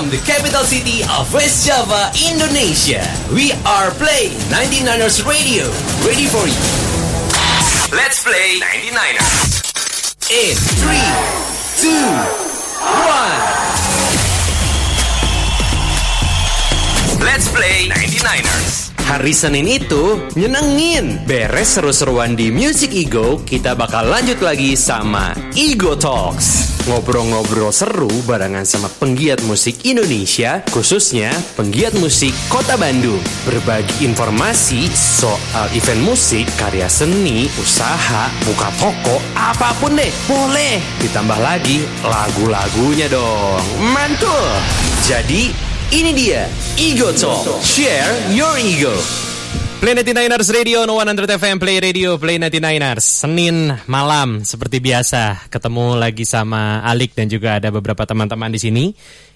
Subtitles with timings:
[0.00, 3.04] From the capital city of West Java, Indonesia,
[3.36, 5.68] we are playing 99ers Radio.
[6.08, 6.56] Ready for you.
[7.92, 9.60] Let's play 99ers.
[10.32, 10.96] In 3,
[11.84, 11.92] 2,
[17.20, 17.20] 1.
[17.20, 18.69] Let's play 99ers.
[19.10, 21.26] Hari Senin itu nyenengin.
[21.26, 26.78] Beres seru-seruan di Music Ego, kita bakal lanjut lagi sama Ego Talks.
[26.86, 33.18] Ngobrol-ngobrol seru barengan sama penggiat musik Indonesia, khususnya penggiat musik Kota Bandung.
[33.50, 40.78] Berbagi informasi soal event musik, karya seni, usaha, buka toko, apa pun deh, boleh.
[41.02, 43.58] Ditambah lagi lagu-lagunya dong.
[43.90, 44.46] Mantul!
[45.02, 46.46] Jadi ini dia
[46.78, 47.42] Ego Talk.
[47.66, 48.94] Share your ego.
[49.82, 53.26] Play 99ers Radio, No 100 FM, Play Radio, Play 99ers.
[53.26, 58.84] Senin malam, seperti biasa, ketemu lagi sama Alik dan juga ada beberapa teman-teman di sini.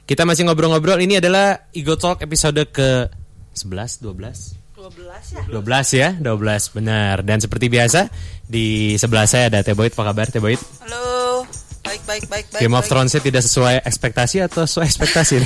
[0.04, 3.08] Kita masih ngobrol-ngobrol, ini adalah Ego Talk episode ke
[3.56, 4.62] 11, 12?
[4.78, 5.42] 12 ya?
[5.48, 7.24] 12 ya, 12 benar.
[7.24, 8.12] Dan seperti biasa,
[8.44, 10.60] di sebelah saya ada Teboit, apa kabar Teboit?
[10.84, 11.23] Halo.
[11.84, 12.60] Baik, baik, baik, baik.
[12.60, 12.88] Game of baik.
[12.88, 15.36] Thrones tidak sesuai ekspektasi atau sesuai ekspektasi?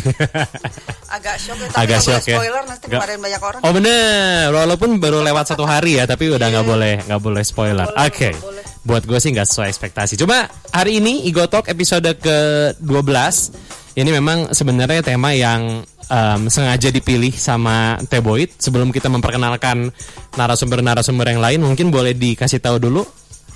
[1.18, 2.36] Agak shock ya, tapi Agak shock ya.
[2.38, 3.60] spoiler nanti Nggak- kemarin banyak orang.
[3.60, 7.86] Oh bener, walaupun baru lewat satu hari ya, tapi udah nggak boleh nggak boleh spoiler.
[7.90, 8.62] Oke, boleh.
[8.86, 10.14] buat gue sih nggak sesuai ekspektasi.
[10.14, 12.36] Cuma hari ini Igo Talk episode ke
[12.78, 18.54] 12 ini memang sebenarnya tema yang em, sengaja dipilih sama Teboid.
[18.56, 19.90] Sebelum kita memperkenalkan
[20.38, 23.02] narasumber-narasumber yang lain, mungkin boleh dikasih tahu dulu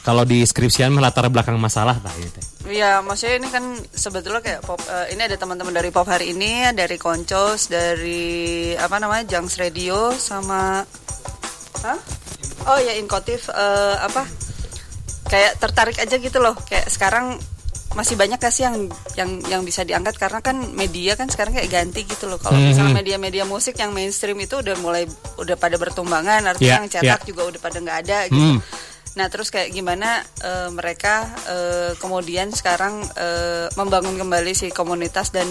[0.03, 2.41] kalau di skripsian melatar belakang masalah tak gitu.
[2.63, 4.79] Iya, maksudnya ini kan sebetulnya kayak pop.
[4.87, 10.15] eh, ini ada teman-teman dari pop hari ini, dari Koncos, dari apa namanya, Jungs Radio,
[10.15, 10.83] sama,
[11.83, 11.99] Hah?
[12.71, 14.23] Oh ya Inkotif, eh, apa?
[15.27, 16.55] Kayak tertarik aja gitu loh.
[16.67, 17.39] Kayak sekarang
[17.93, 18.89] masih banyak gak sih yang
[19.21, 22.41] yang yang bisa diangkat karena kan media kan sekarang kayak ganti gitu loh.
[22.41, 25.05] Kalau misalnya media-media musik yang mainstream itu udah mulai
[25.37, 27.29] udah pada bertumbangan, artinya Iya, yang cetak iya.
[27.29, 28.41] juga udah pada nggak ada gitu.
[28.57, 28.59] Hmm.
[29.13, 35.49] Nah terus kayak gimana eh, mereka eh, kemudian sekarang eh, membangun kembali si komunitas dan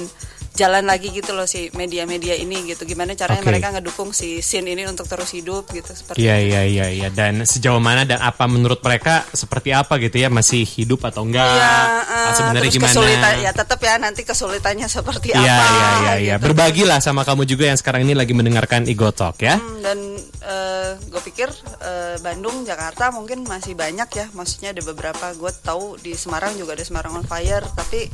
[0.52, 2.84] jalan lagi gitu loh si media-media ini gitu.
[2.84, 3.50] Gimana caranya Oke.
[3.50, 7.44] mereka ngedukung si scene ini untuk terus hidup gitu seperti Iya iya iya iya dan
[7.48, 11.48] sejauh mana dan apa menurut mereka seperti apa gitu ya masih hidup atau enggak?
[11.48, 11.72] Iya,
[12.04, 12.92] eh, sebenarnya terus gimana?
[12.92, 15.48] kesulitan ya tetap ya nanti kesulitannya seperti Iya apa.
[15.48, 16.36] iya iya iya.
[16.36, 16.46] gitu.
[16.52, 19.56] Berbagilah sama kamu juga yang sekarang ini lagi mendengarkan Ego Talk ya.
[19.56, 19.98] Hmm, dan
[21.12, 21.52] gue pikir
[21.84, 24.26] eh, Bandung, Jakarta mungkin masih banyak ya.
[24.34, 25.26] Maksudnya ada beberapa.
[25.36, 27.62] Gue tahu di Semarang juga ada Semarang on Fire.
[27.76, 28.08] Tapi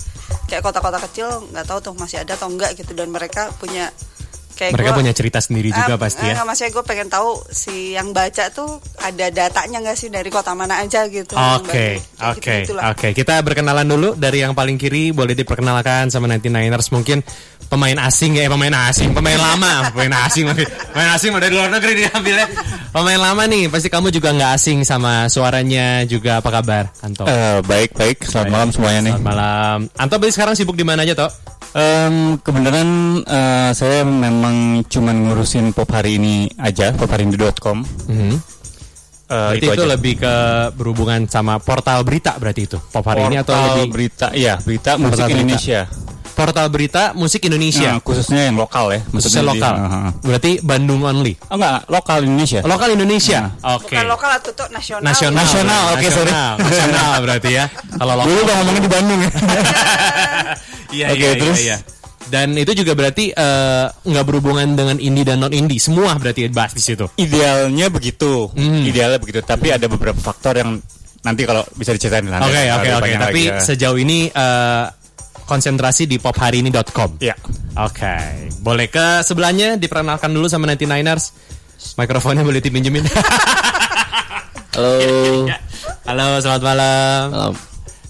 [0.49, 2.91] kayak kota-kota kecil nggak tahu tuh masih ada atau enggak gitu.
[2.91, 3.87] Dan mereka punya
[4.53, 6.33] kayak Mereka gua- punya cerita sendiri juga Ah, pasti ah, ya.
[6.33, 10.57] nggak, maksudnya gue pengen tahu si yang baca tuh ada datanya nggak sih dari kota
[10.57, 11.37] mana aja gitu.
[11.37, 13.07] Oke, oke, oke.
[13.13, 15.13] Kita berkenalan dulu dari yang paling kiri.
[15.13, 17.21] Boleh diperkenalkan sama 99ers mungkin
[17.69, 20.49] pemain asing ya, eh, pemain asing, pemain lama, pemain asing,
[20.89, 22.47] pemain asing udah di luar negeri diambilnya.
[22.89, 26.41] Pemain lama nih, pasti kamu juga nggak asing sama suaranya juga.
[26.41, 27.29] Apa kabar, Anto?
[27.29, 29.13] Eh, baik baik selamat malam semuanya nih.
[29.13, 29.77] Selamat malam.
[29.93, 31.29] Anto berarti sekarang sibuk di mana aja, Toh?
[31.77, 37.85] Em, kebenaran eh, saya memang cuman ngurusin pop hari ini aja pophariini.com.
[38.09, 38.33] Mhm.
[39.27, 39.91] Eh, Berarti itu, aja.
[39.91, 40.35] lebih ke
[40.73, 44.95] berhubungan sama portal berita berarti itu pop hari ini atau Portal lebih berita iya berita
[44.95, 45.43] musik Portal berita.
[45.43, 45.81] Indonesia.
[46.37, 49.01] Portal berita musik Indonesia Nah, khususnya yang lokal ya.
[49.03, 50.11] khususnya maksudnya di- lokal Ah, ah.
[50.21, 52.59] berarti Bandung only Oh enggak, lokal Indonesia.
[52.61, 55.01] lokal Indonesia oke Bukan lokal atau tuh nasional.
[55.03, 56.31] nasional Nasional, oke, sorry.
[56.61, 59.31] nasional, berarti ya kalau lokal Dulu udah ngomongin di Bandung ya.
[60.95, 61.57] iya Oke, iya, iya, terus?
[61.59, 61.77] iya.
[62.27, 66.71] dan itu juga berarti eh, nggak berhubungan dengan indie dan non indie semua berarti dibahas
[66.71, 68.51] di situ Idealnya begitu.
[68.51, 68.83] Hmm.
[68.83, 70.75] Idealnya begitu, tapi ada beberapa faktor yang
[71.17, 72.45] nanti kalau bisa diceritain nanti.
[72.45, 73.59] oke oke oke tapi lagi ya.
[73.59, 74.85] sejauh ini eh,
[75.47, 77.33] konsentrasi di popharini.com ya.
[77.79, 81.31] Oke, boleh ke sebelahnya diperkenalkan dulu sama 99ers.
[81.95, 83.05] Mikrofonnya boleh dipinjemin.
[84.77, 85.49] Halo,
[86.05, 87.25] Halo, selamat malam.
[87.33, 87.53] malam.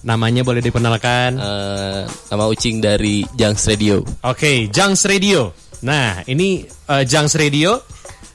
[0.04, 1.36] Namanya boleh diperkenalkan.
[1.36, 4.04] Eh, nama Ucing dari Jungs Radio.
[4.24, 5.52] Oke, Jungs Radio.
[5.84, 7.84] Nah, ini eh, Jungs Radio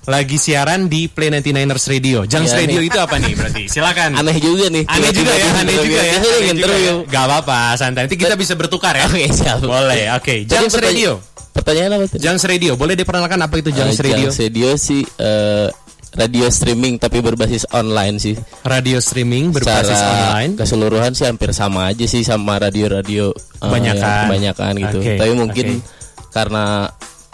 [0.03, 2.27] lagi siaran di Play 99ers Radio.
[2.27, 2.89] Jungs Iya, Radio nih.
[2.91, 3.63] itu apa nih berarti?
[3.67, 4.11] Silakan.
[4.17, 4.83] Aneh juga nih.
[4.85, 6.13] Aneh juga ya, aneh juga ya.
[6.17, 6.93] Aneh juga ya.
[7.07, 8.01] Gak apa-apa, santai.
[8.05, 9.07] Nanti kita bisa bertukar ya.
[9.07, 9.63] Oke, siap.
[9.63, 10.35] Boleh, oke.
[10.45, 11.13] Pertanya- Radio.
[11.53, 12.19] Pertanyaan apa tadi?
[12.19, 14.27] Jungs Radio, boleh diperkenalkan apa itu Jungs Eh, Radio?
[14.27, 15.69] Jungs Radio sih eh,
[16.13, 18.35] radio streaming tapi berbasis online sih.
[18.65, 20.53] Radio streaming berbasis Secara online.
[20.57, 24.23] keseluruhan sih hampir sama aja sih sama radio-radio eh, Kebanyakan.
[24.27, 24.99] kebanyakan gitu.
[24.99, 26.31] Oke, Tapi mungkin oke.
[26.31, 26.89] karena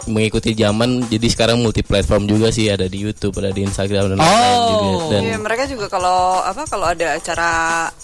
[0.09, 4.17] mengikuti zaman jadi sekarang multi platform juga sih ada di YouTube ada di Instagram dan
[4.17, 4.25] Oh.
[4.25, 7.51] lain-lain juga dan Iya, mereka juga kalau apa kalau ada acara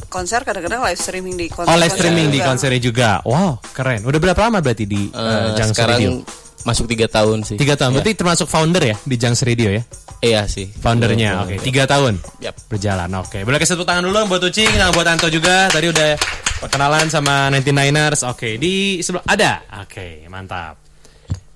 [0.08, 1.68] konser kadang-kadang live streaming di konser.
[1.68, 2.48] Oh live streaming di juga.
[2.48, 3.10] konsernya juga.
[3.22, 4.02] Wow, keren.
[4.02, 6.22] Udah berapa lama berarti di eh, uh, sekarang Radio?
[6.62, 7.94] masuk tiga tahun sih Tiga tahun.
[7.94, 7.96] Ya.
[8.00, 9.84] Berarti termasuk founder ya di Jungs Radio ya?
[10.24, 11.46] iya sih Foundernya.
[11.46, 12.18] Oke, tiga tahun.
[12.40, 12.56] Yap.
[12.66, 13.10] Berjalan.
[13.20, 13.46] Oke.
[13.46, 15.70] Boleh kasih tepuk tangan dulu buat Ucing, nah, buat Anto juga.
[15.70, 16.18] Tadi udah
[16.58, 18.26] perkenalan sama 99ers.
[18.26, 19.62] Oke, di sebelah ada.
[19.86, 20.85] Oke, mantap.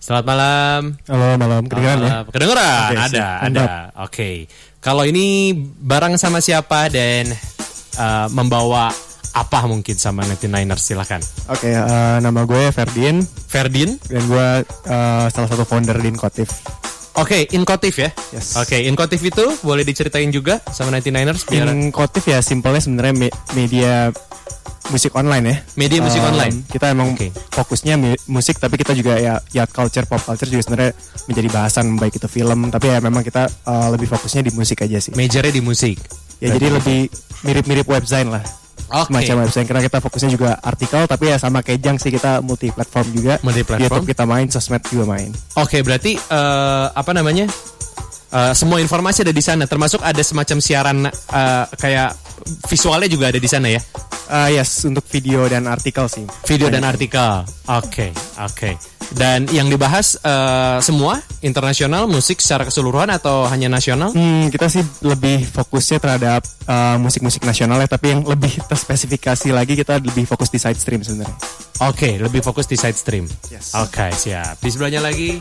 [0.10, 0.82] Selamat malam.
[1.06, 2.10] Halo malam, kedengeran ya?
[2.10, 2.82] Uh, kedengeran?
[2.90, 3.46] Oke, ada, siap.
[3.46, 3.66] ada.
[4.10, 4.30] Oke.
[4.82, 5.54] Kalau ini
[5.86, 7.30] bareng sama siapa dan
[7.94, 8.90] uh, membawa
[9.38, 11.22] apa mungkin sama 99ers silahkan.
[11.46, 14.02] Oke, eh, nama gue Ferdin Ferdin.
[14.10, 16.50] dan gue eh, salah satu founder di Inkotif.
[17.14, 18.10] Oke, Inkotif ya.
[18.34, 18.58] Yes.
[18.58, 24.10] Oke, Inkotif itu boleh diceritain juga sama 99ers biar Inkotif ya simpelnya sebenarnya me- media
[24.90, 25.56] musik online ya.
[25.78, 26.56] media musik Um, online.
[26.66, 27.30] Kita emang Oke.
[27.32, 27.96] fokusnya
[28.28, 30.92] musik tapi kita juga ya yacht culture, pop culture juga sebenarnya
[31.30, 34.98] menjadi bahasan baik itu film tapi ya memang kita eh, lebih fokusnya di musik aja
[35.00, 35.14] sih.
[35.14, 35.98] Majornya di musik.
[36.40, 37.12] Ya jadi lebih
[37.44, 38.44] mirip-mirip webzine lah.
[38.90, 39.14] Oke.
[39.14, 42.74] Semacam website karena kita fokusnya juga artikel tapi ya sama kayak Jang sih kita multi
[42.74, 43.34] platform juga.
[43.46, 43.78] Multi-platform.
[43.78, 45.30] Di YouTube kita main, sosmed juga main.
[45.62, 47.46] Oke, berarti eh, apa namanya?
[48.30, 52.14] Eh, semua informasi ada di sana, termasuk ada semacam siaran eh, kayak
[52.70, 53.82] visualnya juga ada di sana ya.
[54.30, 56.30] Ah yes, untuk video dan artikel sih.
[56.46, 57.42] Video dan artikel.
[57.66, 58.78] Oke, oke.
[59.10, 64.14] Dan yang dibahas eh, semua internasional musik secara keseluruhan atau hanya nasional?
[64.14, 69.74] Hmm, kita sih lebih fokusnya terhadap uh, musik-musik nasional ya, tapi yang lebih terspesifikasi lagi
[69.74, 71.34] kita lebih fokus di side stream sebenarnya.
[71.82, 73.26] Oke, lebih fokus di side stream.
[73.50, 73.74] Yes.
[73.74, 74.60] Oke, siap.
[74.60, 75.40] Di sebelahnya lagi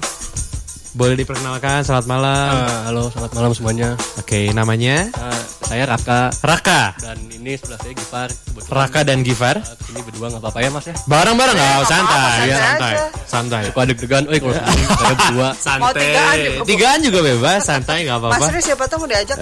[0.93, 1.82] boleh diperkenalkan.
[1.82, 2.52] Selamat malam.
[2.55, 3.88] Ah, halo, selamat malam semuanya.
[4.17, 6.96] Oke, namanya Ah, saya Raka Raka.
[6.99, 8.29] dan ini sebelah saya Gifar.
[8.29, 9.56] Kebetulan Raka dan Gifar.
[9.58, 10.94] ah, Ini berdua nggak apa-apa ya Mas ya?
[11.05, 11.73] Bareng-bareng nggak?
[11.75, 13.06] nggak santai, ya, santai santai, aja.
[13.25, 13.62] santai.
[13.64, 14.55] Suka deg-degan, eh kalau
[15.00, 15.49] saya berdua.
[15.69, 15.93] Santai.
[15.99, 16.61] tigaan juga.
[16.64, 18.46] Tigaan juga bebas, santai nggak Mas apa-apa.
[18.50, 19.38] Riz siapa tahu mau diajak.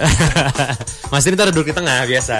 [1.11, 2.37] Mas ini ntar duduk di tengah biasa.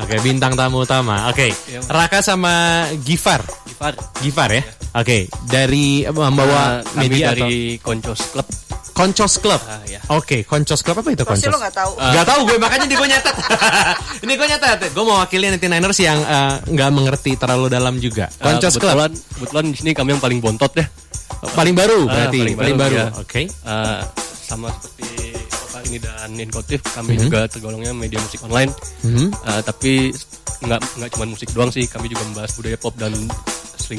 [0.00, 1.28] Oke, bintang tamu utama.
[1.28, 1.52] Oke,
[1.86, 2.54] Raka sama
[3.00, 3.40] Gifar.
[3.64, 3.92] Gifar.
[4.20, 4.62] Gifar ya.
[4.94, 8.46] Oke, dari eh, membawa kami media atau dari Koncos Club.
[8.94, 9.58] Koncos Club.
[9.60, 9.98] Ah, ya.
[10.08, 11.50] Oke, Koncos Club apa itu Pasti Koncos?
[11.50, 11.92] lo nggak tahu.
[11.98, 13.34] Gak tahu gue makanya di gue nyatet.
[14.26, 14.90] Ini gue nyatet.
[14.90, 18.30] Gue mau wakili 99ers yang eh, nggak mengerti terlalu dalam juga.
[18.38, 18.94] Ah, Koncos Club.
[18.94, 20.86] kebetulan, kebetulan di sini kami yang paling bontot ya.
[21.44, 22.38] Paling baru Ah, berarti.
[22.40, 22.94] paling paling baru.
[22.96, 23.18] baru, ya.
[23.18, 23.42] Oke.
[23.62, 24.00] Ah,
[24.44, 25.34] sama seperti
[25.84, 28.72] ini dan Inkotif, kami juga tergolongnya media musik online.
[29.02, 29.26] Mhm.
[29.42, 30.14] Ah, tapi
[30.64, 33.12] nggak nggak cuma musik doang sih, kami juga membahas budaya pop dan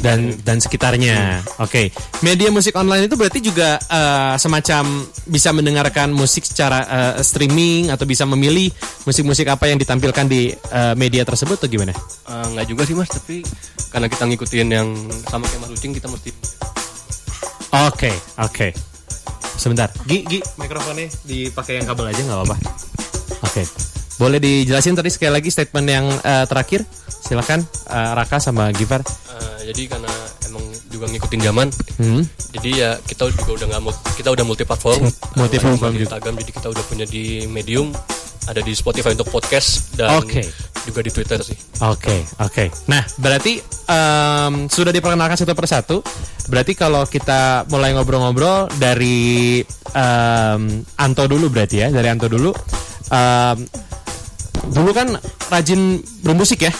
[0.01, 1.45] dan dan sekitarnya.
[1.61, 1.93] Oke,
[2.25, 8.03] media musik online itu berarti juga eh, semacam bisa mendengarkan musik secara eh, streaming atau
[8.07, 8.69] bisa memilih
[9.05, 11.93] musik-musik apa yang ditampilkan di eh, media tersebut atau gimana?
[12.25, 13.41] Nggak juga sih mas, tapi
[13.93, 14.87] karena kita ngikutin yang
[15.29, 16.31] sama kayak Mas Ucing, kita mesti
[17.75, 18.71] Oke, oke.
[19.55, 22.55] Sebentar, Gi, Gi, mikrofonnya dipakai yang kabel aja nggak apa-apa.
[23.43, 23.63] Oke,
[24.15, 26.87] boleh dijelasin tadi sekali lagi statement yang eh, terakhir?
[27.07, 29.03] Silakan eh, Raka sama Gifar.
[29.65, 30.13] Jadi karena
[30.45, 31.67] emang juga ngikutin zaman,
[31.97, 32.21] Hmm.
[32.53, 33.81] jadi ya kita juga udah nggak
[34.13, 35.01] kita udah multi platform,
[35.35, 36.05] Multi platform di juga.
[36.07, 37.89] Instagram, jadi kita udah punya di Medium,
[38.45, 40.45] ada di Spotify untuk podcast dan Oke.
[40.85, 41.57] juga di Twitter sih.
[41.81, 42.69] Oke, oke.
[42.85, 43.57] Nah, berarti
[43.89, 45.97] em, sudah diperkenalkan satu persatu.
[46.45, 50.61] Berarti kalau kita mulai ngobrol-ngobrol dari em,
[50.95, 52.53] Anto dulu berarti ya, dari Anto dulu.
[53.09, 53.57] Em,
[54.69, 55.09] dulu kan
[55.49, 56.73] rajin bermusik ya?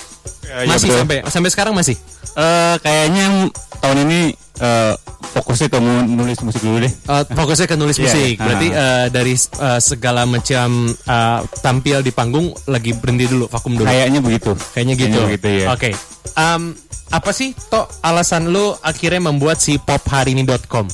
[0.45, 0.99] Iya, masih betul.
[1.03, 1.95] sampai sampai sekarang masih.
[2.35, 3.47] Eh, kayaknya
[3.79, 4.19] tahun ini
[4.59, 4.93] eh,
[5.35, 5.79] fokusnya ke
[6.09, 6.91] nulis musik dulu deh.
[6.91, 8.35] Eh, fokusnya ke nulis Iya, musik.
[8.39, 13.87] Berarti eh, dari eh, segala macam eh, tampil di panggung lagi berhenti dulu, vakum dulu.
[13.87, 14.51] Kayaknya begitu.
[14.75, 15.19] Kayaknya gitu.
[15.27, 15.67] begitu ya.
[15.71, 15.91] Oke.
[16.35, 16.75] Em,
[17.13, 20.87] apa sih toh alasan lu akhirnya membuat si popharini.com?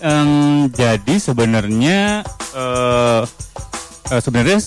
[0.00, 2.22] Em, jadi sebenarnya
[2.54, 3.22] eh
[4.10, 4.58] eh, sebenarnya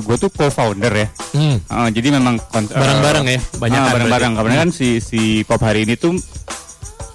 [0.00, 1.08] gue tuh co-founder ya.
[1.32, 1.56] Hmm.
[1.60, 3.38] Eh, jadi memang eh, Bareng-bareng ya?
[3.40, 4.32] Ah, bareng-bareng.
[4.34, 4.48] berarti.
[4.48, 6.14] Karena kan si si pop hari ini tuh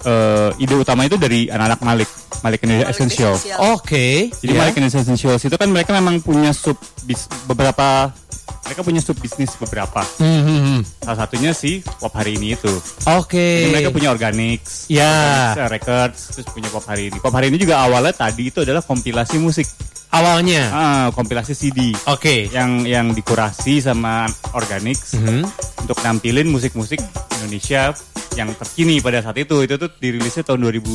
[0.04, 2.10] eh, ide utama itu dari anak-anak Malik,
[2.40, 3.34] Malik Indonesia Malik Essential.
[3.36, 3.58] Essential.
[3.76, 4.32] Oke.
[4.32, 4.58] Jadi ya.
[4.58, 8.12] Malik Indonesia Essentials itu kan mereka memang punya sub bis, beberapa
[8.60, 9.98] mereka punya sub bisnis beberapa.
[10.22, 10.80] Hmm, hmm.
[11.02, 12.70] Salah satunya si pop hari ini itu.
[13.18, 13.66] Oke.
[13.66, 15.10] Jadi mereka punya Organics, Ya.
[15.10, 17.18] Organics, eh, Records, terus punya pop hari ini.
[17.18, 19.66] Pop hari ini juga awalnya tadi itu adalah kompilasi musik,
[20.10, 20.62] awalnya.
[20.70, 22.46] ah, kompilasi CD Oke.
[22.48, 25.42] yang yang dikurasi sama Organics Mhm.
[25.80, 26.98] untuk nampilin musik-musik
[27.36, 27.94] Indonesia
[28.30, 29.58] yang terkini pada saat itu.
[29.60, 30.86] Itu tuh dirilisnya tahun 2000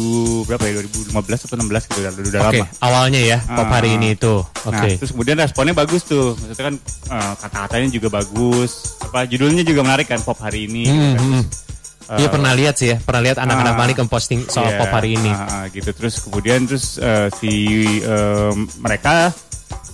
[0.46, 0.74] berapa ya?
[0.78, 2.66] 2015 atau 16 gitu udah, udah Oke, lama.
[2.80, 3.96] awalnya ya pop hari Ah.
[3.98, 4.36] ini itu.
[4.40, 4.90] Nah, Oke.
[4.98, 6.32] terus kemudian responnya bagus tuh.
[6.34, 6.76] Maksudnya kan
[7.12, 8.72] eh, kata-katanya juga bagus.
[9.00, 10.84] Apa judulnya juga menarik kan pop hari ini.
[10.88, 11.65] Hmm, gitu
[12.08, 12.18] hmm.
[12.18, 13.80] Iya pernah lihat sih ya, pernah lihat anak-anak Ah.
[13.80, 15.30] panik memposting soal Iya, pop hari ini.
[15.30, 17.54] ah, gitu terus kemudian terus eh, si
[17.98, 19.34] eh, mereka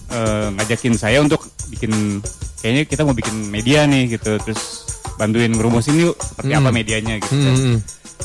[0.09, 1.39] eh, ngajakin saya untuk
[1.69, 2.19] bikin
[2.57, 7.31] kayaknya kita mau bikin media nih gitu terus bantuin ngerumusin yuk seperti apa medianya gitu
[7.31, 7.55] Hmm, kan.
[7.55, 7.77] hmm.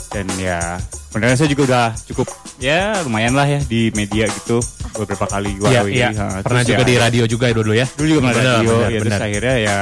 [0.09, 0.59] dan ya
[1.07, 2.27] sebenarnya saya juga udah cukup
[2.57, 4.59] ya lumayan lah ya di media gitu
[4.95, 5.93] beberapa kali gua Iya, ini.
[5.95, 6.09] iya.
[6.11, 7.87] Ah, Pernah terus juga ya, di radio juga dulu ya.
[7.91, 9.21] dulu juga pernah radio benar, ya terus benar.
[9.23, 9.79] akhirnya ya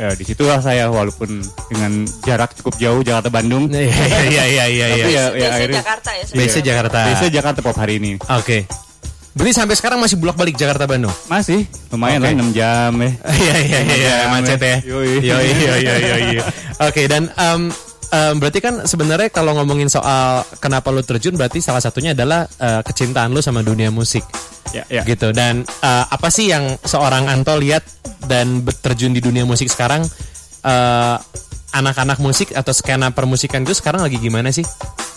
[0.00, 1.92] eh, di situlah saya walaupun dengan
[2.24, 3.84] jarak cukup jauh Jakarta Bandung Iya
[4.26, 4.96] iya iya iya iya.
[4.96, 6.24] tapi ya, ya Biasanya akhirnya Jakarta ya.
[6.32, 6.98] Base Jakarta.
[7.04, 8.64] biasanya Jakarta pop hari ini Oke.
[9.30, 11.14] Berarti sampai sekarang masih bolak-balik Jakarta Bandung.
[11.30, 11.62] Masih,
[11.94, 12.34] lumayan Oke.
[12.34, 13.10] lah 6 jam ya.
[13.38, 14.76] Iya iya iya macet ya.
[14.82, 15.22] Yoi.
[15.22, 16.02] Yoi yoi yoi
[16.34, 16.42] yoi.
[16.90, 17.70] Oke dan em,
[18.10, 22.82] em, berarti kan sebenarnya kalau ngomongin soal kenapa lu terjun berarti salah satunya adalah eh,
[22.84, 24.22] kecintaan lu sama dunia musik.
[24.70, 25.02] Ya, ya.
[25.02, 27.82] Gitu dan eh, apa sih yang seorang Anto lihat
[28.30, 30.06] dan terjun di dunia musik sekarang
[30.62, 31.16] eh,
[31.70, 34.64] anak-anak musik atau skena permusikan itu sekarang lagi gimana sih?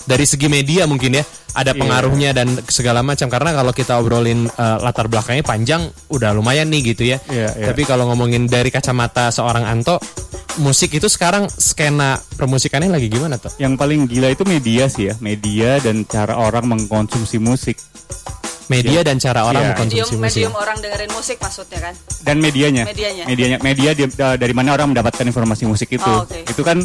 [0.04, 1.24] Dari segi media mungkin ya
[1.56, 1.80] ada Iya.
[1.80, 5.82] pengaruhnya dan segala macam karena kalau kita obrolin eh, latar belakangnya panjang
[6.12, 7.18] udah lumayan nih gitu ya.
[7.32, 7.66] Iya, iya.
[7.72, 9.96] Tapi kalau ngomongin dari kacamata seorang Anto,
[10.60, 13.56] musik itu sekarang skena permusikannya lagi gimana tuh?
[13.64, 17.80] Yang paling gila itu media sih ya, media dan cara orang mengkonsumsi musik
[18.66, 19.70] Media dan cara orang Iya.
[19.72, 20.38] mengkonsumsi Medium, musik.
[20.40, 21.94] medium orang dengerin musik maksudnya kan.
[22.22, 22.84] dan medianya.
[22.84, 23.24] Medianya.
[23.26, 26.04] Medianya, media di- da- dari mana orang mendapatkan informasi musik itu.
[26.04, 26.46] Oh, oke.
[26.46, 26.80] Itu kan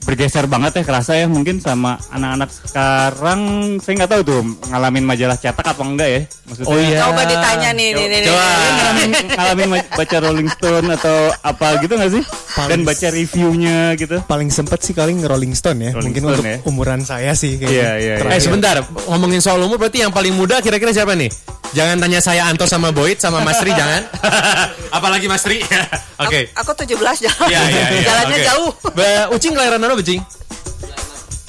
[0.00, 3.40] bergeser banget ya kerasa ya mungkin sama anak-anak sekarang
[3.76, 6.98] saya nggak tahu tuh ngalamin majalah cetak apa enggak ya maksudnya Oh iya.
[7.02, 8.28] Coba ditanya nih, nih, nih, nih.
[8.28, 8.46] Coba.
[8.70, 12.22] ngalamin, ngalamin ma- baca Rolling Stone atau apa gitu nggak sih
[12.64, 15.90] dan baca reviewnya gitu Paling sempet sih kali Rolling Stone ya.
[15.92, 16.56] Rolling Mungkin Stone untuk ya.
[16.64, 17.74] umuran saya sih kayaknya.
[17.74, 18.34] Iya, iya, Terakhir.
[18.34, 18.76] Eh sebentar,
[19.06, 21.28] ngomongin soal umur berarti yang paling muda kira-kira siapa nih?
[21.68, 24.08] Jangan tanya saya Anto sama Boyd sama Mas Tri jangan.
[24.96, 25.60] Apalagi Mas Tri.
[26.24, 26.48] Oke.
[26.56, 27.48] Aku 17 jalan.
[27.48, 28.02] Iya iya iya.
[28.02, 28.46] Jalannya oke.
[28.48, 28.70] jauh.
[28.90, 30.20] Ba, Ucing kelahiran apa Ucing?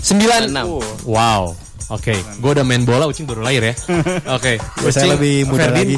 [0.04, 0.52] 96.
[0.52, 0.66] Enam.
[1.04, 1.56] Wow.
[1.90, 3.74] Oke, gue udah main bola, Ucing baru lahir ya.
[4.38, 5.98] Oke, Ya, saya Ucing, lebih muda Ferdin,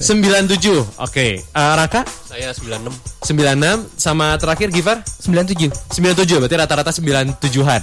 [0.00, 0.80] 97.
[0.96, 3.28] Oke, Eh, Raka Saya 96.
[3.28, 5.68] 96 sama terakhir Givar 97.
[5.92, 7.82] 97 berarti rata-rata 97-an.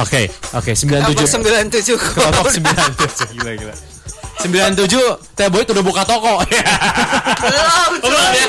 [0.00, 1.12] Oke, oke 97.
[1.12, 2.00] Kelompok 97.
[2.16, 3.36] Kelompok 97.
[3.36, 3.74] gila gila
[4.40, 4.94] 97
[5.34, 6.38] Teh Boyd udah buka toko.
[7.42, 7.90] Belum.
[8.00, 8.46] Belum ya?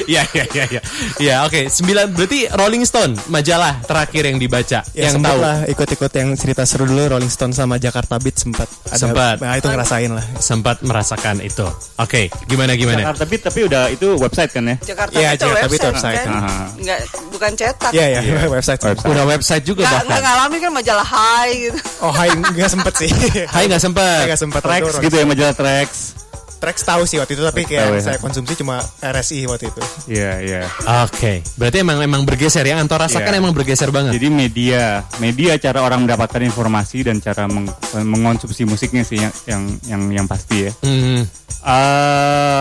[0.00, 0.80] Iya iya iya iya.
[1.18, 1.66] Iya oke.
[1.66, 5.38] Sembilan berarti Rolling Stone majalah terakhir yang dibaca Ya, yang tahu.
[5.38, 8.94] lah ikut-ikut yang cerita seru dulu Rolling Stone sama Jakarta Beat sempat ada.
[8.96, 9.36] Sempat.
[9.38, 10.24] Nah, itu ngerasain lah.
[10.38, 11.66] Sempat merasakan itu.
[11.96, 13.02] Oke, gimana gimana?
[13.04, 16.18] Jakarta Beat tapi udah itu website kan ya Jakarta Iya, itu Jakarta website, itu website.
[16.18, 16.28] kan?
[16.30, 16.64] Aha.
[16.78, 16.98] Nggak,
[17.28, 17.90] bukan cetak.
[17.90, 18.80] Iya ya, website.
[19.02, 20.22] Udah website juga Nggak, nggak bahkan.
[20.22, 21.78] ngalamin kan majalah Hai gitu.
[21.98, 23.10] Oh, hai enggak sempet sih.
[23.46, 24.20] Hai nggak sempet.
[24.24, 26.14] Enggak sempet Waktu gitu ya majalah Trax
[26.58, 28.02] Trax tahu sih waktu itu tapi Trax kayak tahu ya.
[28.02, 29.82] saya konsumsi cuma RSI waktu itu.
[30.10, 30.62] iya iya
[31.00, 32.76] Oke, berarti emang emang bergeser ya.
[32.76, 33.38] Anto rasakan Iya.
[33.38, 34.10] emang bergeser banget.
[34.12, 39.62] Jadi media, media cara orang mendapatkan informasi dan cara meng- mengonsumsi musiknya sih yang yang
[39.86, 40.72] yang, yang pasti ya.
[40.82, 41.22] Hmm.
[41.62, 42.60] eh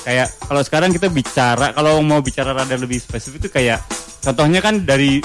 [0.00, 3.84] kayak kalau sekarang kita bicara, kalau mau bicara rada lebih spesifik itu kayak
[4.22, 5.20] contohnya kan dari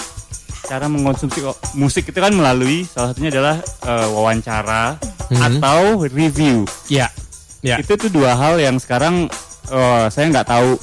[0.64, 1.42] cara mengonsumsi
[1.74, 4.98] musik itu kan melalui salah satunya adalah eh, wawancara
[5.30, 5.42] Mhm.
[5.42, 6.68] atau review.
[6.88, 7.08] Ya.
[7.62, 7.78] Ya.
[7.78, 9.30] Itu tuh dua hal yang sekarang
[9.68, 10.76] eh, saya nggak tahu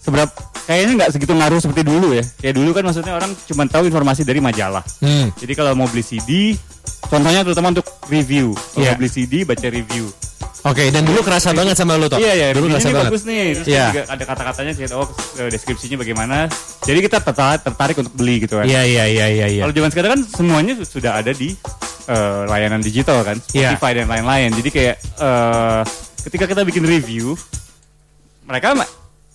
[0.00, 0.30] seberapa
[0.62, 2.22] kayaknya nggak segitu ngaruh seperti dulu ya.
[2.38, 4.84] Kayak dulu kan maksudnya orang cuma tahu informasi dari majalah.
[5.00, 5.34] Hmm.
[5.34, 6.54] Jadi kalau mau beli CD,
[7.06, 8.54] contohnya terutama untuk review.
[8.54, 8.94] Kalau Iya.
[8.94, 10.06] mau beli CD, baca review.
[10.60, 12.16] Oke, dan dulu kerasa banget sama lu toh.
[12.16, 12.46] Iya, iya.
[12.52, 13.08] Dulu kerasa ini banget.
[13.08, 13.44] bagus nih.
[13.56, 13.86] Terus Iya.
[13.88, 16.36] juga ada kata-katanya sih, oh eh, deskripsinya bagaimana.
[16.82, 18.64] Jadi kita tertarik, tertarik untuk beli gitu kan.
[18.64, 19.62] Iya iya iya iya iya.
[19.64, 21.56] Kalau zaman sekarang kan semuanya su- sudah ada di
[22.06, 23.72] eh, layanan digital kan, Iya.
[23.72, 24.50] Spotify dan lain-lain.
[24.52, 25.80] Jadi kayak eh,
[26.26, 27.32] ketika kita bikin review,
[28.44, 28.76] mereka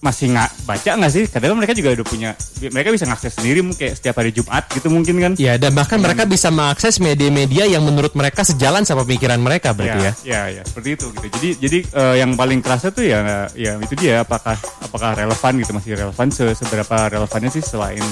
[0.05, 1.23] masih nggak baca nggak sih?
[1.25, 2.29] Kadang mereka juga udah punya,
[2.69, 5.33] mereka bisa ngakses sendiri mungkin kayak setiap hari Jumat gitu mungkin kan.
[5.35, 9.97] Ya, dan bahkan mereka bisa mengakses media-media yang menurut mereka sejalan sama pemikiran mereka berarti
[9.97, 10.13] ya.
[10.21, 11.27] ya, ya, seperti itu gitu.
[11.33, 15.71] Jadi jadi eh, yang paling kerasa tuh ya ya itu dia apakah apakah relevan gitu
[15.73, 18.05] masih relevan se- seberapa relevannya sih selain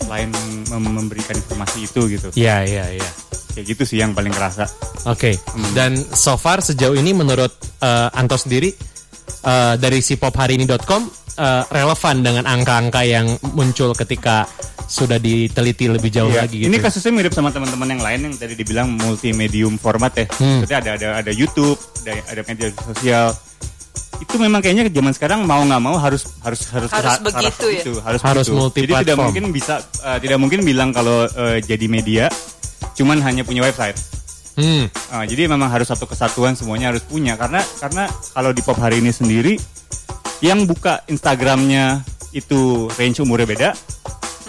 [0.00, 0.28] selain
[0.72, 2.28] mem- memberikan informasi itu gitu.
[2.34, 3.10] Iya, iya, iya.
[3.54, 4.66] Kayak gitu sih yang paling kerasa.
[5.06, 5.38] Oke.
[5.72, 8.72] Dan so far sejauh ini menurut eh, Anto sendiri
[9.42, 11.02] eh, dari si popharini.com
[11.34, 14.46] eh, relevan dengan angka-angka yang muncul ketika
[14.84, 16.44] sudah diteliti lebih jauh Iya.
[16.44, 16.68] lagi gitu.
[16.68, 20.26] Ini kasusnya mirip sama teman-teman yang lain yang tadi dibilang multimedium format ya.
[20.28, 20.60] Hmm.
[20.60, 23.32] Maksudnya ada ada ada YouTube, ada ada media sosial.
[24.14, 27.80] Itu memang kayaknya zaman sekarang mau nggak mau harus harus harus Harus begitu arah ya?
[27.82, 28.86] itu, harus Harus begitu.
[28.86, 32.24] Jadi tidak mungkin bisa eh, tidak mungkin bilang kalau eh, jadi media
[32.94, 33.96] cuman hanya punya website.
[34.54, 34.86] Hmm.
[35.10, 39.02] Ah, jadi memang harus satu kesatuan semuanya harus punya karena karena kalau di pop hari
[39.02, 39.58] ini sendiri
[40.38, 43.70] yang buka Instagramnya itu range umurnya beda,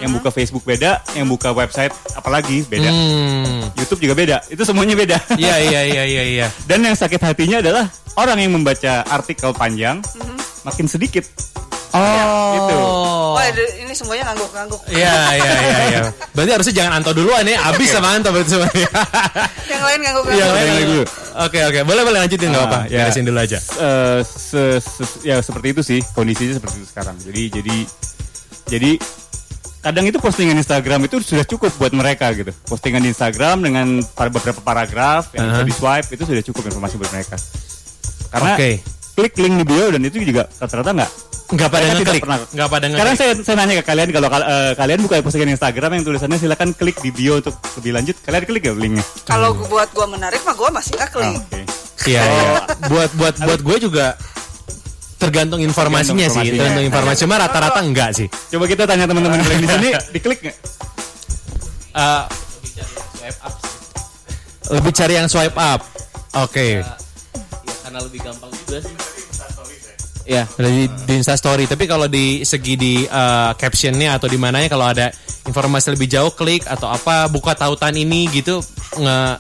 [0.02, 2.90] yang buka Facebook beda, yang buka website apalagi beda.
[2.90, 3.62] Hmm.
[3.78, 4.38] YouTube juga beda.
[4.50, 5.18] Itu semuanya beda.
[5.38, 6.48] Iya iya iya iya iya.
[6.66, 7.86] Dan yang sakit hatinya adalah
[8.18, 10.02] orang yang membaca artikel panjang
[10.66, 11.24] makin sedikit.
[11.96, 12.52] Oh.
[12.56, 12.78] Gitu.
[13.36, 13.44] Wah,
[13.80, 14.82] ini semuanya ngangguk-ngangguk.
[14.92, 16.02] Iya iya iya iya.
[16.36, 17.58] Berarti harusnya jangan Anto duluan ya.
[17.66, 18.90] Abis sama Anto berarti semuanya.
[19.72, 20.40] Yang lain ngangguk-ngangguk.
[20.44, 21.04] Yang lain dulu.
[21.06, 21.80] lain Oke oke.
[21.84, 22.80] Boleh boleh lanjutin nggak Ah, apa?
[22.88, 23.08] ya.
[23.08, 23.60] Beresin dulu aja.
[23.60, 27.16] Eh, se- se- ya seperti itu sih kondisinya seperti itu sekarang.
[27.20, 27.78] Jadi jadi
[28.66, 28.92] jadi
[29.80, 32.50] kadang itu postingan Instagram itu sudah cukup buat mereka gitu.
[32.66, 35.68] Postingan di Instagram dengan beberapa paragraf yang bisa Aha.
[35.68, 37.38] di swipe itu sudah cukup informasi buat mereka.
[38.34, 38.72] Karena Oke.
[39.16, 41.12] Klik link di bio dan itu juga rata-rata nggak
[41.46, 42.22] Nggak pada ngeklik.
[42.22, 43.36] pernah- Nggak pada Sekarang ngeklik.
[43.38, 46.70] saya, saya nanya ke kalian kalau kal- eh, kalian buka postingan Instagram yang tulisannya silakan
[46.74, 48.16] klik di bio untuk lebih lanjut.
[48.20, 49.06] Kalian klik ya linknya?
[49.24, 51.34] Kalau gua- buat gua menarik mah gua masih nggak Ah, klik.
[51.38, 51.62] Oke.
[52.08, 52.50] Iya iya.
[52.86, 54.06] Buat buat buat gue juga
[55.16, 56.34] tergantung informasinya sih.
[56.34, 56.58] informasinya.
[56.60, 57.20] Tergantung informasi.
[57.24, 58.28] Cuma rata-rata enggak sih.
[58.28, 60.58] Coba kita tanya teman-teman kalian di sini, diklik nggak?
[61.96, 62.24] Eh,
[64.72, 65.82] lebih cari yang swipe up.
[66.36, 66.82] Oke.
[66.82, 66.98] Ya,
[67.96, 68.96] karena lebih gampang juga sih.
[70.28, 71.64] Ya, Di, di Insta Story.
[71.64, 75.08] Tapi kalau di segi di eh, captionnya atau di mananya kalau ada
[75.48, 78.60] informasi lebih jauh klik atau apa buka tautan ini gitu
[79.00, 79.40] nge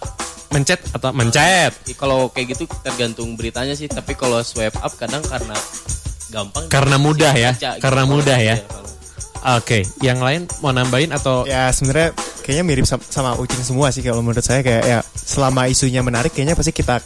[0.55, 1.75] mencet atau mencet.
[1.83, 3.91] Ya, kalau kayak gitu tergantung beritanya sih.
[3.91, 5.57] Tapi kalau swipe up kadang karena
[6.31, 6.71] gampang.
[6.71, 7.51] Karena mudah ya.
[7.51, 7.83] Baca gitu.
[7.83, 8.55] Karena mudah ya.
[8.55, 8.94] Iya, kalau-
[9.45, 14.01] Oke, yang lain mau nambahin atau Ya sebenarnya kayaknya mirip sama, sama Ucin semua sih
[14.01, 16.97] kalau menurut saya kayak ya selama isunya menarik kayaknya pasti kita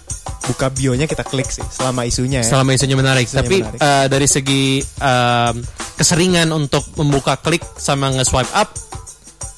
[0.48, 2.48] buka bionya kita klik sih selama isunya ya.
[2.48, 3.28] selama isunya menarik.
[3.28, 3.80] Isunya Tapi menarik.
[3.80, 5.56] eh, dari segi em,
[6.00, 8.72] keseringan untuk membuka klik sama nge-swipe up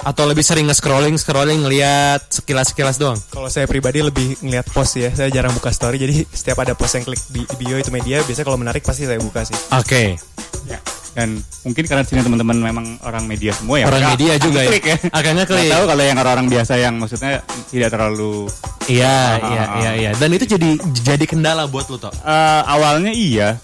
[0.02, 3.18] atau lebih sering nge-scrolling scrolling ngelihat sekilas-sekilas doang.
[3.30, 6.98] Kalau saya pribadi lebih ngelihat post ya, saya jarang buka story jadi setiap ada post
[6.98, 9.54] yang klik di, di bio itu media biasanya kalau menarik pasti saya buka sih.
[9.78, 10.18] Oke.
[10.66, 10.82] Ya.
[11.12, 13.86] Dan mungkin karena sini teman-teman memang orang media semua ya.
[13.91, 14.70] Orang media juga ya.
[14.72, 14.98] klik ya.
[15.12, 15.68] Akan ngeklik.
[15.68, 18.48] Nggak tahu kalau yang orang-orang biasa yang maksudnya tidak terlalu
[18.89, 20.10] Iya, Ah, iya, ah, iya, iya.
[20.18, 20.70] Dan itu jadi
[21.06, 22.12] jadi kendala buat lu toh.
[22.12, 23.56] Eh, awalnya iya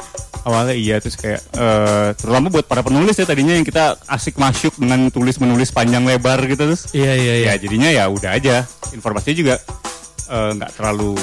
[0.48, 4.72] awalnya iya terus kayak eh, terutama buat para penulis ya tadinya yang kita asik masuk
[4.80, 7.48] dengan tulis menulis panjang lebar gitu terus Iya, iya, iya.
[7.52, 8.64] ya jadinya ya udah aja
[8.96, 9.56] informasinya juga
[10.32, 11.20] eh, nggak terlalu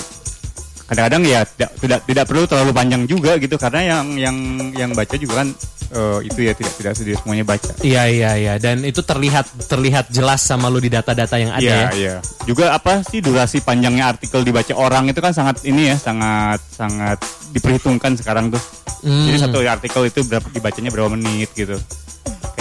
[0.85, 4.37] kadang-kadang ya tidak tidak tidak perlu terlalu panjang juga gitu karena yang yang
[4.77, 5.49] yang baca juga kan
[5.92, 8.55] eh, itu ya tidak tidak tidak semuanya baca Iya, iya, iya.
[8.57, 11.88] Dan itu terlihat terlihat jelas sama lu di data-data yang ada Iya, ya.
[11.92, 12.14] iya.
[12.49, 17.18] Juga apa sih durasi panjangnya artikel dibaca orang itu kan sangat ini ya, sangat sangat
[17.53, 18.62] diperhitungkan sekarang tuh.
[19.05, 19.29] Hmm.
[19.29, 21.77] Jadi satu artikel itu berapa dibacanya berapa menit gitu.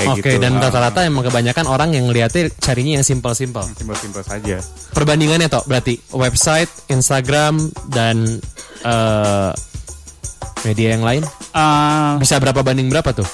[0.03, 0.41] Oke, gitu.
[0.41, 3.63] dan rata-rata emang kebanyakan orang yang ngeliatnya carinya yang simpel-simpel.
[3.77, 4.57] simpel-simpel saja.
[4.91, 8.41] Perbandingannya toh berarti website, Instagram dan
[8.83, 9.51] eh,
[10.63, 13.27] media yang lain Ah, bisa berapa banding berapa tuh?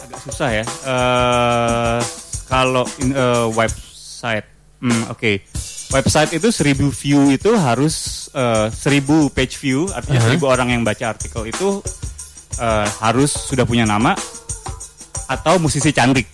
[0.00, 0.64] agak susah ya.
[0.64, 2.00] Eh
[2.46, 4.46] kalau in- eh, website,
[4.78, 5.32] hmm, oke.
[5.90, 10.34] Website itu 1000 view itu harus eh, 1000 page view, artinya Aha.
[10.34, 11.78] 1000 orang yang baca artikel itu
[12.56, 14.14] eh, harus sudah punya nama
[15.26, 16.26] atau musisi cantik.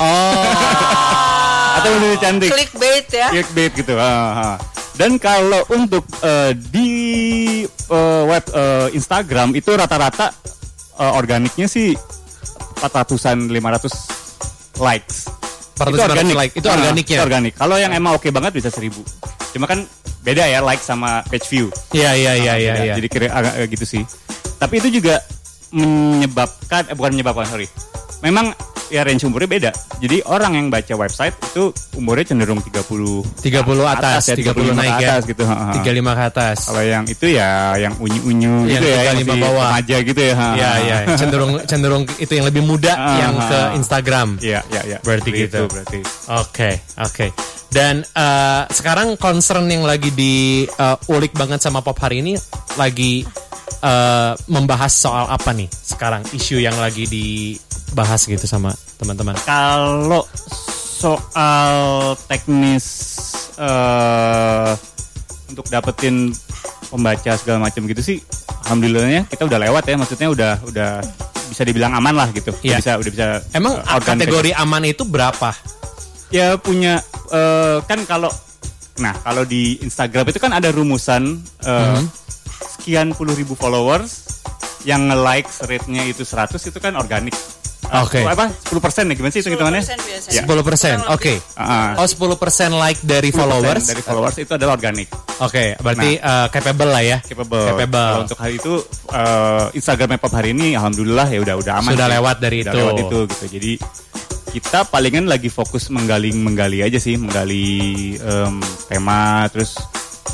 [0.00, 0.48] Oh,
[1.76, 2.48] atau musisi cantik.
[2.48, 3.28] Clickbait ya.
[3.28, 3.94] Clickbait gitu.
[3.96, 4.56] ah, ah.
[4.92, 6.88] Dan kalau untuk eh, di
[7.66, 10.28] eh, web eh, Instagram itu rata-rata
[10.98, 11.96] eh, organiknya sih
[12.78, 15.16] 400-an 500 likes.
[15.78, 16.52] 400 like.
[16.54, 17.16] Itu Ah, organiknya?
[17.18, 17.54] itu organik.
[17.56, 18.92] Kalau yang emang oke banget bisa 1000.
[19.52, 19.82] Cuma kan
[20.22, 21.66] beda ya like sama page view.
[21.90, 22.74] iya iya iya Ah, iya.
[22.84, 22.94] iya.
[22.94, 24.02] Jadi kira agak agak gitu sih.
[24.58, 25.18] Tapi itu juga
[25.72, 27.66] menyebabkan eh, bukan menyebabkan sorry.
[28.20, 28.52] Memang
[28.92, 29.70] ya range umurnya beda.
[30.04, 34.92] Jadi orang yang baca website itu umurnya cenderung 30 30 atas, ya, 30 35 naik
[34.92, 35.08] ke ya.
[35.08, 35.42] atas gitu.
[35.48, 35.80] ha, ha.
[35.80, 36.56] 35 ke atas.
[36.68, 37.50] Kalau yang itu ya
[37.80, 39.68] yang unyu-unyu gitu ya, 35 yang bawah.
[39.72, 40.34] remaja gitu ya.
[40.36, 43.60] Iya iya, cenderung cenderung itu yang lebih muda yang ke.
[43.80, 44.28] Instagram.
[44.44, 44.98] Iya, iya, iya.
[45.00, 45.48] Berarti gitu.
[45.48, 45.98] itu, berarti.
[46.28, 47.26] Oke, oke.
[47.72, 52.36] Dan eh, sekarang concern yang lagi diulik banget sama Pop hari ini
[52.76, 53.24] lagi
[53.82, 59.34] eh, membahas soal apa nih sekarang isu yang lagi dibahas gitu sama teman-teman.
[59.42, 60.22] Kalau
[60.96, 61.74] soal
[62.24, 62.86] teknis
[63.58, 64.72] eh
[65.50, 66.32] untuk dapetin
[66.88, 68.18] pembaca segala macam gitu sih,
[68.64, 69.96] alhamdulillahnya kita udah lewat ya.
[69.96, 70.90] Maksudnya udah udah
[71.50, 72.48] bisa dibilang aman lah gitu.
[72.48, 72.78] Udah Iya.
[72.80, 73.26] bisa udah bisa.
[73.52, 75.52] Emang organik kategori aman itu berapa?
[76.32, 76.96] ya punya
[77.28, 78.32] eh, kan kalau
[78.96, 82.04] nah kalau di Instagram itu kan ada rumusan eh, Mhm.
[82.82, 84.42] Sekian puluh ribu followers
[84.82, 87.30] yang nge-like rate-nya itu 100 itu kan organik.
[87.86, 88.26] Eh, Oke.
[88.26, 88.50] Apa?
[88.50, 89.78] 10% ya gimana sih itu hitungannya?
[89.78, 90.34] 10% biasanya.
[90.34, 90.42] Ya.
[90.42, 91.34] 10 persen, oke.
[91.54, 93.84] Ah, Oh 10 persen like dari 10% followers.
[93.86, 95.06] dari followers itu adalah organik.
[95.38, 97.18] Oke, berarti eh, capable lah ya.
[97.22, 97.62] Capable.
[97.70, 98.02] Capable.
[98.10, 98.74] Kalau untuk hal itu
[99.12, 101.92] eh, Instagram Pop hari ini alhamdulillah ya udah udah aman.
[101.94, 102.14] Sudah sih.
[102.18, 102.78] lewat dari Udah itu.
[102.82, 103.44] lewat itu gitu.
[103.54, 103.72] Jadi
[104.52, 107.64] kita palingan lagi fokus menggali menggali aja sih menggali
[108.18, 109.78] em, tema terus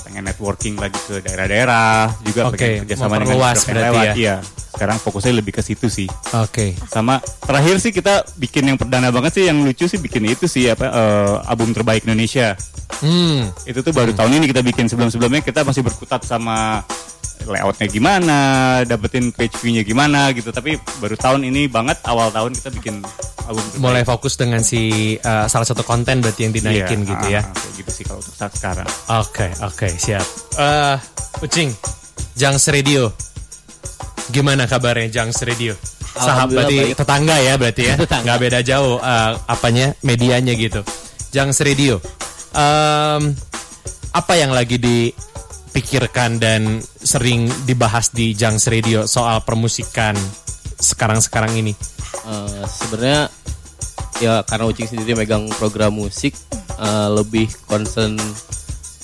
[0.09, 4.05] pengen networking lagi ke daerah-daerah juga Oke, pengen kerjasama dengan yang lewat.
[4.09, 4.12] ya.
[4.16, 4.37] Iya,
[4.79, 6.07] sekarang fokusnya lebih ke situ sih
[6.38, 6.79] Oke.
[6.87, 10.71] sama terakhir sih kita bikin yang perdana banget sih yang lucu sih bikin itu sih
[10.71, 12.55] apa eh, album terbaik Indonesia
[12.99, 13.47] Hmm.
[13.62, 16.83] itu tuh baru tahun ini kita bikin sebelum-sebelumnya kita masih berkutat sama
[17.47, 18.41] layoutnya gimana,
[18.83, 20.51] dapetin page view-nya gimana gitu.
[20.51, 22.99] Tapi baru tahun ini banget awal tahun kita bikin
[23.47, 23.85] album terbaik.
[23.85, 27.43] Mulai fokus dengan si uh, salah satu konten berarti yang dinaikin Iya, gitu ah, ya.
[27.47, 28.88] ah, kayak gitu sih kalau untuk saat sekarang.
[29.14, 30.27] Oke, oke, siap.
[30.59, 30.97] Eh,
[31.41, 31.71] Ucing,
[32.35, 33.14] Jangs Radio.
[34.29, 35.73] Gimana kabarnya Jangs Radio?
[36.19, 36.97] Sahabat Alhamdulillah berarti baik.
[36.99, 37.95] tetangga ya berarti ya.
[38.03, 38.25] Tetangga.
[38.27, 40.81] Nggak beda jauh eh, apanya medianya gitu.
[41.33, 42.01] Jangs Radio.
[42.57, 43.23] Em,
[44.12, 50.17] apa yang lagi dipikirkan dan sering dibahas di Jangs Radio soal permusikan
[50.81, 51.73] sekarang-sekarang ini?
[52.29, 53.23] Eh, sebenarnya
[54.19, 56.35] ya karena Ucing sendiri megang program musik
[56.77, 58.19] eh, lebih concern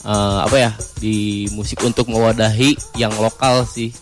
[0.05, 3.95] eh, apa ya di musik untuk mewadahi yang lokal sih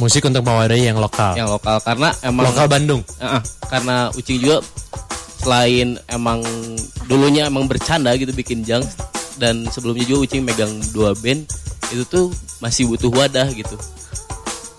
[0.00, 1.36] Musik untuk mewadahi yang lokal.
[1.36, 3.02] yang lokal karena emang lokal Bandung.
[3.20, 4.64] Eh, karena Ucing juga
[5.38, 6.40] selain emang
[7.04, 8.80] dulunya emang bercanda gitu bikin jang
[9.36, 11.44] dan sebelumnya juga Ucing megang dua band
[11.90, 13.76] itu tuh masih butuh wadah gitu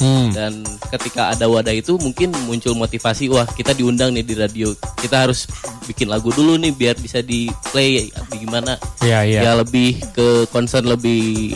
[0.02, 0.34] Hmm.
[0.34, 5.30] dan ketika ada wadah itu mungkin muncul motivasi wah kita diundang nih di radio kita
[5.30, 5.46] harus
[5.86, 9.40] bikin lagu dulu nih biar bisa di play gimana Iya, iya.
[9.46, 11.54] ya lebih ke concern lebih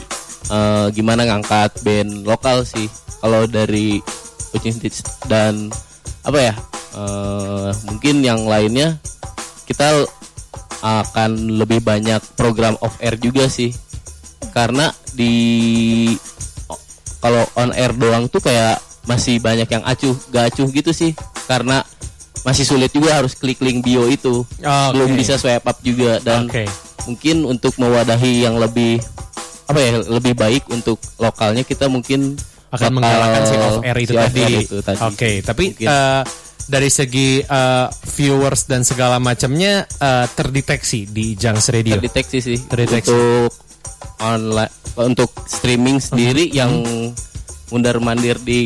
[0.49, 2.89] eh, gimana ngangkat band lokal sih?
[3.21, 3.99] Kalau dari
[4.53, 5.73] Kucing Stitch dan
[6.25, 6.53] apa ya?
[6.95, 8.95] Eh, mungkin yang lainnya
[9.65, 10.05] kita
[10.85, 13.73] akan lebih banyak program off air juga sih.
[14.53, 15.33] Karena di
[17.19, 18.77] kalau on air doang tuh kayak
[19.09, 21.11] masih banyak yang acuh gak acuh gitu sih.
[21.49, 21.81] Karena
[22.45, 24.45] masih sulit juga harus klik link bio itu.
[24.45, 24.93] Oke.
[24.93, 26.69] belum bisa swipe up juga dan Oke.
[27.09, 29.01] mungkin untuk mewadahi yang lebih
[29.65, 34.43] apa ya lebih baik untuk lokalnya kita mungkin akan menggalakkan si off air itu tadi.
[34.61, 34.99] itu tadi.
[35.01, 35.87] Oke, tapi Mungkin.
[35.87, 36.21] eh,
[36.65, 41.95] dari segi eh, viewers dan segala macamnya eh, terdeteksi di Jangs Radio.
[41.95, 43.09] terdeteksi sih Terdeteksi.
[43.09, 43.51] untuk
[44.17, 46.55] online untuk streaming sendiri Hmm.
[46.55, 46.71] yang
[47.65, 48.61] mundar mandir di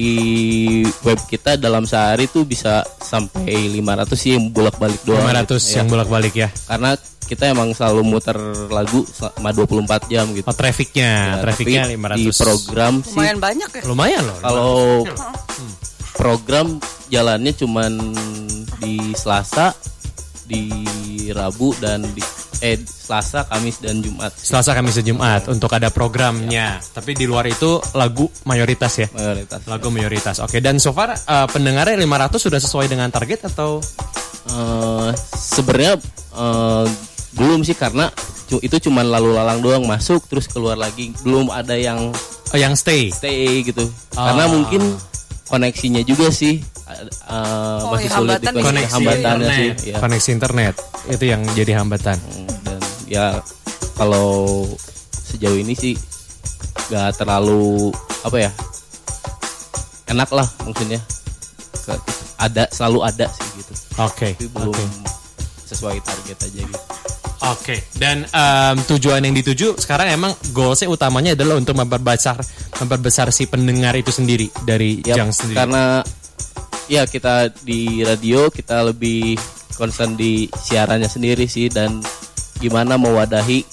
[1.01, 5.75] web kita dalam sehari tuh bisa sampai 500 sih yang bolak balik doang 500 gitu.
[5.75, 5.91] yang Ya.
[5.91, 6.49] bolak-balik ya.
[6.67, 6.91] karena
[7.29, 8.33] kita emang selalu muter
[8.67, 12.17] lagu selama 24 jam gitu Oh, trafficnya, Ya, trafficnya tapi 500.
[12.17, 13.81] di program sih Lumayan banyak ya.
[13.85, 14.37] Lumayan loh.
[14.41, 14.73] kalau
[16.11, 17.91] program jalannya cuman
[18.79, 19.71] di Selasa,
[20.43, 20.63] di
[21.29, 22.21] Rabu dan di
[22.59, 26.81] eh Selasa, Kamis dan Jumat Selasa Kamis dan Jumat untuk ada programnya.
[26.83, 29.07] Tapi di luar itu lagu mayoritas ya.
[29.09, 29.63] mayoritas.
[29.63, 30.35] Lagu mayoritas.
[30.39, 33.79] Oke, dan so far eh, pendengarnya 500 sudah sesuai dengan target atau
[34.49, 35.93] Eh, sebenarnya
[36.33, 36.85] eh,
[37.31, 38.09] belum sih karena
[38.49, 42.09] itu cuman lalu lalang doang masuk terus keluar lagi belum ada yang
[42.49, 43.13] oh, yang stay?
[43.13, 43.85] stay gitu
[44.17, 44.33] Ah.
[44.33, 44.81] karena mungkin
[45.45, 49.53] koneksinya juga sih eh, Oh, masih ya, sulit hambatan Koneksi hambatannya internet.
[49.53, 49.97] sih ya.
[50.01, 50.73] Koneksi internet.
[51.05, 52.17] Itu yang jadi hambatan.
[52.65, 53.25] dan ya
[53.93, 54.65] kalau
[55.29, 55.93] sejauh ini sih
[56.89, 57.93] gak terlalu
[58.25, 58.51] apa ya
[60.09, 60.97] enak lah maksudnya
[62.39, 64.33] ada selalu ada sih gitu Oke.
[64.33, 64.85] tapi belum Oke.
[65.69, 66.85] Sesuai target aja gitu
[67.39, 72.35] Oke, dan em, tujuan yang dituju sekarang emang goalsnya utamanya adalah untuk memperbesar
[72.83, 75.55] memperbesar si pendengar itu sendiri dari Yap, Jang sendiri.
[75.55, 76.03] karena
[76.91, 79.39] ya kita di radio kita lebih
[79.79, 82.03] concern di siarannya sendiri sih dan
[82.59, 83.63] gimana mewadahi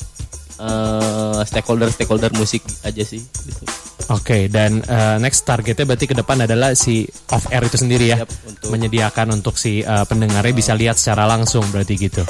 [0.62, 3.64] eh, stakeholder stakeholder musik aja sih gitu.
[4.06, 7.02] Oke, dan eh, next targetnya berarti ke depan adalah si
[7.34, 11.66] off air itu sendiri ya, untuk- menyediakan untuk si eh, pendengarnya bisa lihat secara langsung
[11.68, 12.22] berarti gitu.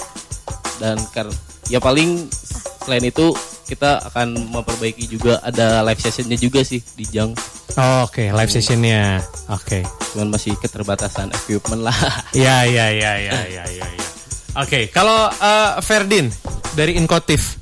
[0.76, 1.00] dan
[1.68, 2.28] ya paling
[2.84, 3.32] selain itu
[3.64, 7.32] kita akan memperbaiki juga ada live sessionnya juga sih di Jang
[7.76, 9.20] Oh, Oke, live sessionnya.
[9.48, 9.84] Oke.
[10.12, 11.96] cuman masih keterbatasan equipment lah
[12.32, 14.06] Ya, ya, ya, ya, ya, ya, ya.
[14.56, 16.32] Oke, kalau eh, Ferdin
[16.72, 17.60] dari Inkotif,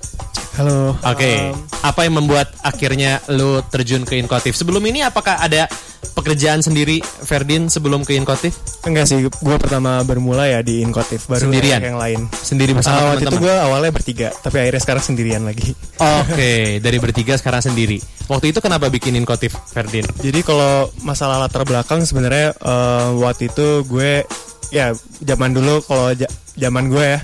[0.55, 0.95] Halo.
[1.03, 4.55] Oke, Um, apa yang membuat akhirnya lu terjun ke Inkotif?
[4.55, 5.67] Sebelum ini apakah ada
[6.15, 8.55] pekerjaan sendiri Ferdin sebelum ke Inkotif?
[8.85, 11.81] enggak sih, gue pertama bermula ya di Inkotif, baru Sendirian?
[11.83, 12.21] yang lain.
[12.31, 13.43] Sendiri bersama Ah, waktu itu teman-teman?
[13.43, 15.75] gue awalnya bertiga, tapi akhirnya sekarang sendirian lagi.
[16.23, 17.99] Oke, dari bertiga sekarang sendiri.
[18.31, 20.07] Waktu itu kenapa bikin Inkotif, Ferdin?
[20.17, 24.23] Jadi kalau masalah latar belakang sebenarnya eh, waktu itu gue
[24.71, 26.15] ya zaman dulu kalau
[26.55, 27.21] zaman gue ya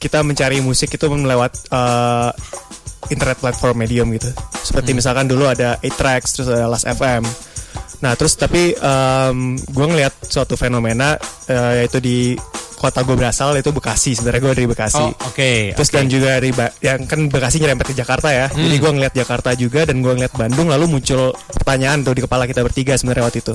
[0.00, 2.30] kita mencari musik itu melewat eh,
[3.08, 4.32] internet platform medium gitu.
[4.56, 7.22] Seperti misalkan dulu ada 8 tracks terus ada Last FM.
[8.00, 12.32] Nah terus tapi em, gue ngeliat suatu fenomena eh, yaitu di
[12.72, 15.76] kota gue berasal itu Bekasi sebenarnya gue dari Bekasi Oh, oke.
[15.76, 15.96] terus oke.
[16.00, 19.52] dan juga dari Ba- yang kan Bekasi nyerempet ke Jakarta ya jadi gue ngeliat Jakarta
[19.52, 23.44] juga dan gue ngeliat Bandung lalu muncul pertanyaan tuh di kepala kita bertiga sebenarnya waktu
[23.44, 23.52] itu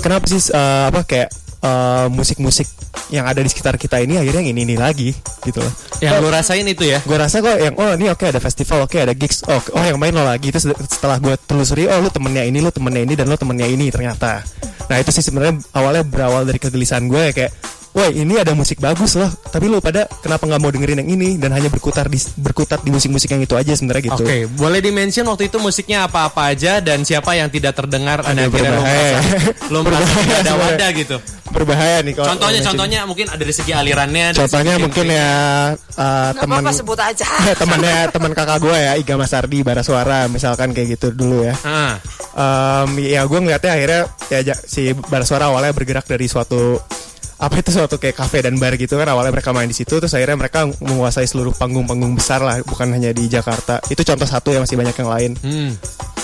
[0.00, 1.28] kenapa sih eh, apa kayak
[1.66, 2.70] eh, musik-musik
[3.10, 5.10] yang ada di sekitar kita ini akhirnya yang ini ini lagi
[5.46, 5.72] gitu loh.
[6.02, 6.98] Yang lu rasain itu ya?
[7.02, 9.98] gue rasa kok yang oh ini oke ada festival oke ada gigs oh oh yang
[9.98, 10.50] main lo lagi.
[10.50, 13.90] Terus setelah gue telusuri oh lu temennya ini lu temennya ini dan lu temennya ini
[13.94, 14.42] ternyata.
[14.86, 17.52] Nah itu sih sebenarnya awalnya berawal dari kegelisahan gue ya kayak
[17.96, 21.40] Woi ini ada musik bagus loh Tapi lu pada kenapa nggak mau dengerin yang ini
[21.40, 25.24] Dan hanya berkutar di berkutat di musik-musik yang itu aja sebenarnya gitu Oke, boleh dimention
[25.24, 29.16] waktu itu musiknya apa-apa aja dan siapa yang tidak terdengar akhirnya lu berbahaya.
[29.16, 30.12] merasa, lu merasa
[30.44, 31.16] ada wadah gitu.
[31.46, 32.68] Berbahaya nih kalau Contohnya, mention.
[32.76, 34.26] contohnya mungkin ada dari segi alirannya.
[34.34, 35.30] dari Contohnya segi mungkin ya
[35.72, 37.26] uh, Nggak teman sebut aja.
[37.64, 41.96] temannya teman kakak gue ya Iga Masardi Barasuara misalkan kayak gitu dulu ya Ah,
[42.36, 46.76] um, ya gue ngeliatnya akhirnya ya si Barasuara awalnya bergerak dari suatu
[47.36, 50.12] apa itu suatu kayak kafe dan bar gitu kan awalnya mereka main di situ terus
[50.16, 54.60] akhirnya mereka menguasai seluruh panggung-panggung besar lah bukan hanya di Jakarta itu contoh satu ya
[54.64, 55.72] masih banyak yang lain hmm.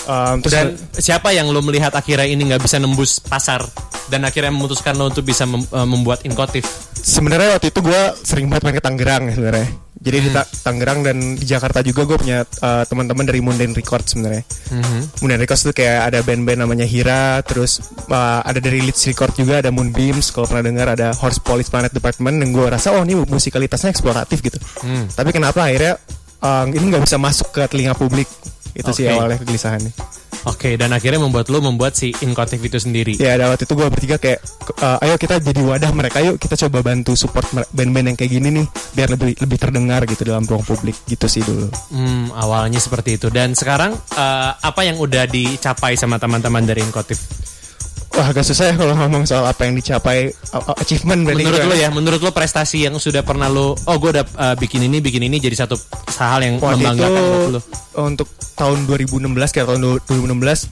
[0.03, 3.63] Um, terus Dan siapa yang lo melihat akhirnya ini nggak bisa nembus pasar
[4.11, 6.67] dan akhirnya memutuskan lo untuk bisa mem- eh, membuat inkotif?
[7.03, 9.67] sebenarnya waktu itu gue sering banget main ke Tangerang ya sebenarnya
[10.03, 14.11] jadi di Ta- Tangerang dan di Jakarta juga gue punya uh, teman-teman dari Mundane Records
[14.11, 14.43] sebenarnya.
[15.23, 17.79] Mundane Records itu kayak ada band-band namanya Hira terus
[18.11, 21.95] uh, ada dari Leeds Record juga ada Moonbeams kalau pernah dengar ada Horse Police Planet
[21.95, 24.59] Department dan gue rasa oh ini musikalitasnya eksploratif gitu.
[25.15, 25.95] Tapi kenapa akhirnya
[26.43, 28.27] uh, ini nggak bisa masuk ke telinga publik?
[28.75, 29.15] Itu sih Oke.
[29.15, 29.93] awalnya kegelisahannya
[30.43, 33.15] Oke, dan akhirnya membuat lo membuat si inkotif itu sendiri.
[33.15, 34.43] ya ada waktu itu gue bertiga kayak
[34.83, 38.47] uh, ayo kita jadi wadah mereka yuk kita coba bantu support band-band yang kayak gini
[38.61, 43.15] nih biar lebih lebih terdengar gitu dalam ruang publik gitu sih dulu Hmm, awalnya seperti
[43.15, 43.27] itu.
[43.29, 47.21] Dan sekarang eh, apa yang udah dicapai sama teman-teman dari inkotif?
[48.13, 51.61] Wah agak susah ya kalau ngomong soal apa yang dicapai uh, uh, achievement berarti Menurut
[51.65, 55.01] lo ya, menurut lo prestasi yang sudah pernah lo, oh gue udah eh, bikin ini,
[55.01, 55.73] bikin ini jadi satu
[56.15, 57.59] hal yang Waktu itu membanggakan buat lo.
[58.05, 59.17] untuk tahun 2016
[59.49, 60.05] kayak tahun 2016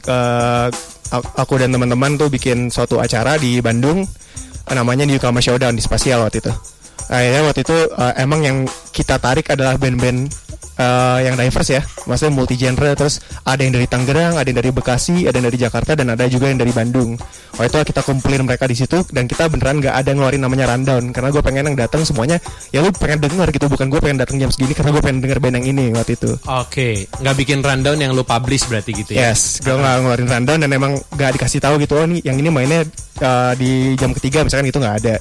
[0.05, 0.67] eh,
[1.11, 5.81] a- aku dan teman-teman tuh bikin suatu acara di Bandung eh, namanya Newcomer Showdown di
[5.81, 6.53] Spasial waktu itu.
[7.11, 8.57] Akhirnya waktu itu eh, emang yang
[8.95, 10.31] kita tarik adalah band-band
[10.79, 14.71] eh, yang diverse ya, maksudnya multi genre terus ada yang dari Tangerang, ada yang dari
[14.71, 17.19] Bekasi, ada yang dari Jakarta dan ada juga yang dari Bandung.
[17.59, 21.11] Waktu itu kita kumpulin mereka di situ dan kita beneran nggak ada ngeluarin namanya rundown
[21.11, 22.39] karena gue pengen yang datang semuanya
[22.71, 25.39] ya lu pengen denger gitu bukan gue pengen datang jam segini karena gue pengen denger
[25.43, 26.31] band yang ini waktu itu.
[26.47, 29.29] Oke, nggak bikin rundown yang lo publish berarti gitu ya?
[29.35, 31.99] Yes, gue nggak ngeluarin rundown dan emang gak dikasih tahu gitu.
[31.99, 32.87] Oh nih, yang ini mainnya
[33.19, 35.15] uh, di jam ketiga misalkan itu nggak ada.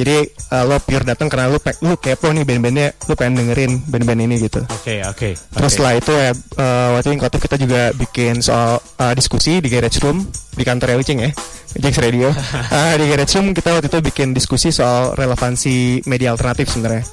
[0.00, 0.16] Jadi
[0.56, 4.20] uh, lo pure datang karena lo pe- lo kepo nih band-bandnya, lo pengen dengerin band-band
[4.24, 4.64] ini gitu.
[4.64, 5.36] Oke, oke.
[5.36, 5.74] Terus oke.
[5.76, 10.00] setelah itu ya uh, waktu itu Inkotif kita juga bikin soal uh, diskusi di garage
[10.00, 10.24] room
[10.56, 11.30] di kantor Ucing ya,
[11.76, 12.32] Jax Radio.
[12.32, 17.04] Uh, di garage room kita waktu itu bikin diskusi soal relevansi media alternatif sebenarnya.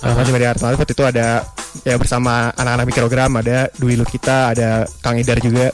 [0.00, 1.28] Relevansi media alternatif waktu itu ada
[1.84, 5.68] ya bersama anak-anak mikrogram ada Dwi Lukita, ada Kang Idar juga.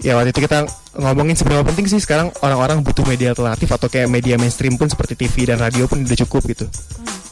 [0.00, 0.64] Ya waktu itu kita
[0.96, 5.14] ngomongin seberapa penting sih sekarang orang-orang butuh media alternatif atau kayak media mainstream pun seperti
[5.14, 6.66] TV dan radio pun udah cukup gitu.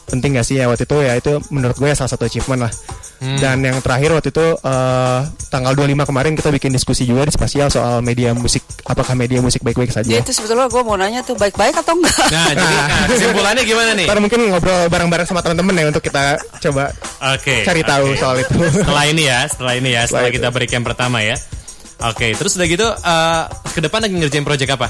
[0.09, 2.73] Penting gak sih ya waktu itu ya itu menurut gue ya salah satu achievement lah.
[3.19, 5.19] Dan yang terakhir waktu itu eh,
[5.51, 9.59] tanggal 25 kemarin kita bikin diskusi juga di spasial soal media musik apakah media musik
[9.59, 10.07] baik-baik saja.
[10.07, 12.15] Ya itu sebetulnya gue mau nanya tuh baik-baik atau enggak?
[12.31, 14.07] Nah, jadi nah, kesimpulannya gimana nih?
[14.07, 16.95] Ntar mungkin ngobrol bareng-bareng sama teman-teman ya untuk kita coba
[17.35, 17.67] Oke.
[17.67, 18.55] cari tahu soal itu.
[18.71, 21.35] Setelah ini ya, setelah ini ya, setelah Setelah kita break yang pertama ya.
[21.99, 23.43] Oke, terus udah gitu eh
[23.75, 24.87] ke depan lagi ngerjain project apa?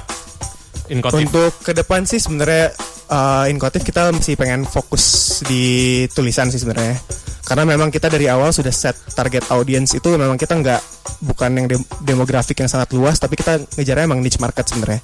[0.93, 1.25] Inkotif.
[1.25, 2.73] Untuk ke depan sih sebenarnya
[3.09, 6.97] uh, Inkotif kita masih pengen fokus di tulisan sih sebenarnya.
[7.45, 10.81] Karena memang kita dari awal sudah set target audience itu memang kita nggak
[11.25, 15.01] bukan yang dem- demografik yang sangat luas, tapi kita ngejarnya emang niche market sebenarnya.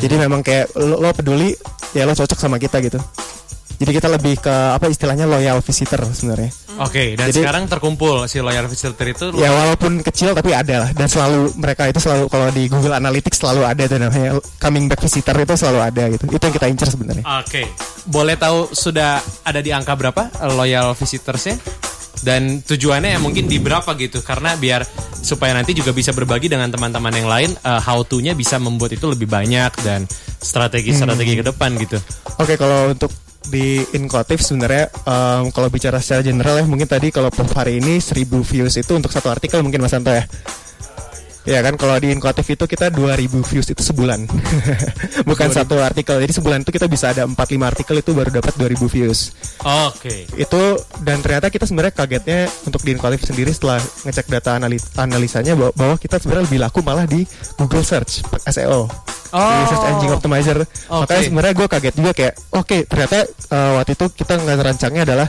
[0.00, 1.52] Jadi memang kayak lo, lo peduli,
[1.92, 2.96] ya lo cocok sama kita gitu.
[3.82, 6.54] Jadi kita lebih ke apa istilahnya loyal visitor sebenarnya.
[6.78, 10.90] Oke, dan Jadi- sekarang terkumpul si loyal visitor itu Ya walaupun kecil tapi ada lah
[10.94, 15.02] dan selalu mereka itu selalu kalau di Google Analytics selalu ada tuh namanya coming back
[15.02, 16.24] visitor itu selalu ada gitu.
[16.30, 17.26] Itu yang kita incer sebenarnya.
[17.42, 17.66] Oke.
[18.06, 21.58] Boleh tahu sudah ada di angka berapa loyal visitorsnya?
[22.22, 24.86] Dan tujuannya ya mungkin di berapa gitu karena biar
[25.26, 29.10] supaya nanti juga bisa berbagi dengan teman-teman yang lain eh, how to-nya bisa membuat itu
[29.10, 30.06] lebih banyak dan
[30.38, 31.98] strategi-strategi ke depan gitu.
[32.38, 33.10] Oke kalau untuk
[33.48, 37.98] di Inkotif sebenarnya em, kalau bicara secara general ya mungkin tadi kalau per hari ini
[37.98, 40.24] 1000 views itu untuk satu artikel mungkin Mas Santo ya.
[41.42, 44.30] Ya kan kalau di Inkotif itu kita 2000 views itu sebulan.
[45.28, 46.22] Bukan satu artikel.
[46.22, 49.34] Jadi sebulan itu kita bisa ada 4 5 artikel itu baru dapat 2000 views.
[49.66, 50.30] Oke.
[50.38, 55.58] Itu dan ternyata kita sebenarnya kagetnya untuk di Inkotif sendiri setelah ngecek data anali- analisanya
[55.58, 57.26] bahwa, bahwa kita sebenarnya lebih laku malah di
[57.58, 58.86] Google Search SEO.
[59.32, 60.58] Di search engine optimizer.
[60.92, 61.26] Makanya Oke.
[61.26, 63.18] sebenarnya gue kaget juga kayak, oke ternyata
[63.48, 65.28] uh, waktu itu kita ngerancangnya adalah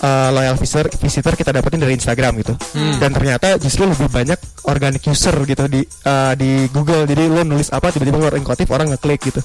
[0.00, 2.54] uh, loyal visitor visitor kita dapetin dari Instagram gitu.
[2.74, 2.96] Hmm.
[3.02, 4.38] Dan ternyata justru lebih banyak
[4.70, 7.04] organic user gitu di uh, di Google.
[7.10, 9.40] Jadi lo nulis apa tiba-tiba keluar inkotif orang ngeklik gitu.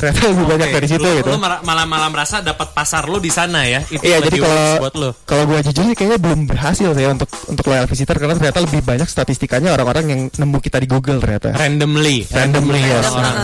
[0.00, 1.30] Ternyata lebih banyak Oke, dari situ lu, gitu.
[1.36, 3.84] Malah malah merasa dapat pasar lu di sana ya.
[3.84, 7.84] Itu Iya, jadi kalau kalau gue jujur sih kayaknya belum berhasil saya untuk untuk loyal
[7.84, 11.52] visitor karena ternyata lebih banyak statistikanya orang-orang yang nemu kita di Google ternyata.
[11.52, 12.24] Randomly.
[12.32, 13.04] Randomly, yes.
[13.04, 13.34] orang-orang.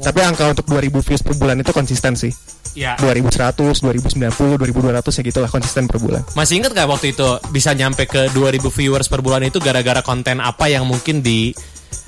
[0.00, 2.32] Tapi angka untuk 2000 views per bulan itu konsisten sih.
[2.72, 2.96] Ya.
[2.96, 6.24] 2100, 2090, 2200 ya gitulah konsisten per bulan.
[6.32, 10.40] Masih inget gak waktu itu bisa nyampe ke 2000 viewers per bulan itu gara-gara konten
[10.40, 11.52] apa yang mungkin di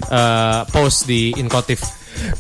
[0.09, 1.85] eh, post di Inkotif?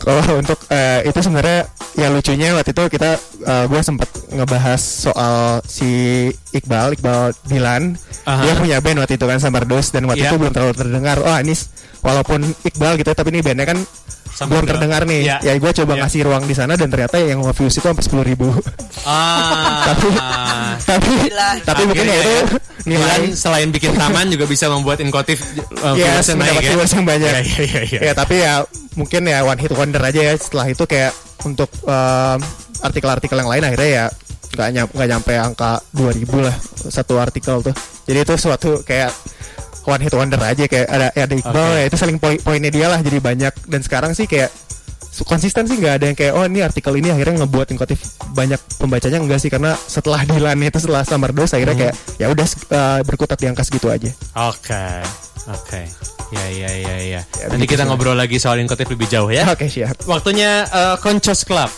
[0.00, 1.66] Kalau untuk eh, itu sebenarnya
[1.98, 3.10] ya lucunya waktu itu kita
[3.44, 5.84] gue sempat ngebahas soal si
[6.54, 7.92] Iqbal, Iqbal Dilan.
[8.24, 8.40] Aha.
[8.40, 10.32] Dia punya band waktu itu kan Sambardos dan waktu Iya.
[10.32, 11.20] itu belum terlalu terdengar.
[11.20, 11.52] Oh, ini
[12.00, 13.78] walaupun Iqbal gitu tapi ini bandnya kan
[14.34, 14.68] belum Sambardos.
[14.68, 15.20] terdengar nih.
[15.22, 15.36] Iya.
[15.40, 16.00] Ya gue coba Iya.
[16.02, 18.50] ngasih ruang di sana dan ternyata yang nge-views itu sampai 10 ribu.
[19.06, 19.94] Ah.
[20.90, 21.48] tapi Gila.
[21.62, 22.34] tapi mungkin ya itu
[22.84, 25.40] nilai Dilan selain bikin taman juga bisa membuat Inkotif
[25.80, 26.84] uh, Yes, naik mendapat ya.
[26.90, 27.30] yang banyak.
[27.30, 28.00] Iya, iya, iya, iya.
[28.10, 28.54] Ya tapi ya
[28.94, 30.34] mungkin ya one hit wonder aja ya.
[30.34, 31.12] Setelah itu kayak
[31.44, 32.38] untuk um,
[32.80, 34.04] artikel-artikel yang lain akhirnya ya
[34.54, 36.56] nggak nyampe nyampe angka 2000 lah
[36.90, 37.74] satu artikel tuh.
[38.04, 39.10] Jadi itu suatu kayak
[39.84, 41.78] one hit wonder aja kayak ada ya ada Iqbal Oke.
[41.80, 44.48] ya itu saling poin poinnya dia lah jadi banyak dan sekarang sih kayak
[45.22, 49.22] konsisten sih nggak ada yang kayak oh ini artikel ini akhirnya ngebuat Inkotif banyak pembacanya
[49.22, 53.46] enggak sih karena setelah Dilan itu setelah Samardos akhirnya kayak ya udah uh, berkutat di
[53.46, 54.10] angka segitu aja.
[54.50, 54.86] Oke.
[55.46, 55.86] Oke.
[56.34, 57.20] Ya ya ya ya.
[57.22, 59.46] Ya, Nanti kita ngobrol lagi soal Inkotif lebih jauh ya.
[59.54, 60.02] Oke siap.
[60.10, 61.70] Waktunya uh, Koncos Club.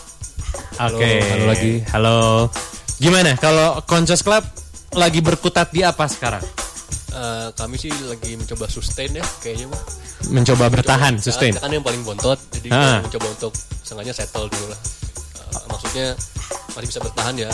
[0.80, 1.20] Oke.
[1.20, 1.72] halo lagi.
[1.92, 2.48] Halo.
[2.96, 4.48] Gimana kalau Koncos Club
[4.96, 6.40] lagi berkutat di apa sekarang?
[7.16, 9.80] Eh, kami sih lagi mencoba sustain ya kayaknya mah.
[10.28, 11.52] Mencoba bertahan, Ya, sustain.
[11.52, 13.00] kita kan yang paling bontot, jadi Ah.
[13.00, 14.80] mencoba untuk sengaja settle dulu lah.
[15.40, 16.06] Eh, maksudnya
[16.70, 17.48] masih bisa bertahan ya.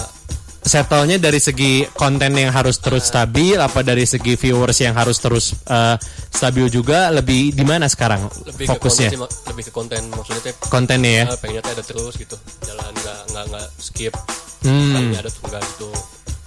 [0.63, 5.59] Settle-nya dari segi konten yang harus terus stabil, apa dari segi viewers yang harus terus
[5.67, 5.99] uh,
[6.29, 7.11] stabil juga?
[7.11, 9.09] Lebih di mana sekarang Lebih ke konten fokusnya?
[9.11, 11.25] sih, mak- lebih ke konten maksudnya teh Kontennya ya.
[11.35, 12.39] pengennya teh ada terus gitu.
[12.63, 14.15] Jalan nggak nggak nggak skip.
[14.63, 15.11] Hmm.
[15.13, 15.91] Ada tuh enggak gitu.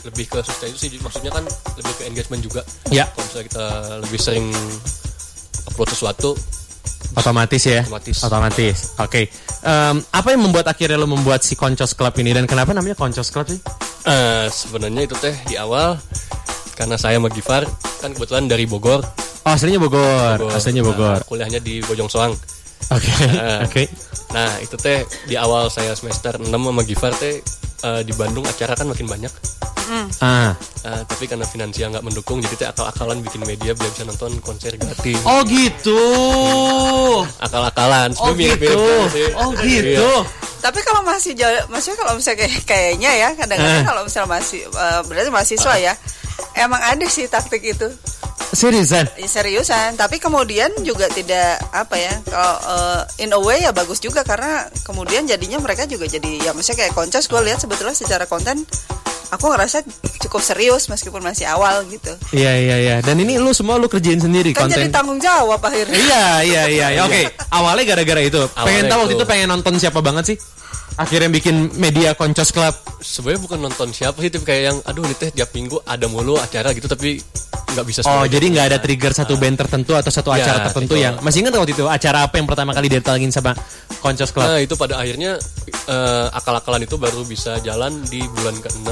[0.05, 1.43] Lebih ke sustain itu sih maksudnya kan
[1.81, 2.61] lebih ke engagement juga.
[2.93, 3.09] Ya.
[3.09, 3.65] Kalau misalnya kita
[4.05, 4.45] lebih sering
[5.65, 6.37] upload sesuatu
[7.15, 7.81] Otomatis ya.
[7.87, 8.17] Otomatis.
[8.27, 8.77] Otomatis.
[8.99, 9.31] Oke.
[9.63, 13.31] Em, apa yang membuat akhirnya lo membuat si Koncos Club ini dan kenapa namanya Koncos
[13.31, 13.59] Club sih?
[14.05, 15.95] Eh, sebenarnya itu teh di awal
[16.75, 17.63] karena saya sama Gifar
[18.03, 18.99] kan kebetulan dari Bogor.
[19.45, 20.51] Oh, aslinya Bogor.
[20.51, 21.23] Aslinya Bogor.
[21.23, 22.35] Nah, kuliahnya di Bojong Soang.
[22.91, 23.11] Oke.
[23.23, 23.83] Eh, Oke.
[24.35, 27.39] Nah, itu teh di awal saya semester 6 sama Gifar teh
[27.83, 29.33] eh, di Bandung acara kan makin banyak.
[30.17, 30.57] Ah.
[30.81, 34.73] Eh, tapi karena finansial nggak mendukung jadi teh akal-akalan bikin media biar bisa nonton konser
[34.81, 35.21] gratis.
[35.25, 36.01] Oh gitu.
[37.41, 38.09] Akal-akalan.
[38.17, 38.81] Oh gitu.
[39.13, 39.29] sih.
[39.37, 40.09] Oh gitu.
[40.65, 43.85] Tapi kalau masih jauh, maksudnya kalau misalnya kayak, kayaknya ya kadang-kadang Eh.
[43.85, 45.93] kalau misalnya masih eh, berarti mahasiswa ya,
[46.55, 47.87] emang ada sih taktik itu
[48.55, 49.09] Seriusan?
[49.19, 49.99] Ya, seriusan.
[49.99, 54.69] Tapi kemudian juga tidak apa ya, kalau eh, in a way ya bagus juga karena
[54.85, 58.63] kemudian jadinya mereka juga jadi ya maksudnya kayak koncos gue lihat sebetulnya secara konten
[59.33, 59.81] aku ngerasa
[60.23, 62.13] cukup serius meskipun masih awal gitu.
[62.31, 62.95] Iya iya iya.
[63.03, 64.93] Dan ini lu semua lu kerjain sendiri Kan jadi konten.
[64.93, 65.97] tanggung jawab akhirnya.
[65.97, 66.87] Iya iya iya.
[66.95, 68.39] Ya, Oke, awalnya gara-gara itu.
[68.39, 70.37] Pengen Awalnya tahu waktu itu pengen nonton siapa banget sih?
[70.95, 72.71] Akhirnya bikin media Koncos Club.
[72.97, 76.35] Sebenarnya bukan nonton siapa sih, tapi kayak yang aduh ini teh tiap minggu ada mulu
[76.35, 77.19] acara gitu tapi
[77.67, 80.95] nggak bisa Oh, jadi nggak ada trigger satu band tertentu atau satu Ya, acara tertentu
[80.95, 81.03] itu.
[81.03, 83.51] yang masih ingat waktu itu acara apa yang pertama kali didatengin sama
[83.99, 84.47] Koncos Club?
[84.47, 85.35] Nah, itu pada akhirnya
[85.67, 88.89] eh, akal-akalan itu baru bisa jalan di bulan ke-6.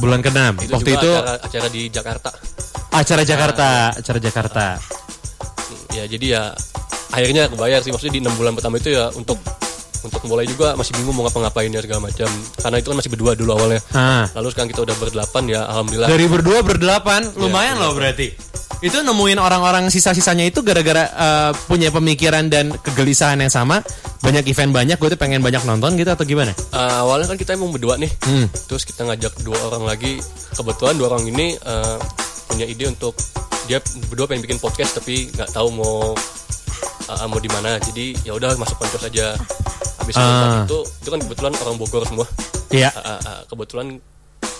[0.00, 0.40] Bulan ke-6.
[0.64, 2.30] Itu Waktu itu acara, acara di Jakarta.
[2.90, 4.66] acara Jakarta, acara Jakarta.
[5.92, 6.42] Ya, jadi ya
[7.12, 9.36] akhirnya kebayar sih maksudnya di enam bulan pertama itu ya untuk
[10.02, 12.28] untuk mulai juga masih bingung mau ngapa-ngapain ya segala macam.
[12.58, 13.80] Karena itu kan masih berdua dulu awalnya.
[13.94, 14.26] Ah.
[14.34, 16.08] Lalu sekarang kita udah berdelapan ya alhamdulillah.
[16.10, 17.82] Dari berdua berdelapan, lumayan iya.
[17.82, 18.28] loh berarti.
[18.82, 23.78] Itu nemuin orang-orang sisa-sisanya itu gara-gara eh, punya pemikiran dan kegelisahan yang sama,
[24.26, 26.50] banyak event banyak, gue tuh pengen banyak nonton gitu atau gimana?
[26.50, 28.10] Eh, awalnya kan kita emang berdua nih.
[28.26, 28.50] Hmm.
[28.66, 30.18] Terus kita ngajak dua orang lagi.
[30.50, 31.98] Kebetulan dua orang ini eh,
[32.50, 33.14] punya ide untuk
[33.70, 33.78] dia
[34.10, 36.10] berdua pengen bikin podcast tapi nggak tahu mau
[37.06, 37.78] eh, mau di mana.
[37.78, 39.38] Jadi ya udah masuk konco saja.
[40.02, 40.66] Habis Ah.
[40.66, 42.26] itu itu kan kebetulan orang Bogor semua.
[42.68, 42.90] Iya.
[42.90, 43.86] Eh, eh, kebetulan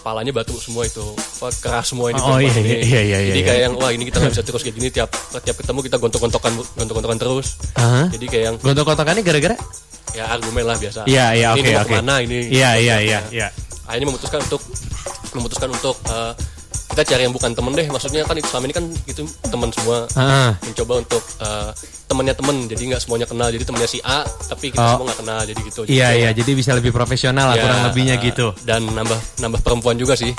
[0.01, 1.03] palanya batu semua itu
[1.39, 2.83] Wah, keras semua ini Oh, iya, ini.
[2.83, 3.47] iya, iya, iya, jadi iya.
[3.47, 6.53] kayak yang wah ini kita nggak bisa terus kayak gini tiap tiap ketemu kita gontok-gontokan
[6.75, 8.11] gontok-gontokan terus Hah?
[8.11, 9.55] jadi kayak yang Gontok-gontokannya gara-gara?
[10.13, 11.87] ya argumen lah biasa Iya, iya, ini oke, mau oke.
[11.89, 13.49] ke mana ini Iya, iya, iya, iya.
[13.87, 14.63] akhirnya memutuskan untuk
[15.33, 16.33] memutuskan untuk eh,
[16.93, 20.05] kita cari yang bukan temen deh maksudnya kan itu selama ini kan itu teman semua
[20.13, 21.71] Ah, mencoba untuk eh,
[22.05, 24.91] temennya temen jadi nggak semuanya kenal jadi temennya si A tapi kita Oh.
[24.95, 27.63] semua nggak kenal jadi gitu iya Jadi iya, kayak, jadi bisa lebih profesional lah ya,
[27.63, 28.47] kurang lebihnya eh, gitu.
[28.63, 30.37] dan nambah nambah perempuan juga sih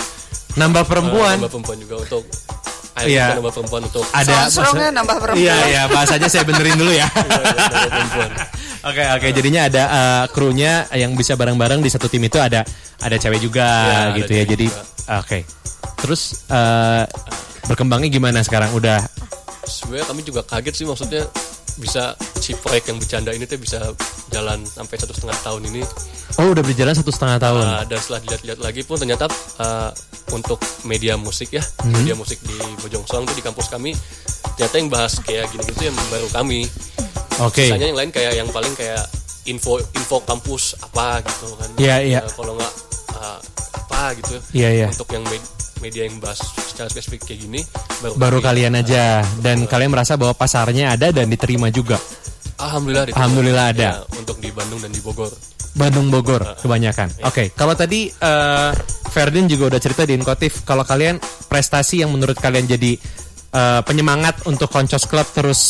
[0.54, 1.42] Nambah perempuan.
[1.42, 2.22] nambah perempuan juga untuk
[2.94, 3.26] ayo Iya.
[3.34, 5.42] nambah perempuan untuk ada Strong-strongnya nambah perempuan.
[5.42, 7.10] Iya iya bahasanya saya benerin dulu ya.
[7.18, 8.30] nambah perempuan
[8.84, 12.62] Oke oke jadinya ada eh, krunya yang bisa bareng-bareng di satu tim itu ada
[13.00, 14.44] ada cewek juga Ya, ada gitu ya.
[14.46, 14.66] Jadi
[15.10, 15.40] oke.
[16.04, 17.04] Terus eh,
[17.66, 18.76] berkembangnya gimana sekarang?
[18.76, 19.00] Udah
[19.64, 21.24] sebenarnya kami juga kaget sih maksudnya
[21.74, 23.80] bisa si proyek yang bercanda ini tuh bisa
[24.30, 25.82] jalan sampai satu setengah tahun ini
[26.38, 27.64] oh udah berjalan satu setengah tahun.
[27.66, 29.26] Uh, dan setelah dilihat-lihat lagi pun ternyata
[29.58, 29.90] uh,
[30.30, 31.96] untuk media musik ya Hmm.
[31.96, 33.96] media musik di Bojongsong tuh di kampus kami
[34.54, 36.70] ternyata yang bahas kayak gini gitu yang baru kami
[37.42, 37.66] Oke.
[37.66, 39.02] sisanya yang lain kayak yang paling kayak
[39.50, 42.20] info info kampus apa gitu kan Iya, iya.
[42.22, 42.74] Uh, kalau nggak
[43.18, 43.40] uh,
[43.82, 44.88] apa gitu Iya, iya.
[44.94, 45.52] untuk yang med-
[45.84, 47.62] media yang bahas secara spesifik kayak gini
[48.00, 52.00] baru, Baru kalian aja dan kalian merasa bahwa pasarnya ada dan diterima juga.
[52.56, 53.20] alhamdulillah diterima.
[53.20, 53.90] Alhamdulillah ada.
[54.00, 55.32] Ya, untuk di Bandung dan di Bogor
[55.74, 57.26] Bandung Bogor kebanyakan.
[57.28, 58.72] Oke, kalau tadi eh
[59.14, 62.98] Ferdin juga udah cerita di Inkotif kalau kalian prestasi yang menurut kalian jadi
[63.54, 65.62] eh, penyemangat untuk Koncos Club terus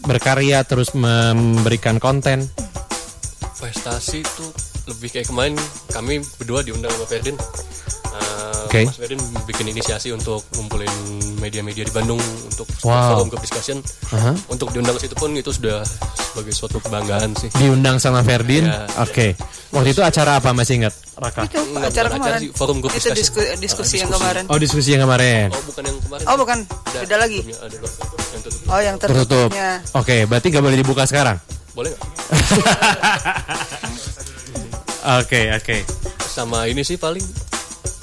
[0.00, 2.46] berkarya, terus memberikan konten.
[3.60, 4.46] prestasi itu
[4.88, 5.52] lebih kayak kemarin
[5.92, 7.36] kami berdua diundang sama Ferdin
[8.10, 8.82] Uh, Oke.
[8.84, 10.90] Mas Ferdin bikin inisiasi untuk ngumpulin
[11.36, 13.14] media-media di Bandung untuk Wow.
[13.14, 13.78] forum group discussion
[14.10, 14.34] Aha.
[14.46, 15.82] untuk diundang ke situ pun itu sudah
[16.24, 18.66] sebagai suatu kebanggaan sih Diundang sama Ferdin.
[18.66, 18.86] Ya.
[18.98, 19.34] Oke.
[19.70, 20.94] Waktu itu acara apa masih ingat?
[21.14, 21.44] Raka.
[21.44, 22.40] Itu Enggak, acara kemarin.
[22.40, 23.14] sih, forum group itu discussion.
[23.14, 24.18] disku- diskusi Ah, yang diskusi.
[24.18, 24.44] kemarin.
[24.46, 25.46] Oh, diskusi yang kemarin.
[25.48, 27.40] oh bukan yang kemarin Oh bukan, Ada, beda lagi.
[27.52, 29.48] ada yang tutup Oh yang Tertutup.
[29.48, 29.70] tertutupnya.
[29.92, 31.36] Oke, berarti gak boleh dibuka sekarang.
[31.70, 32.02] boleh nggak
[35.18, 35.76] Oke, oke.
[36.20, 37.24] sama ini sih paling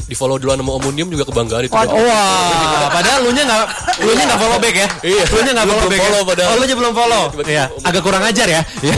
[0.07, 3.59] di follow duluan sama Omonium juga kebanggaan itu Oh, wah, padahal lu nya nggak,
[4.01, 4.87] lu nya nggak follow back ya?
[5.03, 5.23] Iya.
[5.27, 5.99] Lu nya nggak Lu follow back.
[5.99, 6.03] ya?
[6.07, 6.47] follow padahal.
[6.47, 7.23] Oh, lu nya belum follow.
[7.29, 8.61] Tiba-tiba Iya, om- agak kurang ajar ya.
[8.79, 8.95] Iya.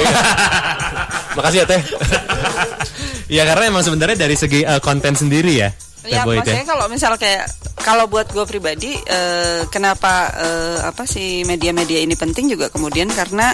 [1.37, 1.81] makasih ya teh
[3.27, 5.69] Iya, karena emang sebenarnya dari segi eh, konten sendiri ya.
[6.01, 7.45] Ya, maksudnya kalau misal kayak
[7.77, 13.53] kalau buat gue pribadi, eh, kenapa eh, apa sih media-media ini penting juga kemudian karena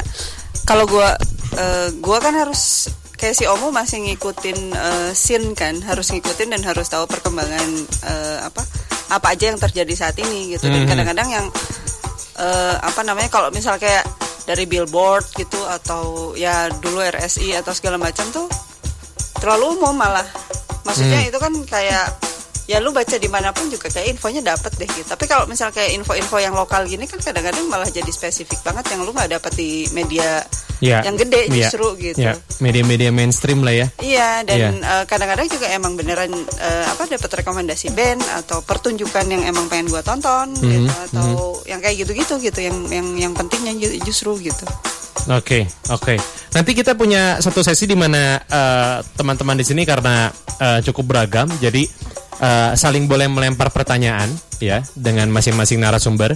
[0.63, 1.09] kalau gue
[1.55, 6.61] eh, gue kan harus kayak si Omo masih ngikutin eh, scene kan, harus ngikutin dan
[6.61, 7.67] harus tahu perkembangan
[8.05, 8.61] eh, apa
[9.05, 10.65] apa aja yang terjadi saat ini gitu.
[10.65, 10.89] Dan Mhm.
[10.89, 11.45] kadang-kadang yang
[12.35, 14.03] eh, apa namanya kalau misal kayak
[14.45, 18.45] dari billboard gitu atau ya dulu RSI atau segala macam tuh
[19.35, 20.25] terlalu umum malah
[20.83, 21.29] maksudnya Hmm.
[21.29, 22.07] itu kan kayak
[22.65, 25.69] ya lu baca di mana pun juga kayak infonya dapet deh gitu tapi kalau misal
[25.69, 29.53] kayak info-info yang lokal gini kan kadang-kadang malah jadi spesifik banget yang lu nggak dapet
[29.53, 30.41] di media
[30.75, 31.07] Iya.
[31.07, 31.71] yang gede Iya.
[31.71, 33.87] justru gitu Iya, media-media mainstream lah ya.
[33.95, 34.69] Iya dan Iya.
[34.75, 39.87] eh, kadang-kadang juga emang beneran eh, apa dapat rekomendasi band atau pertunjukan yang emang pengen
[39.87, 41.27] gua tonton Mhm, gitu atau
[41.63, 44.67] yang kayak gitu-gitu gitu yang yang yang pentingnya ju- justru gitu.
[45.27, 46.19] Oke, oke.
[46.51, 51.47] Nanti kita punya satu sesi di mana eh, teman-teman di sini karena eh, cukup beragam,
[51.55, 51.87] jadi
[52.39, 56.35] eh, saling boleh melempar pertanyaan ya dengan masing-masing narasumber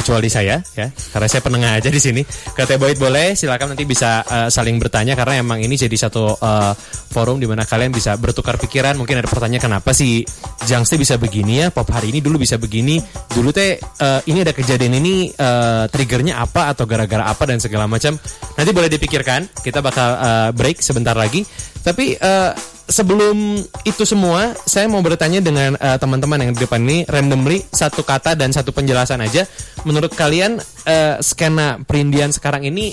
[0.00, 0.88] kecuali saya ya.
[0.88, 2.24] Karena saya penengah aja di sini.
[2.56, 6.72] Ke Teboid boleh silakan nanti bisa eh, saling bertanya karena emang ini jadi satu eh,
[7.12, 8.96] forum di mana kalian bisa bertukar pikiran.
[8.96, 10.24] Mungkin ada pertanyaan kenapa sih
[10.64, 11.66] Jangste bisa begini ya?
[11.68, 12.96] Pop hari ini dulu bisa begini.
[13.28, 17.84] Dulu teh eh, ini ada kejadian ini eh, triggernya apa atau gara-gara apa dan segala
[17.84, 18.16] macam.
[18.56, 19.52] Nanti boleh dipikirkan.
[19.60, 21.44] Kita bakal eh, break sebentar lagi.
[21.80, 22.52] Tapi eh,
[22.90, 28.02] sebelum itu semua saya mau bertanya dengan eh, teman-teman yang di depan ini randomly satu
[28.02, 29.46] kata dan satu penjelasan aja.
[29.86, 32.92] Menurut kalian eh, skena perindian sekarang ini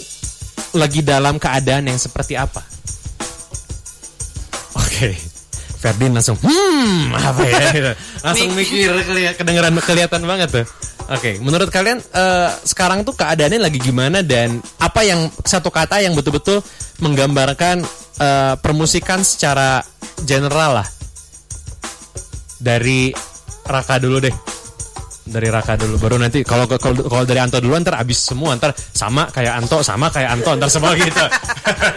[0.77, 2.61] lagi dalam keadaan yang seperti apa?
[4.77, 5.17] Oke
[5.77, 7.69] Ferdin langsung hmm apa ya?
[7.69, 7.93] Gitu.
[8.25, 10.65] langsung mikir keli- kedengeran kelihatan banget tuh
[11.07, 16.11] Oke, menurut kalian eh, sekarang tuh keadaannya lagi gimana dan apa yang satu kata yang
[16.11, 16.59] betul-betul
[16.99, 17.79] menggambarkan
[18.19, 19.79] eh, permusikan secara
[20.27, 20.87] general lah?
[22.59, 23.15] Dari
[23.63, 24.35] Raka dulu deh.
[25.27, 28.71] Dari Raka dulu baru nanti kalau kalau kalau dari Anto dulu ntar abis semua ntar
[28.75, 31.25] sama kayak Anto sama kayak Anto ntar semua gitu.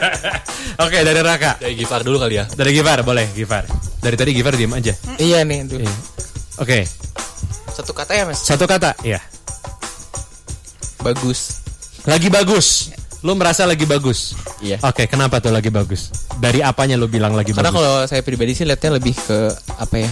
[0.86, 1.58] Oke dari Raka.
[1.58, 2.44] Dari Gifar dulu kali ya.
[2.46, 3.66] Dari Gifar boleh Gifar
[4.00, 4.94] dari tadi Gifar diem aja.
[5.20, 5.78] Iya nih tuh.
[5.82, 5.94] Iya.
[6.61, 6.78] oke
[7.81, 8.39] Satu kata ya mas.
[8.39, 9.20] satu kata ya
[11.01, 11.64] Bagus.
[12.05, 14.81] lagi bagus lu merasa lagi bagus Iya.
[14.81, 18.53] oke kenapa tuh lagi bagus dari apanya lu bilang lagi Karena bagus kalau saya pribadi
[18.53, 19.39] sih lihatnya lebih ke
[19.74, 20.11] apa ya?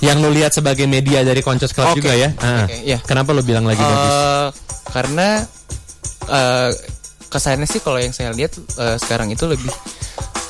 [0.00, 1.98] yang lu lihat sebagai media dari Koncos Club Oke.
[2.00, 2.66] juga ya Ah.
[2.66, 2.98] Oke, iya.
[3.00, 4.48] kenapa lu bilang lagi bagus Eh,
[4.88, 5.28] karena
[6.26, 6.70] eh,
[7.28, 9.70] kesannya sih kalau yang saya lihat eh, sekarang itu lebih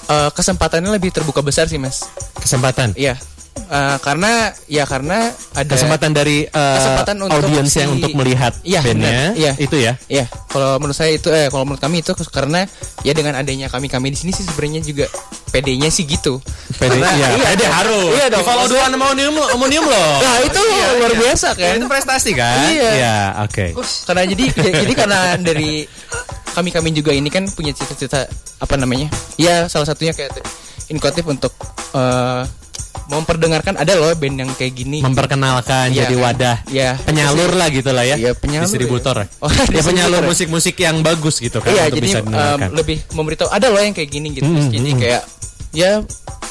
[0.07, 2.05] eh, kesempatannya lebih terbuka besar sih mas.
[2.37, 3.17] kesempatan Iya.
[3.57, 8.81] Eh, karena ya karena ada Kesempatan dari eh, Kesempatan untuk audiens yang untuk melihat Iya,
[8.85, 9.33] bandnya.
[9.35, 9.53] Iya.
[9.57, 9.93] itu ya.
[10.07, 12.69] Ya, kalau menurut saya itu eh kalau menurut kami itu karena
[13.03, 15.07] ya dengan adanya kami-kami di sini sih sebenarnya juga
[15.51, 16.39] PD-nya sih gitu.
[16.77, 18.11] PD, Karena- iya, iya PD harus.
[18.13, 18.45] Iya dong.
[18.67, 20.11] Duluan sama Omnium, Omnium loh.
[20.21, 20.63] Nah, itu
[21.01, 21.75] luar biasa kan.
[21.81, 22.69] Itu prestasi kan?
[22.71, 23.47] Iya.
[23.47, 23.73] oke.
[24.05, 24.45] Karena jadi
[24.85, 25.87] jadi karena dari
[26.53, 28.25] kami-kami juga ini kan punya cita-cita
[28.61, 29.09] apa namanya?
[29.37, 30.33] Ya salah satunya kayak
[30.89, 31.53] inkotif untuk
[31.95, 32.43] eh,
[33.09, 34.99] memperdengarkan ada loh band yang kayak gini.
[34.99, 36.25] Memperkenalkan Iya, jadi kan?
[36.25, 36.91] wadah Iya.
[37.01, 38.17] penyalur lah gitu lah ya.
[38.17, 39.17] Iya, penyalur, Distributor.
[39.17, 39.27] ya.
[39.39, 40.29] Oh, ya distributor penyalur ya.
[40.29, 42.69] musik-musik yang bagus gitu kan Iya, untuk jadi bisa didengarkan.
[42.73, 44.45] lebih memberitahu ada loh yang kayak gini gitu.
[44.45, 45.01] Hmm, jadi hmm.
[45.01, 45.23] kayak
[45.73, 45.91] ya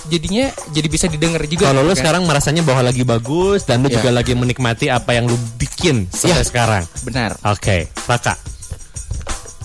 [0.05, 1.65] jadinya jadi bisa didengar juga.
[1.65, 1.97] Kalau lu kan.
[1.97, 3.97] sekarang merasanya bahwa lagi bagus dan lu Iya.
[3.97, 6.45] juga lagi menikmati apa yang lu bikin sampai Iya.
[6.45, 6.83] sekarang.
[7.01, 7.35] benar.
[7.43, 8.37] Oke, Raka.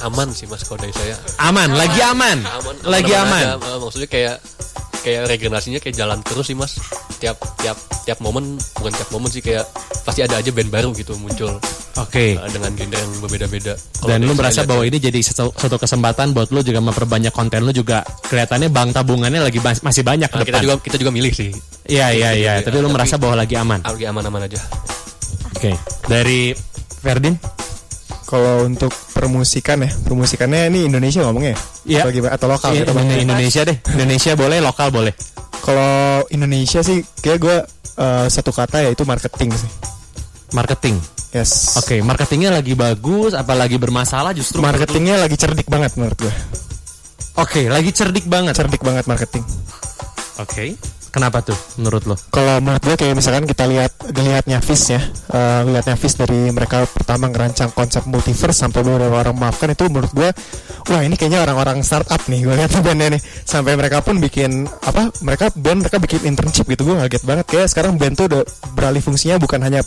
[0.01, 2.41] aman sih mas kalau dari saya Aman, lagi aman.
[2.41, 3.45] aman Lagi aman.
[3.47, 3.61] aja.
[3.61, 4.35] Eh, maksudnya kayak
[5.01, 6.77] kayak regenerasinya kayak jalan terus sih mas
[7.17, 8.45] tiap tiap tiap momen
[8.75, 9.65] bukan tiap momen sih kayak
[10.03, 11.57] pasti ada aja band baru gitu muncul
[11.97, 12.33] Oke.
[12.33, 16.49] eh, dengan genre yang berbeda-beda Dan lu merasa bahwa ini jadi satu, satu kesempatan buat
[16.49, 20.41] lu juga memperbanyak konten lu juga kelihatannya bank tabungannya lagi bas- masih banyak ke eh,
[20.43, 20.63] kita depan.
[20.63, 21.51] juga kita juga milih sih
[21.87, 23.81] Iya iya iya, Iya, tapi lu tapi- merasa bahwa lagi aman.
[23.83, 24.61] lagi aman-aman aja
[25.51, 25.77] Oke.
[26.07, 26.57] Dari
[26.97, 27.37] Ferdin?
[28.31, 31.59] Kalau untuk permusikan ya, permusikannya ini Indonesia ngomongnya ya?
[31.83, 32.01] Iya.
[32.07, 32.33] Atau, gimana?
[32.39, 33.13] atau lokal Iya, atau mana?
[33.19, 33.77] Indonesia deh.
[33.91, 35.15] Indonesia boleh, lokal boleh.
[35.59, 37.57] Kalau Indonesia sih kayak gue
[37.99, 39.71] eh, satu kata ya itu marketing sih.
[40.55, 40.95] Marketing.
[41.35, 41.75] Yes.
[41.79, 46.35] Oke, marketingnya lagi bagus, apalagi bermasalah justru Marketingnya lagi cerdik banget menurut gue.
[47.39, 48.55] Oke, lagi cerdik banget.
[48.55, 49.43] Cerdik banget marketing.
[50.39, 50.79] Oke.
[51.11, 52.15] Kenapa tuh menurut lo?
[52.31, 55.03] Kalau menurut gue kayak misalkan kita lihat ngelihatnya Fish ya,
[55.35, 60.15] eh, ngelihatnya Fish dari mereka pertama ngerancang konsep multiverse sampai beberapa orang maafkan itu menurut
[60.15, 60.31] gue,
[60.87, 63.21] wah ini kayaknya orang-orang startup nih gue lihat bandnya nih.
[63.43, 65.11] Sampai mereka pun bikin apa?
[65.19, 68.43] Mereka band mereka bikin internship gitu gue ngaget banget kayak sekarang band tuh udah
[68.79, 69.83] beralih fungsinya bukan hanya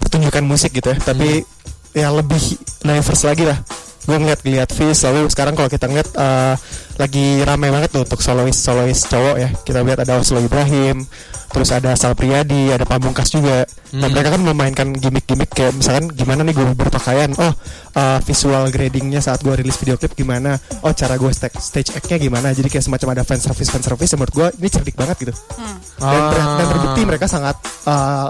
[0.00, 1.44] pertunjukan musik gitu ya, tapi
[1.92, 2.40] ya lebih
[2.80, 3.60] diverse lagi lah.
[4.04, 6.54] Gue ngeliat ngeliat Fish lalu sekarang kalau kita ngeliat eh,
[7.00, 9.48] lagi ramai banget tuh untuk solois solois cowok ya.
[9.64, 11.02] Kita lihat ada Oslo Ibrahim,
[11.50, 13.64] terus ada Sal Priadi, ada Pamungkas juga.
[13.96, 17.52] Nah mereka kan memainkan gimmick-gimmick kayak misalkan gimana nih gue berpakaian, oh
[17.96, 22.20] eh, visual gradingnya saat gue rilis video klip gimana, oh cara gue stage, stage act-nya
[22.20, 22.52] gimana.
[22.52, 24.12] Jadi kayak semacam ada fan service fan service.
[24.14, 25.32] Menurut gue ini cerdik banget gitu.
[25.96, 27.56] Dan, ter- dan terbukti mereka sangat
[27.88, 28.28] eh,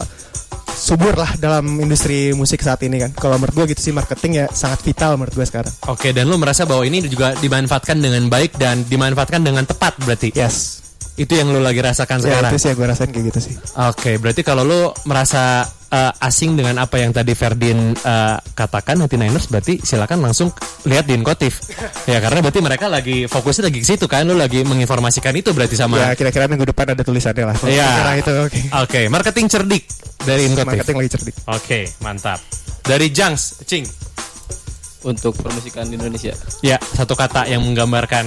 [0.75, 3.11] subur lah dalam industri musik saat ini kan.
[3.15, 5.73] Kalau menurut gue gitu sih marketing ya sangat vital menurut gue sekarang.
[5.89, 10.35] Oke, dan lu merasa bahwa ini juga dimanfaatkan dengan baik dan dimanfaatkan dengan tepat berarti.
[10.35, 10.83] Yes.
[11.15, 12.51] Itu yang lu lagi rasakan Ya, sekarang.
[12.51, 13.55] itu sih yang gue rasain kayak gitu sih.
[13.87, 15.63] Oke, berarti kalau lu merasa
[15.95, 20.51] eh, asing dengan apa yang tadi Ferdin eh, katakan 99ers berarti silakan langsung
[20.91, 21.63] lihat di Inkotif.
[22.11, 25.79] ya karena berarti mereka lagi fokusnya lagi ke situ kan lu lagi menginformasikan itu berarti
[25.79, 27.57] sama Ya kira-kira minggu depan ada tulisannya lah.
[27.63, 27.89] Iya.
[28.03, 28.61] kira itu oke.
[28.83, 29.85] Oke, marketing cerdik
[30.27, 30.69] dari Inkotif.
[30.75, 31.35] Marketing lagi cerdik.
[31.47, 32.43] Oke, mantap.
[32.85, 33.87] Dari Jangs, Cing.
[35.05, 36.33] untuk permusikan di Indonesia
[36.65, 38.25] Ya, satu kata yang menggambarkan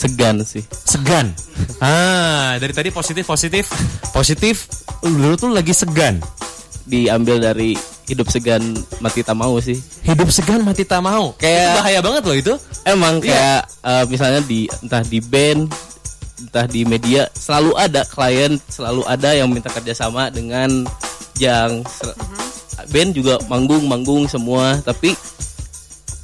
[0.00, 1.36] segan sih segan.
[1.76, 3.68] Ah, dari tadi positif positif
[4.10, 4.64] positif.
[4.98, 6.18] Dulu tuh lagi segan.
[6.82, 8.58] diambil dari hidup segan
[8.98, 11.30] mati tak mau sih Hidup segan mati tak mau.
[11.36, 12.54] Kayak- Itu bahaya banget loh itu.
[12.82, 13.30] emang Iya.
[13.30, 15.70] kayak eh, misalnya di entah di band
[16.40, 20.82] entah di media selalu ada klien selalu ada yang minta kerjasama dengan
[21.36, 22.16] yang sel-
[22.88, 25.14] band juga manggung manggung semua tapi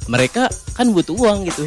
[0.05, 1.63] mereka kan butuh uang gitu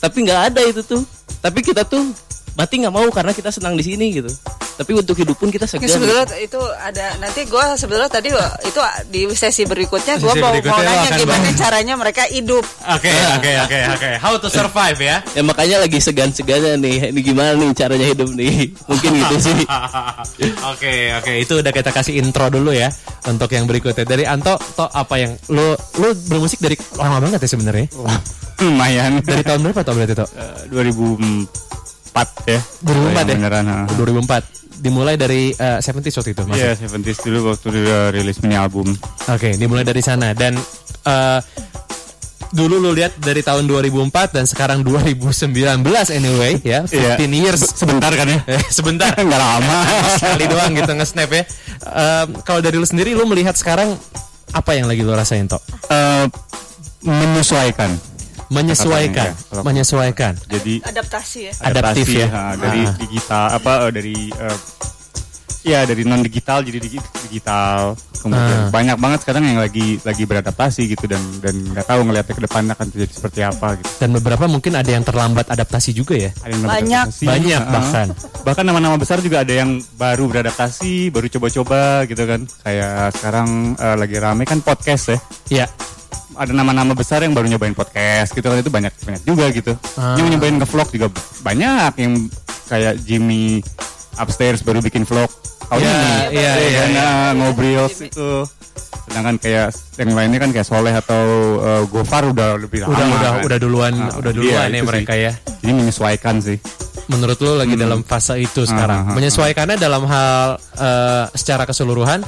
[0.00, 1.02] tapi nggak ada itu tuh.
[1.40, 2.02] Tapi kita tuh
[2.56, 4.32] mati nggak mau karena kita senang di sini gitu
[4.76, 8.28] tapi untuk hidup pun kita segan sebetulnya itu ada nanti gue sebetulnya tadi
[8.64, 11.56] itu di sesi berikutnya gue Sesi mau, berikutnya mau nanya gimana bahas.
[11.56, 12.64] caranya mereka hidup.
[12.84, 14.10] Oke, oke, oke, oke.
[14.20, 15.24] How to survive ya.
[15.32, 19.58] ya makanya lagi segan-segannya nih ini gimana nih caranya hidup nih mungkin gitu sih
[20.76, 21.32] Oke, oke.
[21.40, 22.92] Itu udah kita kasih intro dulu ya
[23.24, 24.04] untuk yang berikutnya.
[24.04, 27.86] Dari Anto, to apa yang lu lu bermusik dari lama banget ya sebenarnya?
[28.56, 30.28] lumayan Dari tahun berapa tuh berarti tuh?
[30.32, 30.60] Eh,
[32.16, 33.36] 2004 ya 2004 ya?
[33.36, 33.78] beneran ha.
[33.92, 34.56] 2004.
[34.76, 36.56] Dimulai dari uh, 70s waktu itu, Mas.
[36.56, 38.92] Iya 70s dulu waktu dia rilis mini album
[39.26, 40.52] Oke, dimulai dari sana dan
[41.02, 41.40] eh,
[42.46, 45.56] dulu lu lihat dari tahun 2004 dan sekarang 2019
[46.10, 47.16] anyway ya, 15 Iya.
[47.18, 47.60] years.
[47.74, 49.16] sebentar kan ya Eh, sebentar.
[49.18, 49.78] nggak lama
[50.14, 51.42] Sekali doang gitu nge-snap ya.
[51.86, 53.96] Em, kalau dari lu sendiri lu melihat sekarang
[54.52, 55.64] apa yang lagi lu rasain, Tok?
[55.88, 56.24] Eh,
[57.02, 57.96] menyesuaikan
[58.48, 60.32] Menyesuaikan, ya, kalau- menyesuaikan.
[60.46, 61.52] jadi Adaptasi ya.
[61.60, 62.26] Adaptif adaptasi, ya.
[62.28, 62.94] ha, dari Ah.
[62.96, 64.58] digital apa eh, dari eh,
[65.66, 67.98] Iya dari non digital jadi digi- digital.
[68.22, 68.70] Kemudian Ah.
[68.70, 72.62] banyak banget sekarang yang lagi lagi beradaptasi gitu dan dan nggak tahu ngelihatnya ke depan
[72.70, 73.90] akan terjadi seperti apa gitu.
[73.98, 76.30] Dan beberapa mungkin ada yang terlambat adaptasi juga ya.
[76.38, 77.04] Ada yang Banyak.
[77.10, 77.24] beradaptasi.
[77.26, 77.72] Banyak Ah.
[77.72, 78.06] bahkan.
[78.46, 82.40] Bahkan nama-nama besar juga ada yang baru beradaptasi, baru coba-coba gitu kan.
[82.62, 85.18] Kayak sekarang eh, lagi rame kan podcast ya.
[85.50, 85.66] Iya.
[86.32, 89.72] Ada nama-nama besar yang baru nyobain podcast gitu kan itu banyak banyak juga gitu.
[89.96, 90.14] Ah.
[90.14, 91.06] Yang nyobain ke vlog juga
[91.40, 92.12] banyak yang
[92.66, 93.64] kayak Jimmy
[94.14, 95.28] upstairs baru bikin vlog.
[95.66, 96.12] Tahun Iya, ini.
[96.30, 97.02] iya, iya, Dan, iya.
[97.02, 98.30] uh, ngobrol itu.
[99.06, 101.22] Sedangkan kayak yang lainnya kan kayak Soleh atau
[101.58, 102.92] uh, Gofar udah lebih lama.
[102.92, 103.42] Udah udah kan.
[103.42, 104.86] udah duluan Ah, udah iya, duluan ya itu sih.
[104.86, 105.32] mereka ya.
[105.58, 106.58] Jadi menyesuaikan sih.
[107.06, 109.06] Menurut lo lagi dalam fase itu sekarang.
[109.06, 109.14] ah, ah.
[109.14, 112.22] Menyesuaikannya dalam hal eh, secara keseluruhan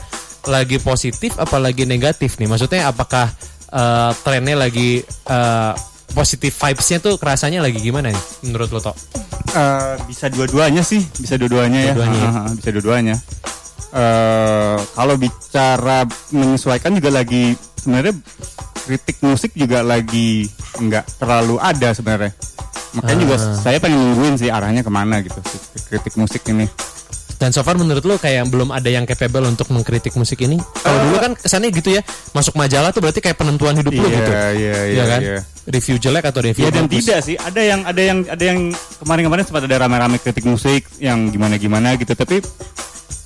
[0.46, 2.46] lagi positif apalagi negatif nih.
[2.46, 3.26] Maksudnya apakah
[3.68, 5.72] eh, trennya lagi eh,
[6.08, 8.96] positif vibes-nya tuh kerasanya lagi gimana nih menurut lo Tok?
[9.48, 11.92] Eh, bisa dua-duanya sih, bisa dua-duanya ya.
[11.96, 12.28] Dua-duanya ya.
[12.28, 13.16] Ah, ah, bisa dua-duanya.
[13.88, 18.12] Eh, kalau bicara menyesuaikan juga lagi sebenarnya
[18.84, 20.44] kritik musik juga lagi
[20.76, 22.32] nggak terlalu ada sebenarnya.
[22.96, 23.52] Makanya juga Ah.
[23.52, 25.40] saya pengen nungguin sih arahnya ke mana gitu
[25.88, 26.68] kritik musik ini.
[27.38, 30.58] Dan so far menurut lo kayak belum ada yang capable untuk mengkritik musik ini?
[30.58, 32.02] Kalau dulu kan kesannya gitu ya,
[32.34, 34.32] masuk majalah tuh berarti kayak penentuan hidup lo Iya, gitu.
[34.34, 35.20] iya, Iya iya, kan?
[35.22, 35.38] iya.
[35.64, 36.98] Review jelek atau review Iya dan bagus?
[36.98, 37.36] tidak sih.
[37.36, 38.58] Ada yang ada yang ada yang
[38.98, 42.10] kemarin-kemarin sempat ada rame-rame kritik musik yang gimana-gimana gitu.
[42.12, 42.42] Tapi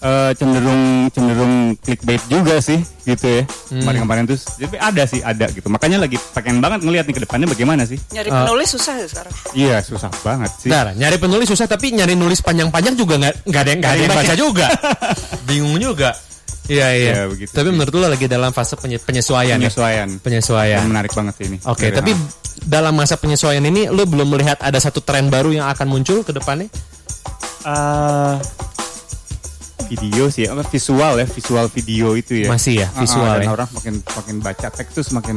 [0.02, 3.42] eh, cenderung cenderung clickbait juga sih gitu ya.
[3.46, 3.82] Hmm.
[3.82, 5.66] Kemarin-kemarin tuh tapi ada sih ada gitu.
[5.70, 7.98] Makanya lagi pengen banget ngelihat nih ke depannya bagaimana sih.
[8.10, 9.32] Nyari penulis susah ya sekarang.
[9.54, 10.68] Iya susah banget sih.
[10.70, 14.02] Nah, nyari penulis susah tapi nyari nulis panjang-panjang juga nggak nggak ada yang nggak ada
[14.02, 14.66] yang baca juga.
[15.48, 16.10] Bingung juga.
[16.70, 17.10] Iya iya.
[17.10, 17.74] Iya, begitu tapi sih.
[17.74, 19.58] menurut lo lagi dalam fase penye- penyesuaian.
[19.58, 19.66] ya?
[19.66, 20.08] Penyesuaian.
[20.22, 20.78] Penyesuaian.
[20.78, 21.58] Yang menarik banget sih ini.
[21.66, 22.18] Oke, Dari- tapi ah.
[22.62, 26.30] dalam masa penyesuaian ini lo belum melihat ada satu tren baru yang akan muncul ke
[26.30, 26.70] depannya?
[27.66, 28.34] Eh,
[29.84, 33.42] video sih apa visual ya visual video itu ya Masih ya, Ah, ah, visual dan
[33.42, 33.50] ya.
[33.50, 35.36] orang makin makin baca teks tuh semakin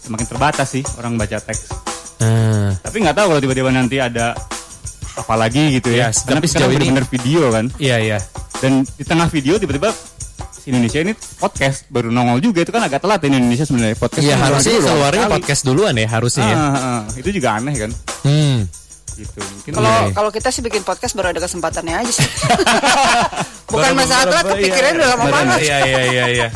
[0.00, 1.70] semakin terbatas sih orang baca teks
[2.18, 4.30] Nah, tapi nggak tahu kalau tiba-tiba nanti ada
[5.12, 8.18] apa lagi gitu ya, Ya, karena tapi sejauh ini- bener-bener video kan iya iya.
[8.56, 9.90] dan di tengah video tiba-tiba
[10.54, 14.22] si Indonesia ini podcast baru nongol juga itu kan agak telat ya Indonesia sebenarnya podcast
[14.22, 16.54] Iya kan harusnya keluarnya podcast duluan ya harusnya ya.
[16.54, 17.00] Ah, ah, ah.
[17.12, 17.90] itu juga aneh kan
[18.22, 18.58] Hmm.
[19.14, 20.12] Gitu mungkin Kalau Iya, iya.
[20.12, 22.24] kalau kita sih bikin podcast baru ada kesempatannya aja sih.
[23.68, 25.58] Bukan Baru masalah telat, kepikiran iya, udah lama banget.
[25.62, 26.48] Iya iya iya iya.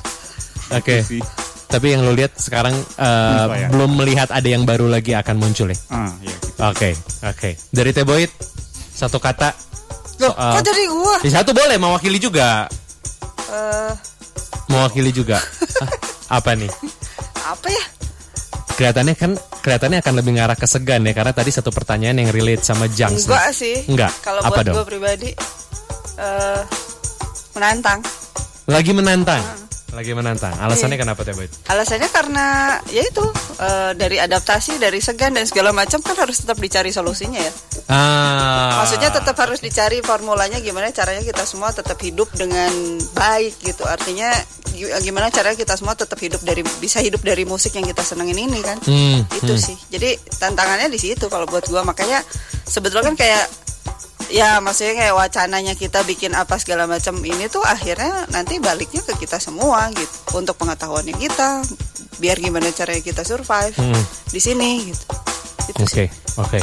[0.78, 0.96] Oke.
[0.98, 1.22] Itu sih.
[1.66, 3.68] Tapi yang lo lihat sekarang eh, Penyesuaian.
[3.70, 5.78] belum melihat ada yang baru lagi akan muncul ya.
[5.88, 6.60] ah ya gitu.
[6.62, 6.90] Oke,
[7.22, 7.50] oke.
[7.70, 8.30] Dari Teboid
[8.92, 9.56] satu kata.
[10.18, 11.16] Loh, soal- kok dari gua?
[11.20, 12.68] Ya, satu boleh mewakili juga.
[13.48, 13.92] Eh,
[14.68, 15.38] Mewakili juga.
[16.28, 16.70] Ah, apa nih?
[17.42, 17.84] apa ya?
[18.72, 22.66] Kelihatannya kan kelihatannya akan lebih ngarah ke segan ya karena tadi satu pertanyaan yang relate
[22.66, 23.30] sama Jungs.
[23.30, 23.86] Enggak sih.
[23.86, 24.10] Enggak.
[24.20, 24.74] Kalau Apa buat dong?
[24.82, 25.30] gua pribadi
[26.18, 26.60] eh
[27.54, 28.02] menantang.
[28.66, 29.42] Lagi menantang.
[29.92, 30.56] Lagi menantang.
[30.56, 31.02] Alasannya Iya.
[31.04, 31.52] kenapa Teboid?
[31.68, 32.46] Alasannya karena
[32.88, 33.24] ya itu
[33.60, 37.52] eh, dari adaptasi, dari segan dan segala macam kan harus tetap dicari solusinya ya.
[37.86, 38.80] Ah.
[38.80, 42.72] Maksudnya tetap harus dicari formulanya gimana caranya kita semua tetap hidup dengan
[43.12, 43.84] baik gitu.
[43.84, 44.32] Artinya
[44.72, 48.40] gi- gimana caranya kita semua tetap hidup dari bisa hidup dari musik yang kita senengin
[48.40, 48.80] ini kan.
[48.80, 49.76] Hmm, Itu sih.
[49.88, 52.24] Jadi tantangannya di situ kalau buat gua makanya
[52.64, 53.44] sebetulnya kan kayak
[54.32, 59.20] ya maksudnya kayak wacananya kita bikin apa segala macam ini tuh akhirnya nanti baliknya ke
[59.20, 61.60] kita semua gitu untuk pengetahuannya kita
[62.16, 64.02] biar gimana caranya kita survive Hmm.
[64.28, 65.04] di sini gitu.
[65.68, 66.08] Itu Oke, sih.
[66.36, 66.60] oke.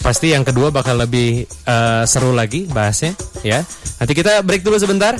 [0.00, 3.12] Pasti yang kedua bakal lebih eh, seru lagi bahasnya,
[3.42, 3.60] ya.
[4.00, 5.12] Nanti kita break dulu sebentar.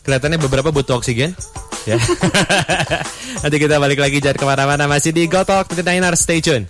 [0.00, 1.32] Kelihatannya beberapa butuh oksigen,
[1.84, 1.96] ya.
[3.42, 6.64] Nanti kita balik lagi jangan ke mana-mana masih di Gotok 39 Stay tune.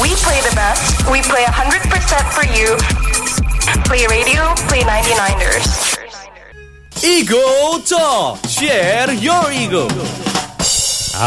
[0.00, 1.04] We play the best.
[1.12, 1.92] We play 100%
[2.32, 2.72] for you.
[3.84, 5.68] Play radio, play 99ers.
[7.04, 9.84] Ego Talk, share your ego.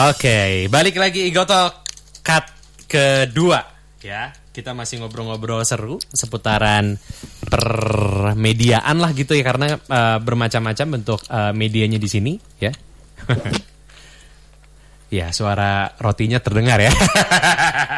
[0.09, 1.85] Oke, balik lagi Igotok
[2.25, 2.49] cut
[2.89, 3.61] kedua,
[4.01, 4.33] ya.
[4.49, 6.97] Kita masih ngobrol-ngobrol seru seputaran
[7.45, 12.73] permediaan lah gitu ya karena eh, bermacam-macam bentuk eh, medianya di sini, ya.
[15.13, 16.89] Ya, suara rotinya terdengar ya.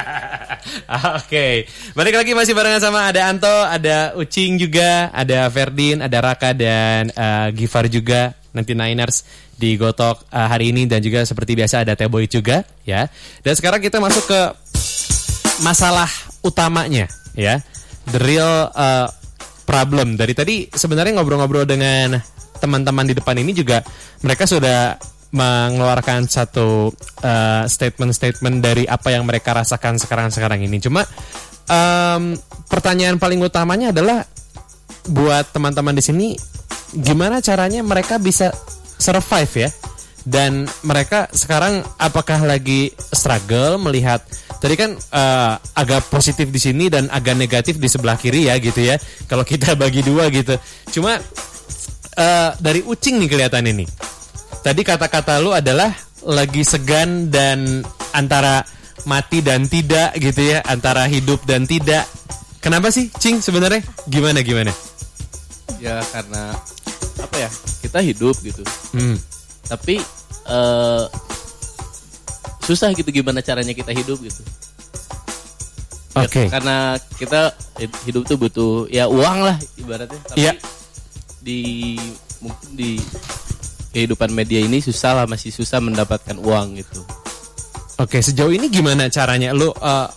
[1.15, 1.63] Oke,
[1.95, 7.07] balik lagi masih barengan sama ada Anto, ada Ucing juga, ada Ferdin, ada Raka dan
[7.15, 8.35] eh, Gifar juga.
[8.51, 9.23] Nanti Niners
[9.55, 13.07] di Gotok eh, hari ini dan juga seperti biasa ada Teboy juga ya.
[13.39, 14.41] Dan sekarang kita masuk ke
[15.63, 16.11] masalah
[16.43, 17.63] utamanya ya.
[18.11, 19.07] The real eh,
[19.63, 20.19] problem.
[20.19, 22.19] Dari tadi sebenarnya ngobrol-ngobrol dengan
[22.59, 23.79] teman-teman di depan ini juga
[24.19, 24.99] mereka sudah
[25.35, 30.79] mengeluarkan satu eh, statement-statement dari apa yang mereka rasakan sekarang-sekarang ini.
[30.79, 31.03] Cuma
[31.67, 32.39] em,
[32.71, 34.23] pertanyaan paling utamanya adalah
[35.11, 36.27] buat teman-teman di sini
[36.95, 38.55] gimana caranya mereka bisa
[38.95, 39.69] survive ya?
[40.25, 44.25] Dan mereka sekarang apakah lagi struggle melihat
[44.57, 48.81] tadi kan eh, agak positif di sini dan agak negatif di sebelah kiri ya gitu
[48.81, 48.95] ya.
[49.27, 50.55] Kalau kita bagi dua gitu.
[50.95, 51.19] Cuma
[52.15, 53.85] eh, dari Ucing nih kelihatan ini.
[54.65, 55.93] Tadi kata-kata lu adalah
[56.25, 57.85] lagi segan dan
[58.17, 58.65] antara
[59.05, 62.09] mati dan tidak gitu ya, antara hidup dan tidak.
[62.65, 63.85] Kenapa sih, Cing sebenarnya?
[64.09, 64.73] Gimana gimana?
[65.77, 66.57] Ya karena
[67.21, 67.49] apa ya?
[67.85, 68.65] Kita hidup gitu.
[68.97, 69.21] Hmm.
[69.69, 70.01] Tapi
[70.49, 71.03] eh
[72.65, 74.41] susah gitu gimana caranya kita hidup gitu.
[76.17, 76.49] Ya, Oke.
[76.49, 77.53] karena kita
[78.01, 80.17] hidup tuh butuh ya uang lah ibaratnya.
[80.25, 80.57] Tapi Iya.
[81.45, 81.59] di
[82.41, 82.97] mungkin di
[83.95, 86.99] kehidupan media ini susah lah masih susah mendapatkan uang gitu.
[87.95, 89.55] Oke, sejauh ini gimana caranya?
[89.55, 90.07] Lu uh,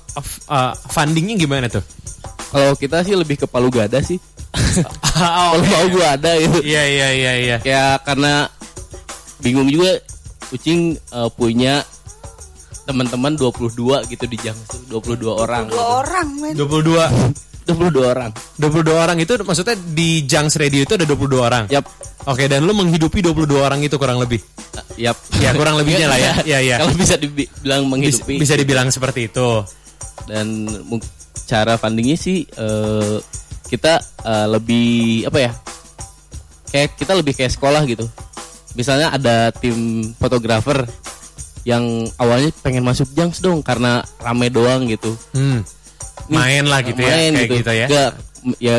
[0.51, 1.87] uh, fundingnya gimana tuh?
[2.51, 4.19] Kalau kita sih lebih ke Palu Gada sih.
[4.83, 6.59] oh, Kalau mau gua ada gitu.
[6.67, 7.57] Iya iya iya iya.
[7.63, 8.51] Kayak karena
[9.39, 9.95] bingung juga
[10.49, 11.85] Ucing eh, punya
[12.89, 15.69] teman-teman 22 gitu di Jiangsu, 22 orang.
[15.69, 16.57] Dua orang, men.
[16.57, 18.31] 22 22 orang.
[18.57, 21.65] 22 orang itu maksudnya di Jungs Radio itu ada 22 orang.
[21.69, 21.85] Yap.
[22.25, 24.41] Oke, dan lu menghidupi 22 orang itu kurang lebih.
[24.97, 25.17] Yap.
[25.41, 26.33] Ya, kurang lebihnya lah ya.
[26.45, 26.77] Iya, iya.
[26.81, 29.65] Kalau bisa dibilang menghidupi bisa dibilang seperti itu.
[30.27, 30.67] dan
[31.49, 33.17] cara fundingnya sih eh,
[33.71, 35.53] kita eh, lebih apa ya?
[36.69, 38.05] Kayak kita lebih kayak sekolah gitu.
[38.77, 40.85] Misalnya ada tim fotografer
[41.69, 45.13] yang awalnya pengen masuk Jungs dong karena rame doang gitu.
[45.37, 45.61] Hmm.
[46.29, 47.87] Main lah gitu ya, main kayak gitu ya.
[47.87, 48.11] Nggak,
[48.45, 48.77] m- ya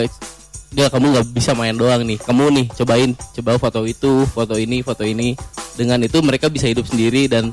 [0.70, 4.80] nggak kamu nggak bisa main doang nih kamu nih cobain coba foto itu foto ini
[4.80, 5.34] foto ini
[5.74, 7.50] dengan itu mereka bisa hidup sendiri dan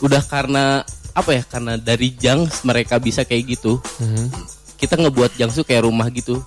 [0.00, 0.82] udah karena
[1.14, 4.34] apa ya karena dari Jangs mereka bisa kayak gitu Mhm.
[4.76, 6.42] kita ngebuat Jangs tuh kayak rumah gitu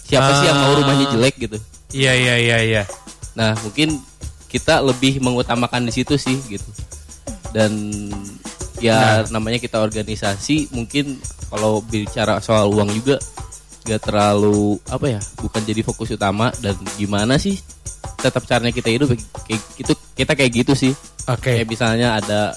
[0.00, 0.78] siapa sih yang mau Ah.
[0.78, 1.58] rumahnya jelek gitu
[1.90, 2.82] Iya iya iya iya.
[3.34, 3.98] nah mungkin
[4.46, 6.70] kita lebih mengutamakan di situ sih gitu
[7.50, 7.74] dan
[8.82, 13.22] ya namanya kita organisasi mungkin kalau bicara soal uang juga
[13.82, 16.50] gak terlalu apa ya bukan jadi fokus utama.
[16.58, 17.58] Dan gimana sih
[18.18, 19.14] tetap caranya kita hidup?
[19.46, 20.92] Kayak gitu kita kayak gitu sih.
[21.30, 21.54] Oke.
[21.54, 22.50] kayak misalnya ada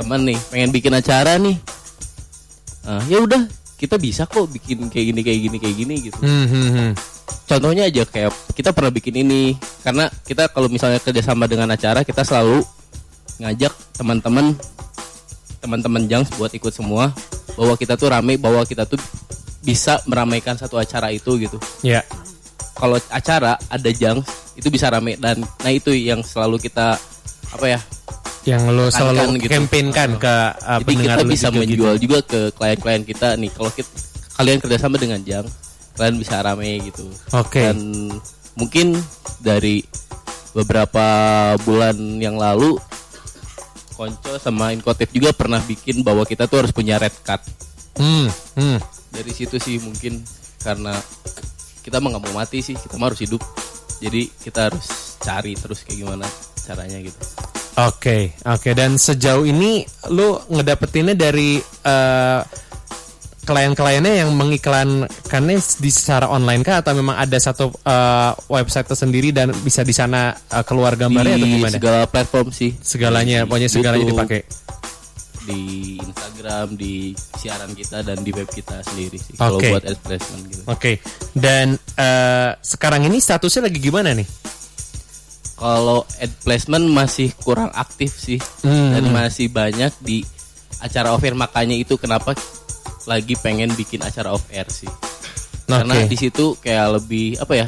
[0.00, 1.56] teman nih pengen bikin acara nih.
[2.88, 3.44] Ah, ya udah
[3.76, 6.18] kita bisa kok bikin kayak gini kayak gini kayak gini gitu.
[6.20, 6.90] Hmm, hmm, hmm.
[7.44, 9.56] contohnya aja kayak kita pernah bikin ini.
[9.84, 12.64] Karena kita kalau misalnya kerjasama dengan acara kita selalu
[13.40, 14.52] ngajak teman-teman
[15.60, 17.12] teman-teman Jangs buat ikut semua
[17.54, 18.96] bahwa kita tuh rame bahwa kita tuh
[19.60, 22.00] bisa meramaikan satu acara itu gitu Ya.
[22.74, 24.24] kalau acara ada Jangs
[24.56, 26.96] itu bisa rame dan nah itu yang selalu kita
[27.52, 27.80] apa ya
[28.40, 29.50] Yang Tekankan selalu gitu.
[29.52, 30.34] campaignkan ke
[30.64, 31.60] uh, jadi pendengar kita bisa juga gitu.
[31.60, 33.90] menjual juga ke klien-klien kita nih kalau kita,
[34.40, 35.46] kalian kerjasama dengan Jang
[36.00, 37.04] kalian bisa rame gitu
[37.36, 37.60] Oke.
[37.60, 37.76] dan
[38.56, 38.96] mungkin
[39.44, 39.84] dari
[40.56, 41.04] beberapa
[41.62, 42.80] bulan yang lalu
[44.00, 47.44] Konco sama Inkotif juga pernah bikin bahwa kita tuh harus punya red card
[48.00, 48.78] Hmm, hmm.
[49.12, 50.24] dari situ sih mungkin
[50.64, 50.96] karena
[51.84, 53.44] kita mah nggak mau mati sih kita mah harus hidup
[54.00, 56.24] jadi kita harus cari terus kayak gimana
[56.64, 57.20] caranya gitu
[57.80, 58.76] Oke, oke.
[58.76, 62.40] Dan sejauh ini lu ngedapetinnya dari eh,
[63.50, 69.50] klien-kliennya yang mengiklankannya di secara online kah atau memang ada satu eh, website tersendiri dan
[69.58, 71.74] bisa di sana eh, keluar gambarnya atau di gimana?
[71.74, 74.42] segala platform sih Segalanya, Di pokoknya segalanya YouTube, dipakai.
[75.40, 75.62] di
[75.98, 76.94] Instagram di
[77.34, 79.72] siaran kita dan di web kita sendiri sih kalau Oke.
[79.72, 80.92] buat advertisement gitu Oke.
[81.32, 84.28] Dan eh, sekarang ini statusnya lagi gimana nih?
[85.56, 88.96] kalau ad placement masih kurang aktif sih Hmm.
[88.96, 90.24] dan masih banyak di
[90.78, 92.32] acara off air makanya itu kenapa
[93.04, 94.88] lagi pengen bikin acara off air sih
[95.64, 96.08] karena Oke.
[96.08, 97.66] di situ kayak lebih apa ya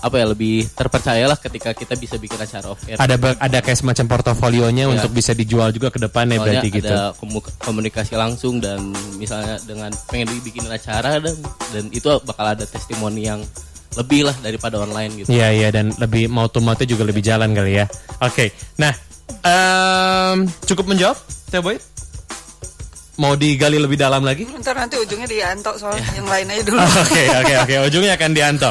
[0.00, 4.06] apa ya lebih terpercayalah ketika kita bisa bikin acara off air Ada ada kayak semacam
[4.08, 4.92] portofolionya Ya.
[4.96, 6.88] untuk bisa dijual juga ke depannya Soalnya berarti gitu.
[6.88, 8.80] ada komu- komunikasi langsung dan
[9.20, 11.36] misalnya dengan pengen dibikin acara dan
[11.68, 13.44] dan itu bakal ada testimoni yang
[13.92, 15.28] lebih lah daripada online gitu.
[15.28, 17.90] Iya iya dan lebih mau to mouth juga lebih jalan kali ya.
[18.22, 18.54] Oke.
[18.78, 18.94] Nah,
[19.42, 21.18] em, cukup menjawab,
[21.50, 21.76] Teh Boy?
[23.20, 24.48] Mau digali lebih dalam lagi?
[24.48, 26.80] Ntar nanti ujungnya diantok soal yang lain aja dulu.
[27.04, 28.70] Oke oke oke ujungnya akan dianto.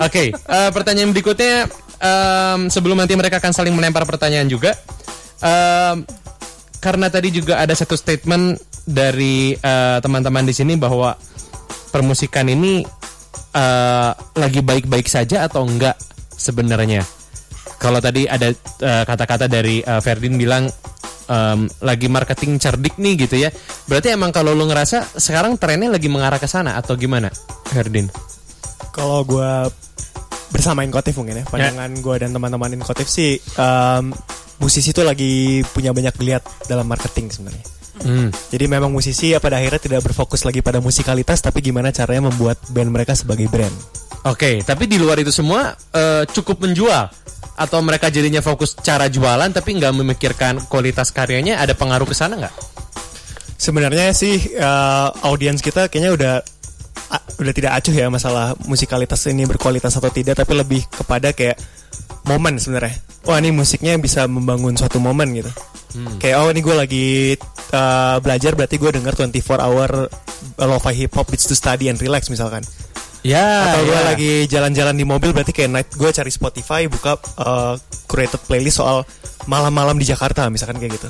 [0.00, 1.68] Oke eh, pertanyaan berikutnya
[2.00, 4.72] em, sebelum nanti mereka akan saling melempar pertanyaan juga.
[5.44, 6.08] em,
[6.80, 8.56] karena tadi juga ada satu statement
[8.88, 11.12] dari eh, teman-teman di sini bahwa
[11.92, 12.80] permusikan ini
[13.52, 16.00] eh, lagi baik-baik saja atau enggak
[16.32, 17.04] sebenarnya.
[17.76, 18.48] Kalau tadi ada
[18.80, 20.72] kata-kata dari eh, Ferdin bilang
[21.30, 23.54] em, lagi marketing cerdik nih gitu ya.
[23.86, 27.30] Berarti emang kalau lu ngerasa sekarang trennya lagi mengarah ke sana atau gimana,
[27.70, 28.10] Ferdin?
[28.90, 29.70] Kalau gue
[30.50, 34.10] bersama Inkotif mungkin ya, pandangan gue dan teman-teman Inkotif sih, em,
[34.58, 37.64] musisi itu lagi punya banyak geliat dalam marketing sebenarnya.
[38.00, 38.32] Hmm.
[38.32, 42.58] Jadi memang musisi ya pada akhirnya tidak berfokus lagi pada musikalitas, tapi gimana caranya membuat
[42.72, 43.72] band mereka sebagai brand.
[44.20, 47.08] Oke, tapi di luar itu semua eh, cukup menjual
[47.56, 52.36] atau mereka jadinya fokus cara jualan tapi nggak memikirkan kualitas karyanya ada pengaruh ke sana
[52.36, 52.54] nggak?
[53.56, 56.34] Sebenarnya sih eh, audiens kita kayaknya udah
[57.10, 61.56] a- udah tidak acuh ya masalah musikalitas ini berkualitas atau tidak, tapi lebih kepada kayak
[62.24, 63.00] momen sebenarnya.
[63.24, 65.48] Wah ini musiknya bisa membangun suatu momen gitu.
[66.16, 67.06] Kayak oh ini gue lagi
[67.72, 69.90] eh, belajar berarti gue denger 24 hour
[70.56, 72.60] lo-fi hip hop beats to study and relax misalkan.
[73.20, 73.72] Ya.
[73.72, 74.04] Atau gue ya.
[74.04, 77.76] lagi jalan-jalan di mobil berarti kayak night gue cari Spotify buka uh,
[78.08, 79.04] curated playlist soal
[79.48, 81.08] malam-malam di Jakarta misalkan kayak gitu.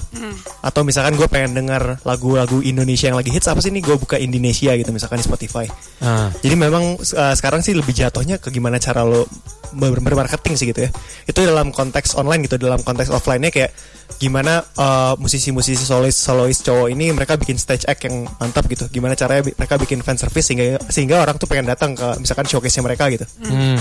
[0.62, 4.18] Atau misalkan gue pengen denger lagu-lagu Indonesia yang lagi hits apa sih nih gue buka
[4.18, 5.66] Indonesia gitu misalkan di Spotify.
[6.02, 6.30] Ah.
[6.38, 9.26] Jadi memang uh, sekarang sih lebih jatuhnya ke gimana cara lo
[9.74, 10.90] ber- bermarketing sih gitu ya.
[11.26, 13.70] Itu dalam konteks online gitu, dalam konteks offline-nya kayak
[14.18, 18.88] gimana uh, musisi-musisi solois solois cowok ini mereka bikin stage act yang mantap gitu.
[18.90, 22.48] Gimana caranya bi- mereka bikin fan service sehingga sehingga orang tuh pengen datang ke misalkan
[22.48, 23.28] showcase-nya mereka gitu.
[23.46, 23.78] Hmm.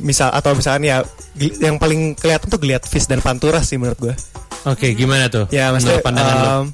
[0.00, 1.06] Misal atau misalkan ya
[1.38, 4.14] yang paling kelihatan tuh geliat Fish dan Pantura sih menurut gue.
[4.64, 5.44] Oke, gimana tuh?
[5.52, 6.48] Ya maksudnya pandangan lo?
[6.48, 6.64] um,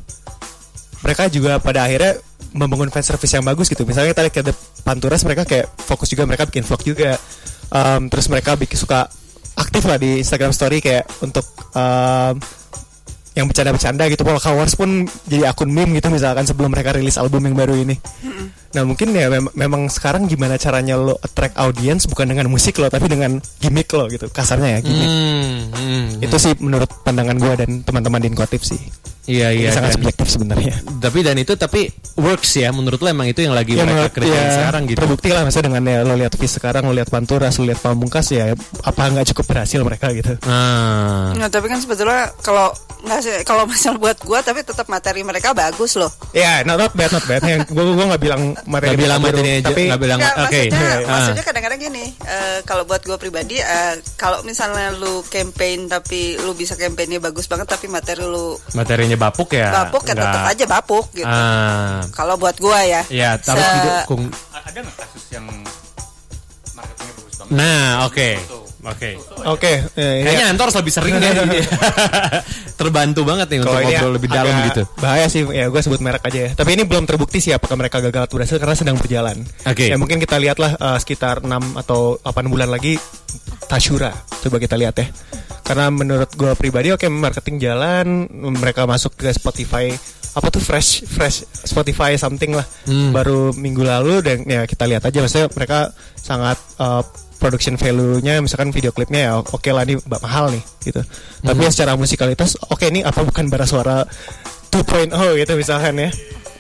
[1.02, 2.16] mereka juga pada akhirnya
[2.54, 3.82] membangun fan service yang bagus gitu.
[3.82, 4.42] Misalnya kita lihat ke
[4.86, 7.18] Panturas mereka kayak fokus juga mereka bikin vlog juga.
[7.70, 9.06] Um, terus mereka bikin suka
[9.58, 12.38] aktif lah di Instagram Story kayak untuk um,
[13.38, 14.22] yang bercanda-bercanda gitu.
[14.26, 17.94] Paul Wars pun jadi akun meme gitu misalkan sebelum mereka rilis album yang baru ini.
[18.70, 22.86] Nah mungkin ya mem- memang sekarang gimana caranya lo attract audience bukan dengan musik lo
[22.86, 25.10] tapi dengan gimmick lo gitu kasarnya ya gimmick.
[25.10, 26.06] Hmm, hmm.
[26.22, 28.78] Itu sih menurut pandangan gue dan teman-teman di Inkotif sih.
[29.30, 29.70] Iya, iya.
[29.70, 30.74] Ini sangat dan- subjektif sebenarnya.
[30.98, 31.86] Tapi dan itu tapi
[32.18, 34.98] works ya menurut lo emang itu yang lagi Ya, mereka menurut- kerjain ya, sekarang gitu.
[34.98, 38.26] Terbukti lah maksudnya dengan ya, lo lihat Fis sekarang, lo lihat Panturas, lo lihat Pamungkas
[38.30, 40.34] ya apa nggak cukup berhasil mereka gitu.
[40.46, 41.30] Ah.
[41.36, 45.54] Nah, tapi kan sebetulnya kalau nggak sih kalau misal buat gua tapi tetap materi mereka
[45.54, 46.10] bagus loh.
[46.34, 47.40] Ya, not, not bad, not bad.
[47.44, 50.32] Yang gue gue nggak bilang materi Nggak bilang materi aja, tapi nggak bilang oke.
[50.34, 51.10] maksudnya, Ah.
[51.10, 56.52] maksudnya kadang-kadang gini, eh, kalau buat gue pribadi, eh, kalau misalnya lu campaign tapi lu
[56.52, 59.68] bisa campaignnya bagus banget tapi materi lu Materinya bapuk ya.
[59.70, 61.26] bapuk ya tetap aja bapuk gitu.
[61.26, 62.02] Ah.
[62.10, 63.02] Kalau buat gua ya.
[63.08, 64.06] Ya, tapi Se-.
[64.60, 65.46] Ada nggak kasus yang
[66.72, 67.52] marketingnya bagus banget?
[67.52, 68.28] Nah, oke.
[68.80, 69.20] Oke.
[69.44, 71.30] Oke, eh, Kayaknya ini Antor harus lebih sering deh.
[72.80, 74.82] Terbantu banget nih untuk kalau ini ngobrol lebih dalam gitu.
[74.96, 76.50] Bahaya sih, ya gue sebut merek aja ya.
[76.56, 79.36] Tapi ini belum terbukti sih apakah mereka gagal atau berhasil karena sedang berjalan.
[79.68, 79.84] Oke.
[79.84, 82.96] Ya mungkin kita lihatlah eh, sekitar 6 atau 8 bulan lagi
[83.68, 84.10] Tashura.
[84.40, 85.06] Coba kita lihat ya.
[85.60, 88.26] Karena menurut gue pribadi oke marketing jalan,
[88.56, 89.92] mereka masuk ke Spotify
[90.30, 93.10] apa tuh fresh fresh Spotify something lah Hmm.
[93.10, 97.02] baru minggu lalu dan ya kita lihat aja maksudnya mereka sangat eh,
[97.40, 101.00] production value-nya misalkan video klipnya ya oke lah ini mahal nih gitu.
[101.40, 101.64] Tapi Hmm.
[101.64, 104.04] ya secara musikalitas oke ini apa bukan bara suara
[104.68, 106.10] 2.0 gitu misalkan ya.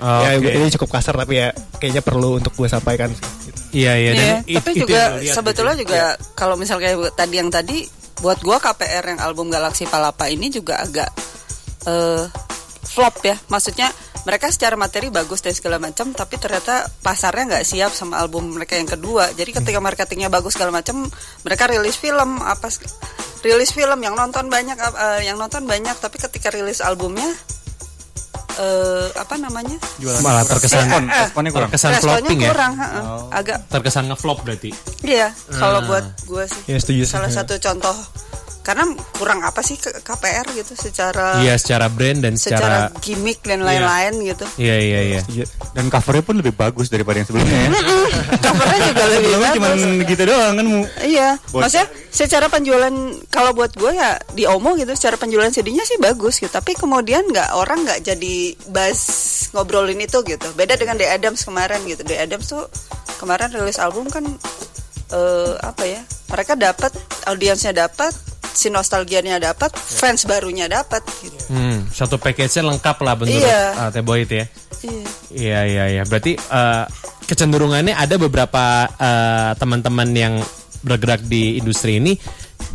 [0.00, 0.48] Ya Oke.
[0.48, 3.12] ini cukup kasar tapi ya kayaknya perlu untuk gue sampaikan.
[3.70, 5.84] Iya, iya dan Iya, it- tapi juga lihat sebetulnya gitu.
[5.86, 6.02] juga
[6.32, 7.78] kalau misalnya kayak tadi yang tadi
[8.18, 11.06] buat gua KPR yang album Galaxy Palapa ini juga agak
[11.86, 12.24] eh,
[12.90, 13.38] flop ya.
[13.46, 13.88] Maksudnya
[14.20, 18.74] mereka secara materi bagus dan segala macam tapi ternyata pasarnya nggak siap sama album mereka
[18.74, 19.30] yang kedua.
[19.32, 21.06] Jadi ketika marketingnya bagus segala macam,
[21.40, 22.68] mereka rilis film apa
[23.40, 27.30] rilis film yang nonton banyak eh, yang nonton banyak tapi ketika rilis albumnya
[28.60, 29.78] eh apa namanya?
[30.20, 31.70] malah terkesan Eh, eh, Responnya kurang.
[31.70, 32.50] terkesan flopping ya.
[32.52, 33.02] kurang, heeh.
[33.32, 34.70] agak Terkesan ngeflop berarti.
[35.00, 35.86] Iya, kalau Ah.
[35.86, 36.62] buat gue sih.
[36.68, 37.14] Ya, setuju sih.
[37.14, 37.94] Salah satu contoh
[38.70, 38.86] karena
[39.18, 44.14] kurang apa sih KPR gitu secara Iya, secara brand dan secara secara gimmick dan lain-lain
[44.22, 44.46] gitu.
[44.54, 45.20] Iya, iya, iya.
[45.74, 47.70] Dan covernya pun lebih bagus daripada yang sebelumnya ya.
[48.38, 50.06] Covernya juga lebih Sebelumnya cuma bagus.
[50.06, 50.80] gitu doang kan mu.
[51.02, 51.60] Iya, Bos.
[51.66, 52.94] maksudnya secara penjualan
[53.26, 56.48] kalau buat gue ya di Omo gitu, secara penjualan CD-nya sih bagus gitu.
[56.48, 58.36] Tapi kemudian nggak orang nggak jadi
[58.70, 59.00] bahas
[59.50, 60.46] ngobrolin itu gitu.
[60.54, 62.06] Beda dengan The Adams kemarin gitu.
[62.06, 62.70] The Adams tuh
[63.18, 64.22] kemarin rilis album kan
[65.10, 66.00] eh, apa ya?
[66.30, 66.94] Mereka dapat
[67.26, 68.14] audiensnya dapat,
[68.52, 71.38] si nostalgianya dapat, fans barunya dapat gitu.
[71.50, 73.62] Hmm, satu package-nya lengkap lah menurut Iya.
[73.76, 74.44] uh, Teh Boyd ya.
[74.80, 75.04] Iya.
[75.30, 76.02] Iya, iya, iya.
[76.04, 76.84] Berarti uh,
[77.24, 80.34] kecenderungannya ada beberapa uh, teman-teman yang
[80.80, 82.16] bergerak di industri ini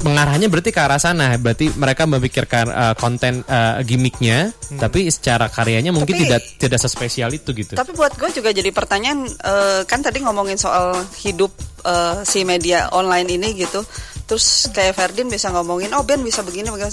[0.04, 1.34] mengarahnya berarti ke arah sana.
[1.40, 7.32] Berarti mereka memikirkan uh, konten uh, gimmicknya, tapi secara karyanya mungkin Tapi- tidak tidak sespesial
[7.32, 7.74] itu gitu.
[7.74, 11.54] Tapi buat gue juga jadi pertanyaan eh, kan tadi ngomongin soal hidup
[11.86, 13.82] eh, si media online ini gitu.
[14.26, 16.90] Terus kayak Ferdin bisa ngomongin oh Ben bisa begini begini.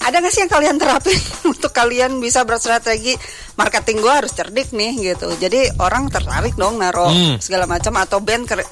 [0.00, 1.16] Ada nggak sih yang kalian terapin
[1.52, 3.16] untuk kalian bisa berstrategi
[3.54, 5.28] marketing gue harus cerdik nih gitu.
[5.36, 7.36] Jadi orang tertarik dong naro Hmm.
[7.36, 8.68] segala macam atau band ker-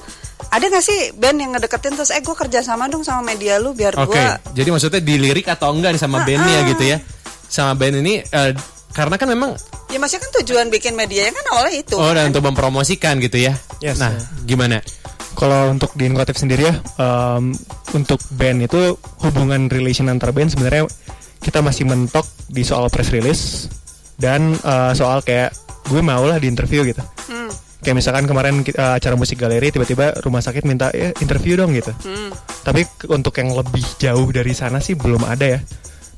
[0.49, 3.77] ada gak sih band yang ngedeketin terus eh gue kerja sama dong sama media lu
[3.77, 6.97] biar Oke, gue jadi maksudnya dilirik atau enggak nih sama bandnya gitu ya?
[7.45, 8.51] Sama band ini eh,
[8.89, 9.53] karena kan memang
[9.89, 13.53] ya maksudnya kan tujuan bikin media kan awalnya itu oh dan untuk mempromosikan gitu ya.
[13.77, 14.25] Yes, nah, ya.
[14.43, 14.81] gimana?
[15.37, 17.53] Kalau untuk di Inkotif sendiri ya, em,
[17.95, 20.89] untuk band itu hubungan relation antar band sebenarnya
[21.39, 23.71] kita masih mentok di soal press release
[24.19, 25.55] dan eh, soal kayak
[25.87, 26.99] gue mau lah di interview gitu.
[27.31, 27.49] Hmm.
[27.79, 31.95] Kayak misalkan kemarin eh, acara musik galeri tiba-tiba rumah sakit minta ya interview dong gitu.
[32.03, 32.35] Hmm.
[32.67, 35.59] Tapi untuk yang lebih jauh dari sana sih belum ada ya.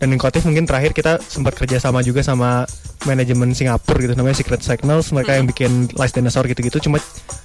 [0.02, 2.66] Dan Inkotif mungkin terakhir kita sempat kerja sama juga sama
[3.06, 6.98] manajemen Singapura gitu namanya Secret Signals mereka yang bikin Last Dinosaur gitu-gitu cuma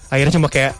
[0.09, 0.73] akhirnya cuma kayak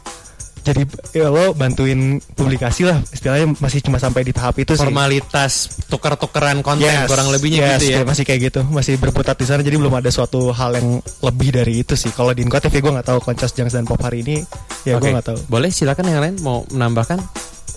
[0.67, 0.83] jadi
[1.15, 4.83] ya lo bantuin publikasi lah istilahnya masih cuma sampai di tahap itu sih.
[4.83, 7.97] Formalitas tuker-tukeran konten Yes, kurang lebihnya yes, gitu ya.
[8.03, 9.63] kayak Masih kayak gitu, masih berputar di sana.
[9.63, 12.11] Jadi belum ada suatu hal yang lebih dari itu sih.
[12.11, 14.43] Kalau di Inkotif ya gue nggak tahu Koncas Jangs dan Pop hari ini,
[14.83, 15.07] ya Oke.
[15.07, 15.39] gue nggak tahu.
[15.47, 17.23] Boleh silakan yang lain mau menambahkan?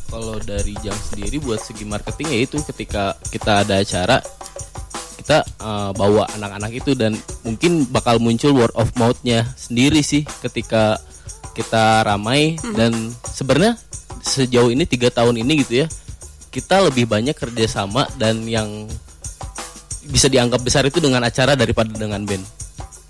[0.10, 4.18] Kalau dari jam sendiri buat segi marketing ya itu ketika kita ada acara
[5.22, 7.14] kita eh, bawa anak-anak itu dan
[7.46, 10.98] mungkin bakal muncul word of mouth-nya sendiri sih ketika
[11.58, 12.94] kita ramai dan
[13.24, 13.76] sebenarnya
[14.24, 15.88] sejauh ini tiga tahun ini gitu ya
[16.50, 18.90] kita lebih banyak kerjasama dan yang
[20.10, 22.46] bisa dianggap besar itu dengan acara daripada dengan band.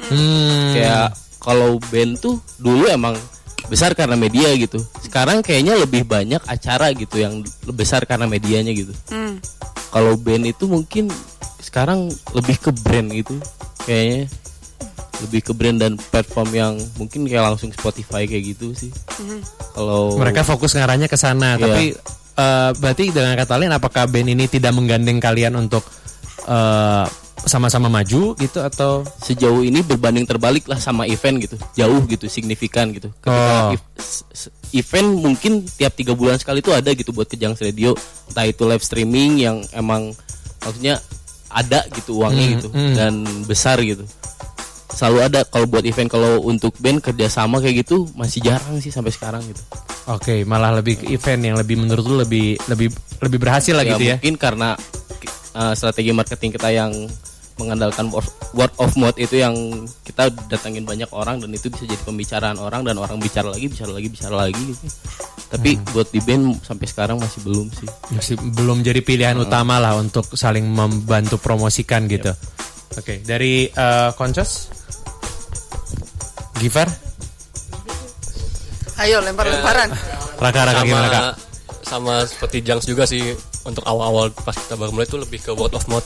[0.09, 0.73] Hmm.
[0.73, 3.13] kayak kalau band tuh dulu emang
[3.71, 4.81] besar karena media gitu.
[4.99, 8.91] Sekarang kayaknya lebih banyak acara gitu yang besar karena medianya gitu.
[9.07, 9.39] Hmm.
[9.89, 11.09] kalau band itu mungkin
[11.57, 13.35] sekarang lebih ke brand gitu
[13.89, 14.29] kayaknya
[15.19, 18.91] lebih ke brand dan platform yang mungkin kayak langsung Spotify kayak gitu sih.
[19.71, 21.61] Kalau Mereka fokus ngarahnya ke sana, Iya.
[21.61, 21.83] tapi
[22.35, 25.83] eh, berarti dengan kata lain apakah band ini tidak menggandeng kalian untuk
[26.45, 27.05] eh,
[27.39, 29.03] sama-sama maju gitu atau?
[29.19, 31.55] Sejauh ini berbanding terbalik lah sama event gitu.
[31.73, 33.11] Jauh gitu signifikan gitu.
[33.15, 33.75] Ketika Oh.
[34.71, 37.95] event mungkin tiap tiga bulan sekali itu ada gitu buat Kejang Radio.
[38.27, 40.11] Entah itu live streaming yang emang
[40.59, 40.99] maksudnya
[41.49, 42.93] ada gitu uangnya Hmm, gitu hmm.
[42.93, 43.13] dan
[43.43, 44.05] besar gitu
[44.89, 49.13] selalu ada kalau buat event kalau untuk band kerjasama kayak gitu masih jarang sih sampai
[49.13, 49.61] sekarang gitu
[50.09, 52.89] Oke, malah lebih ke event yang lebih menurut lu lebih lebih
[53.21, 54.17] lebih berhasil lah gitu ya.
[54.17, 54.73] mungkin karena
[55.53, 56.89] uh, strategi marketing kita yang
[57.59, 58.07] mengandalkan
[58.55, 59.51] word of mouth itu yang
[60.07, 63.91] kita datangin banyak orang dan itu bisa jadi pembicaraan orang dan orang bicara lagi bicara
[63.91, 64.87] lagi bicara lagi gitu.
[65.49, 65.85] Tapi Hmm.
[65.91, 67.89] buat di band sampai sekarang masih belum sih.
[68.15, 72.31] Masih belum jadi pilihan utama lah untuk saling membantu promosikan gitu.
[72.95, 74.78] Oke, dari eh, Koncos
[76.59, 76.87] Givar,
[78.99, 79.89] ayo lempar-lemparan
[80.35, 81.23] Raka Raka gimana Kak?
[81.81, 83.33] sama seperti Jangs juga sih
[83.63, 86.05] untuk awal-awal pas kita baru mulai itu lebih ke word of mouth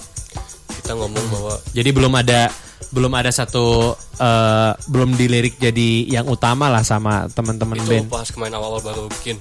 [0.79, 2.47] kita ngomong bahwa Jadi belum ada
[2.89, 8.07] belum ada satu eh, belum dilirik jadi yang utama lah sama teman-teman itu band.
[8.07, 9.37] pas kemarin awal-awal baru bikin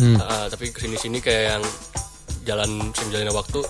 [0.00, 0.16] Hmm.
[0.16, 1.64] Ah, tapi ke sini-sini kayak yang
[2.44, 3.60] jalan seiring waktu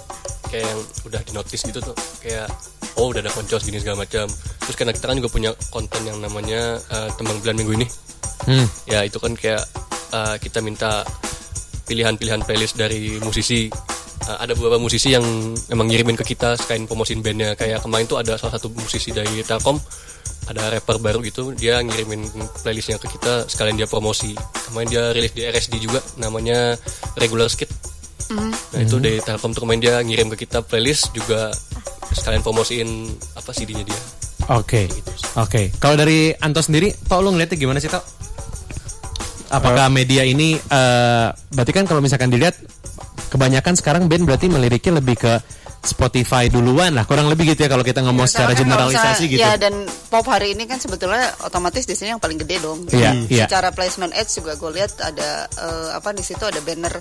[0.50, 2.50] kayak yang udah di notice gitu tuh kayak
[2.98, 4.26] oh udah ada koncos gini segala macam.
[4.66, 7.88] Terus karena kita kan juga punya konten yang namanya eh, tembang bulan minggu ini.
[8.40, 8.64] Hmm.
[8.88, 9.62] ya itu kan kayak
[10.16, 11.04] eh, kita minta
[11.86, 13.70] pilihan-pilihan playlist dari musisi.
[14.26, 15.24] Eh, ada beberapa musisi yang
[15.70, 17.54] emang ngirimin ke kita sekalian promosiin bandnya.
[17.54, 19.78] Kayak kemarin tuh ada salah satu musisi dari Telkom
[20.48, 22.26] ada rapper baru gitu dia ngirimin
[22.66, 24.34] playlistnya ke kita sekalian dia promosi.
[24.66, 26.74] Kemarin dia rilis di RSD juga namanya
[27.14, 27.70] Regular Skit
[28.30, 31.50] nah itu dari Telkom tuh kemarin dia ngirim ke kita playlist juga
[32.10, 32.88] sekalian promosiin
[33.34, 34.00] apa CD-nya dia
[34.50, 34.90] Oke.
[34.90, 35.30] Gitu sih.
[35.38, 35.70] Oke.
[35.78, 38.02] Kalau dari Anto sendiri, Tok lu ngeliatnya gimana sih, Tok?
[39.50, 42.58] Apakah media ini eh berarti kan kalau misalkan dilihat
[43.30, 45.38] kebanyakan sekarang band berarti meliriknya lebih ke
[45.80, 49.22] Spotify duluan lah, kurang lebih gitu ya kalau kita ngomong secara Karena kan kalau generalisasi
[49.22, 49.42] misalnya- gitu.
[49.42, 49.74] Ya dan
[50.10, 52.84] pop hari ini kan sebetulnya otomatis di sini yang paling gede dong.
[52.90, 53.46] Iya, Jadi iya.
[53.46, 56.98] Secara placement ads juga gue lihat ada eh, apa di situ ada banner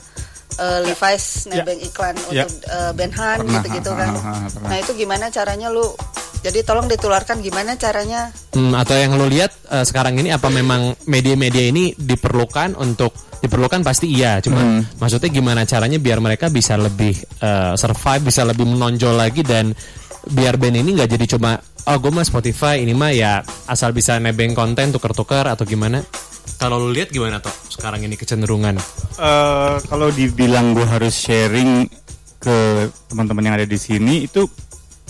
[0.56, 2.46] eh, Levi's nebeng iklan Ya.
[2.46, 4.10] untuk eh, band Han Pernah, gitu-gitu ha, kan.
[4.18, 4.34] ha.
[4.66, 5.86] Nah itu gimana caranya lu?
[6.40, 8.32] Jadi tolong ditularkan gimana caranya?
[8.56, 13.84] Hmm, atau yang lo lihat eh, sekarang ini apa memang media-media ini diperlukan untuk diperlukan
[13.84, 14.84] pasti iya, cuma Hmm.
[15.00, 19.72] maksudnya gimana caranya biar mereka bisa lebih eh, survive, bisa lebih menonjol lagi dan
[20.28, 23.40] biar band ini nggak jadi cuma oh gue mah Spotify ini mah ya
[23.72, 26.04] asal bisa nebeng konten tuker-tuker atau gimana?
[26.60, 28.76] Kalau lo lihat gimana toh sekarang ini kecenderungan?
[29.16, 31.88] Eh, kalau dibilang gue harus sharing
[32.40, 34.48] ke teman-teman yang ada di sini itu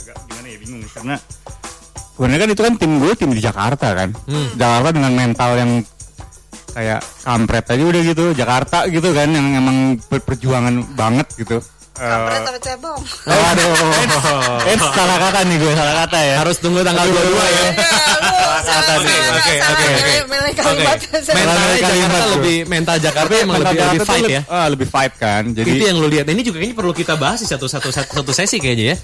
[0.01, 1.15] agak gimana ya bingung karena
[2.17, 4.09] sebenarnya kan itu kan tim gue tim di Jakarta kan
[4.57, 5.71] Jakarta dengan mental yang
[6.73, 9.77] kayak kampret aja udah gitu Jakarta gitu kan yang emang
[10.09, 11.61] perjuangan banget gitu
[12.01, 13.01] Kampret apa cebong?
[13.01, 13.73] oh, aduh,
[14.65, 16.35] eh, salah kata nih gue salah kata ya.
[16.37, 17.19] Harus tunggu tanggal 22 ya.
[17.19, 18.29] Ya, lu
[18.59, 19.09] Jakarta Eh, nih.
[19.09, 20.13] salah, oke, salah, oke, oke.
[20.49, 20.99] Kalimat
[21.79, 24.41] Jakarta lebih mental Jakarta emang Mental lebih, lebih fight ya.
[24.47, 25.43] ah, lebih fight kan.
[25.49, 26.25] Jadi itu yang lu lihat.
[26.25, 28.95] Ini juga kayaknya perlu kita bahas di satu satu satu, satu sesi kayaknya ya.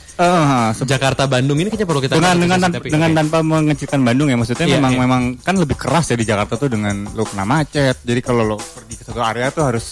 [0.71, 4.35] se- Jakarta Bandung ini kayaknya perlu kita dengan bahas dengan dengan tanpa mengecilkan Bandung ya
[4.35, 4.99] maksudnya Iya, memang iya.
[5.01, 8.57] memang kan lebih keras ya di Jakarta tuh dengan lo kena macet jadi kalau lo
[8.57, 9.85] pergi ke satu area tuh harus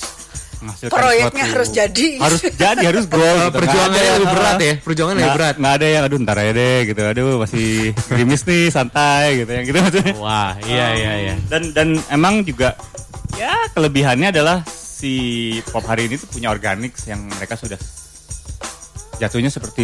[0.85, 2.07] Proyeknya suatu- harus jadi.
[2.17, 3.57] harus jadi harus go Oh, gitu.
[3.57, 5.55] perjuangannya ada lebih yang- berat ya, perjuangan lebih berat.
[5.57, 7.67] nggak ada yang aduh ntar aja deh gitu aduh masih
[8.05, 11.35] gerimis nih santai gitu yang gitu maksudnya Wah, iya iya iya.
[11.47, 12.75] dan dan emang juga
[13.33, 15.13] ya kelebihannya adalah si
[15.65, 17.75] pop hari ini tuh punya organik yang mereka sudah
[19.15, 19.83] jatuhnya seperti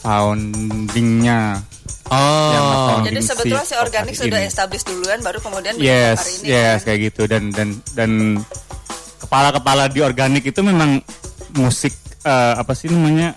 [0.00, 1.60] foundingnya
[2.06, 2.52] Oh.
[2.52, 4.46] yang Jadi sebetulnya si organik sudah ini.
[4.46, 6.46] established duluan baru kemudian yes hari ini.
[6.52, 6.84] yes kan?
[6.86, 8.10] kayak gitu dan dan dan
[9.24, 11.00] kepala-kepala di organik itu memang
[11.56, 13.32] musik eh, apa sih namanya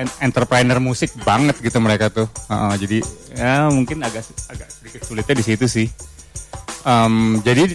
[0.00, 2.28] en- entrepreneur musik banget gitu mereka tuh.
[2.48, 2.98] Heeh, jadi
[3.36, 5.86] ya mungkin agak agak sedikit sulitnya di situ sih.
[6.86, 7.68] Em, jadi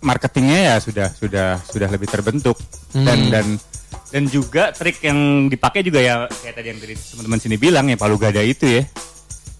[0.00, 2.56] marketingnya ya sudah sudah sudah lebih terbentuk.
[2.96, 3.46] Dan dan
[4.08, 7.96] dan juga trik yang dipakai juga ya kayak tadi yang dari teman-teman sini bilang ya
[8.00, 8.82] palu gada itu ya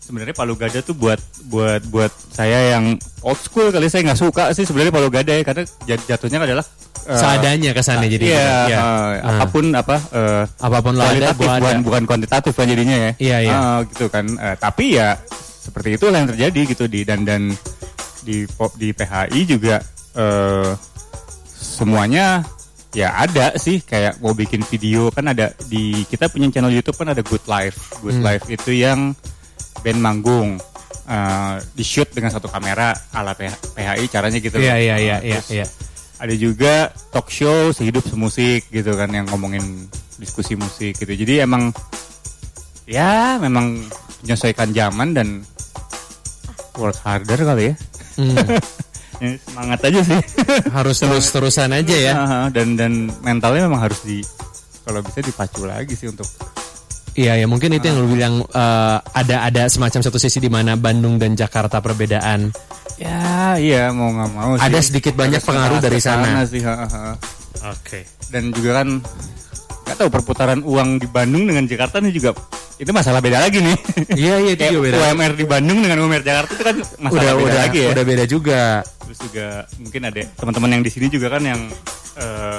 [0.07, 4.45] sebenarnya palu gada tuh buat buat buat saya yang old school kali saya nggak suka
[4.53, 6.63] sih sebenarnya palu gada ya karena jat- jatuhnya adalah
[7.05, 8.25] eh, Seadanya kesannya jadi.
[8.25, 8.79] iya, eh,
[9.19, 9.37] Ah.
[9.37, 11.31] apa pun apa eh, Apa pun ada, ada.
[11.33, 13.53] bukan bukan kuantitatif kan jadinya ya Iya, iya.
[13.53, 15.19] Ah, gitu kan Eh, tapi ya
[15.61, 17.51] seperti itulah yang terjadi gitu di dan dan
[18.23, 19.83] di pop di PHI juga
[20.15, 20.71] eh,
[21.53, 22.47] semuanya
[22.91, 27.09] ya ada sih kayak mau bikin video kan ada di kita punya channel YouTube kan
[27.09, 28.25] ada Good Life Good Hmm.
[28.25, 29.13] Life itu yang
[29.87, 30.59] band manggung
[31.07, 35.21] eh, di shoot dengan satu kamera ala PH- PHI caranya gitu Iya iya iya Ah,
[35.23, 35.67] iya terus iya.
[36.17, 36.75] ada juga
[37.09, 41.71] talk show sehidup semusik gitu kan yang ngomongin diskusi musik gitu jadi emang
[42.85, 43.79] ya memang
[44.19, 45.29] menyesuaikan zaman dan
[46.75, 47.75] work harder kali ya
[48.17, 48.33] Hmm.
[49.17, 50.21] Ya, semangat aja sih
[50.69, 52.13] Harus terus-terusan aja ya.
[52.49, 54.21] Dan dan mentalnya memang harus di
[54.85, 56.29] kalau bisa dipacu lagi sih untuk
[57.17, 60.77] Iya ya mungkin itu yang lu bilang eh, ada ada semacam satu sisi di mana
[60.77, 62.53] Bandung dan Jakarta perbedaan.
[62.97, 64.63] ya iya mau nggak mau sih.
[64.63, 66.45] Ada sedikit banyak Harus pengaruh dari ke sana.
[66.45, 66.61] sih.
[67.67, 68.05] Oke.
[68.27, 68.89] dan juga kan
[69.83, 72.35] nggak tahu perputaran uang di Bandung dengan Jakarta ini juga
[72.77, 73.77] itu masalah beda lagi nih
[74.15, 74.97] Iya iya itu juga beda.
[75.07, 78.05] UMR di Bandung dengan UMR Jakarta itu kan masalah Udah beda udah lagi ya udah
[78.05, 78.63] beda juga.
[79.01, 79.47] terus juga
[79.79, 81.61] mungkin ada teman-teman yang di sini juga kan yang
[82.19, 82.59] eh,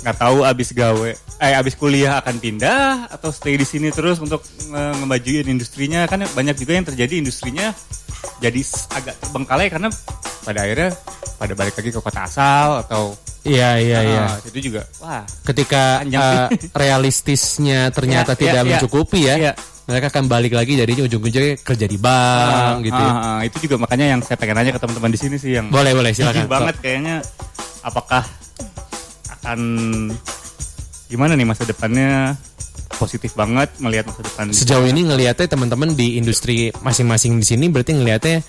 [0.00, 2.80] nggak tahu abis gawe eh abis kuliah akan pindah
[3.10, 7.72] atau stay di sini terus untuk nge- ngemajuin industrinya kan banyak juga yang terjadi industrinya
[8.36, 9.88] jadi agak terbengkalai karena
[10.40, 10.90] pada akhirnya
[11.36, 14.22] pada balik lagi ke kota asal atau Iya iya iya.
[14.26, 16.12] Ah, itu juga wah Ketika sih.
[17.00, 18.72] realistisnya ternyata Iya, tidak iya, iya.
[18.76, 19.34] mencukupi ya.
[19.38, 19.52] Iya.
[19.88, 23.00] Mereka akan balik lagi jadinya ujung-ujungnya kerja di bank Ah, gitu.
[23.00, 25.96] ah, itu juga makanya yang saya pengen nanya ke teman-teman di sini sih yang Boleh
[25.96, 26.44] boleh silakan.
[26.46, 27.16] banget kayaknya
[27.80, 28.28] apakah
[29.40, 29.60] akan
[31.06, 32.36] gimana nih masa depannya?
[32.92, 34.44] Positif banget melihat masa depan.
[34.52, 38.44] Sejauh ini ngelihatnya teman-teman di industri masing-masing di sini berarti ngelihatnya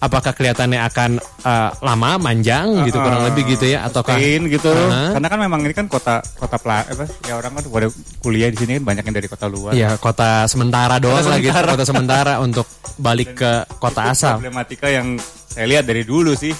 [0.00, 3.84] apakah kelihatannya akan eh, lama manjang gitu Ah, kurang lebih gitu ya?
[3.84, 4.72] Ataukah sustain gitu.
[4.72, 5.12] Aha.
[5.12, 7.88] karena kan memang ini kan kota kota pela, apa ya orang kan pada
[8.18, 9.76] kuliah di sini kan banyak yang dari kota luar.
[9.76, 11.68] Ya kota sementara doang Kota lah gitu sementara.
[11.76, 12.66] kota sementara untuk
[12.96, 14.40] balik ke kota asal.
[14.40, 16.56] problematika yang saya lihat dari dulu sih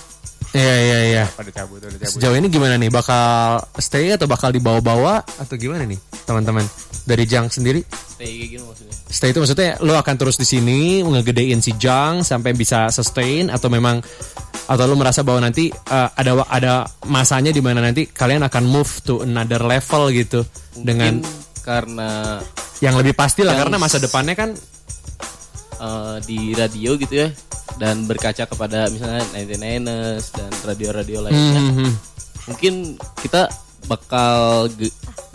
[0.51, 1.25] Iya iya iya.
[1.31, 2.91] pada cabut Sejauh ini gimana nih?
[2.91, 6.67] Bakal stay atau bakal dibawa-bawa atau gimana nih, teman-teman?
[7.07, 7.87] Dari Jang sendiri?
[7.87, 8.95] Stay kayak gini maksudnya.
[9.07, 13.71] Stay itu maksudnya lo akan terus di sini ngegedein si Jang sampai bisa sustain atau
[13.71, 14.03] memang
[14.71, 16.75] atau lo merasa bahwa nanti eh, ada ada
[17.07, 20.43] masanya di mana nanti kalian akan move to another level gitu
[20.75, 22.41] dengan Mungkin karena
[22.81, 24.57] yang lebih pasti lah karena masa depannya kan
[25.81, 27.29] eh, di radio gitu ya
[27.81, 31.61] dan berkaca kepada misalnya 99ers dan radio-radio lainnya.
[31.61, 31.93] Hmm,
[32.45, 32.75] mungkin
[33.25, 33.49] kita
[33.89, 34.69] bakal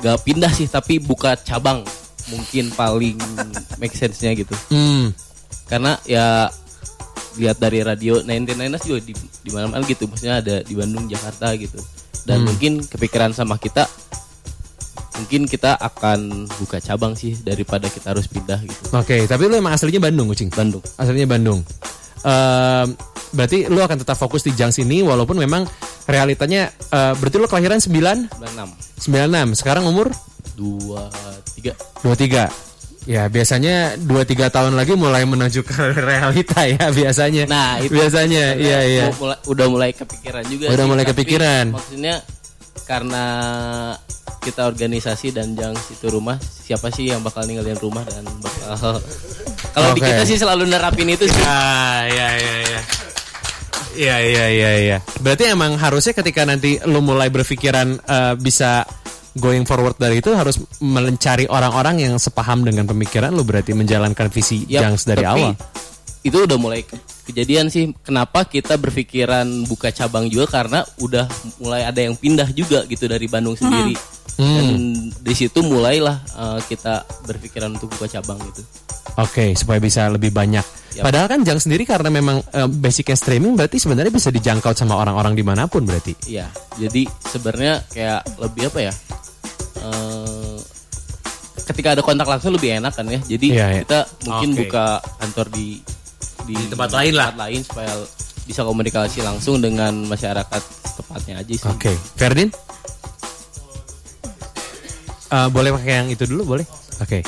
[0.04, 1.82] gak pindah sih tapi buka cabang
[2.30, 3.18] mungkin paling
[3.82, 4.54] make sense-nya gitu.
[4.70, 5.10] Hmm,
[5.66, 6.50] karena ya
[7.36, 11.80] lihat dari radio 99ers juga di di mana-mana gitu maksudnya ada di Bandung Jakarta gitu.
[12.26, 12.46] Dan Hmm.
[12.54, 13.86] mungkin kepikiran sama kita
[15.16, 16.20] mungkin kita akan
[16.56, 20.50] buka cabang sih daripada kita harus pindah gitu Oke, tapi lo emang aslinya Bandung, Kucing?
[20.50, 21.64] Bandung Aslinya Bandung.
[22.22, 22.98] Ehm,
[23.32, 25.64] berarti lu akan tetap fokus di Jang sini walaupun memang
[26.06, 27.92] realitanya eh, berarti lu kelahiran 9
[29.00, 29.54] 96 96.
[29.56, 30.10] Sekarang umur
[30.56, 31.12] dua
[31.54, 32.48] tiga 23.
[33.06, 35.78] Ya, biasanya 2 3 tahun lagi mulai menuju ke
[36.10, 37.46] realita ya biasanya.
[37.46, 39.06] Nah, itu biasanya iya iya.
[39.14, 41.66] Mulai- udah mulai kepikiran juga Udah sih, mulai kepikiran.
[41.70, 42.16] maksudnya
[42.86, 43.26] karena
[44.46, 49.02] kita organisasi dan jang itu rumah siapa sih yang bakal ninggalin rumah dan bakal
[49.76, 50.08] Kalau di Oke.
[50.08, 51.44] kita sih selalu nerapin itu sih.
[51.44, 52.82] Ah, ya, ya, ya.
[53.96, 54.98] Iya, iya, iya, iya.
[55.20, 58.88] Berarti emang harusnya ketika nanti lu mulai berpikiran eh, bisa
[59.36, 64.64] going forward dari itu harus mencari orang-orang yang sepaham dengan pemikiran lu berarti menjalankan visi
[64.72, 65.54] Yap, Jungs dari tapi awal.
[66.26, 67.94] Itu udah mulai ke- kejadian sih.
[68.02, 71.30] Kenapa kita berpikiran buka cabang juga karena udah
[71.62, 73.94] mulai ada yang pindah juga gitu dari Bandung sendiri.
[74.36, 78.66] Dan di situ mulailah eh, kita berpikiran untuk buka cabang gitu.
[79.16, 80.66] Oke, supaya bisa lebih banyak.
[80.98, 81.08] Yap.
[81.08, 85.38] Padahal kan Jungs sendiri karena memang eh, basicnya streaming berarti sebenarnya bisa dijangkau sama orang-orang
[85.38, 86.18] di mana pun berarti.
[86.26, 88.94] Iya, jadi sebenarnya kayak lebih apa ya?
[89.78, 90.58] eh,
[91.66, 93.20] ketika ada kontak langsung lebih enak kan ya.
[93.24, 93.82] Jadi Iya, iya.
[93.88, 94.60] kita mungkin Oke.
[94.68, 94.86] buka
[95.22, 95.68] kantor di
[96.46, 97.30] di, tempat lain lah.
[97.34, 97.92] tempat lain supaya
[98.46, 100.62] bisa komunikasi langsung dengan masyarakat
[101.02, 101.70] tepatnya aja sih.
[101.70, 102.50] Oke, Ferdin?
[105.26, 106.66] Eh, boleh pakai yang itu dulu boleh?
[107.02, 107.26] Oke.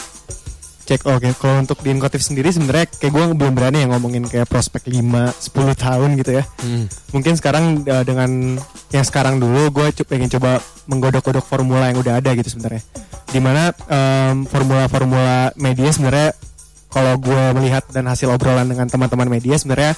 [0.88, 4.48] Cek oke kalau untuk di Inkotif sendiri sebenarnya kayak gue belum berani ya ngomongin kayak
[4.48, 6.48] prospek 5 10 tahun gitu ya.
[6.64, 6.88] Hmm.
[7.12, 8.56] Mungkin sekarang uh, dengan
[8.96, 12.80] yang sekarang dulu gue co- pengen coba menggodok-godok formula yang udah ada gitu sebenarnya.
[13.28, 16.32] Di mana em, formula-formula media sebenarnya
[16.98, 19.94] kalau gue melihat dan hasil obrolan dengan teman-teman media sebenarnya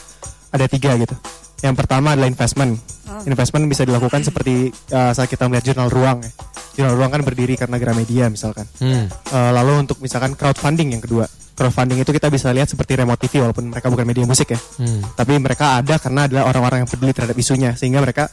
[0.52, 1.16] ada tiga gitu.
[1.64, 2.76] Yang pertama adalah investment.
[3.24, 6.32] Investment bisa dilakukan seperti uh, saat kita melihat jurnal ruang ya.
[6.76, 8.68] Jurnal ruang kan berdiri karena Gramedia misalkan.
[8.84, 9.08] Hmm.
[9.32, 11.28] Uh, lalu untuk misalkan crowdfunding yang kedua.
[11.56, 14.60] Crowdfunding itu kita bisa lihat seperti remote TV walaupun mereka bukan media musik ya.
[14.60, 15.04] Hmm.
[15.16, 18.28] Tapi mereka ada karena adalah orang-orang yang peduli terhadap isunya sehingga mereka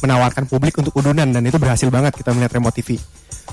[0.00, 2.96] menawarkan publik untuk udunan dan itu berhasil banget kita melihat remote TV.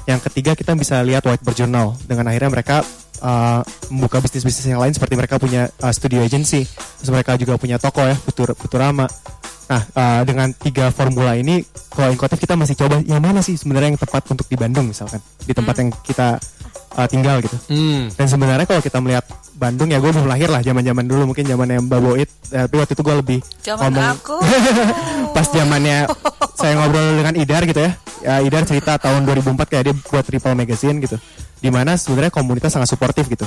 [0.07, 2.84] Yang ketiga kita bisa lihat whiteboard journal dengan akhirnya mereka
[3.21, 3.61] uh,
[3.93, 8.03] membuka bisnis-bisnis yang lain seperti mereka punya uh, studio agency, terus mereka juga punya toko
[8.03, 9.07] ya, Futur Futurama.
[9.69, 11.61] Nah, uh, dengan tiga formula ini,
[11.93, 15.21] kalau Inkotif kita masih coba yang mana sih sebenarnya yang tepat untuk di Bandung misalkan,
[15.45, 16.41] di tempat yang kita
[16.95, 17.57] uh, tinggal gitu.
[17.70, 18.10] Hmm.
[18.14, 19.26] Dan sebenarnya kalau kita melihat
[19.60, 22.94] Bandung ya gue belum lahir lah zaman-zaman dulu mungkin zamannya Mbak Boit, eh, tapi waktu
[22.95, 24.38] itu gue lebih Zaman ngomong aku.
[25.36, 26.07] pas zamannya
[26.56, 27.91] saya ngobrol dengan Idar gitu ya.
[28.24, 31.20] ya Idar cerita tahun 2004 kayak dia buat Triple Magazine gitu.
[31.60, 33.44] Di mana sebenarnya komunitas sangat suportif gitu.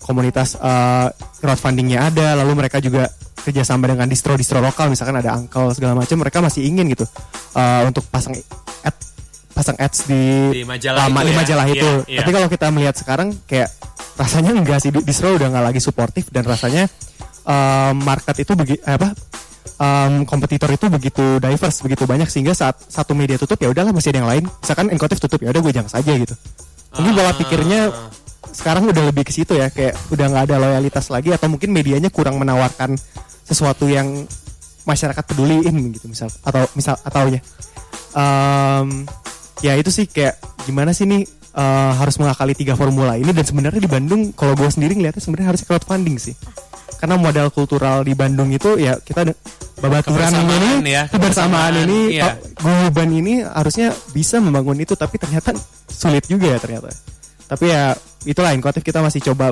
[0.00, 1.08] Komunitas eh,
[1.44, 3.12] crowdfundingnya ada, lalu mereka juga
[3.44, 7.04] kerjasama dengan distro-distro lokal, misalkan ada Uncle segala macam, mereka masih ingin gitu
[7.60, 8.32] eh, untuk pasang
[8.88, 8.96] ad,
[9.52, 10.24] pasang ads di,
[10.60, 11.36] Di majalah lama itu di ya?
[11.38, 11.90] majalah itu.
[12.04, 12.18] Iya, iya.
[12.24, 13.68] Tapi kalau kita melihat sekarang kayak
[14.16, 16.88] rasanya enggak sih distro udah nggak lagi suportif dan rasanya
[17.46, 19.12] eh, market itu begi, apa
[19.80, 24.12] em, kompetitor itu begitu diverse begitu banyak sehingga saat satu media tutup ya udahlah masih
[24.14, 26.34] ada yang lain misalkan Enkotif tutup ya udah gue jangan saja gitu
[26.92, 27.80] mungkin pola pikirnya
[28.52, 32.12] sekarang udah lebih ke situ ya kayak udah nggak ada loyalitas lagi atau mungkin medianya
[32.12, 32.94] kurang menawarkan
[33.48, 34.28] sesuatu yang
[34.84, 37.40] masyarakat peduliin gitu misal atau misal atau ya
[38.12, 39.08] Em,
[39.62, 40.36] ya itu sih kayak
[40.66, 41.22] gimana sih nih
[41.54, 45.54] eh, harus mengakali tiga formula ini dan sebenarnya di Bandung kalau gue sendiri ngeliatnya sebenarnya
[45.54, 46.34] harusnya crowdfunding sih
[46.98, 49.26] karena modal kultural di Bandung itu ya kita
[49.82, 52.38] babaturan ini ya, kebersamaan kebersamaan, ini iya.
[52.62, 55.50] guyuban ini harusnya bisa membangun itu tapi ternyata
[55.90, 56.94] sulit juga ya ternyata
[57.50, 57.90] tapi ya
[58.22, 59.50] itulah inkotif kita masih coba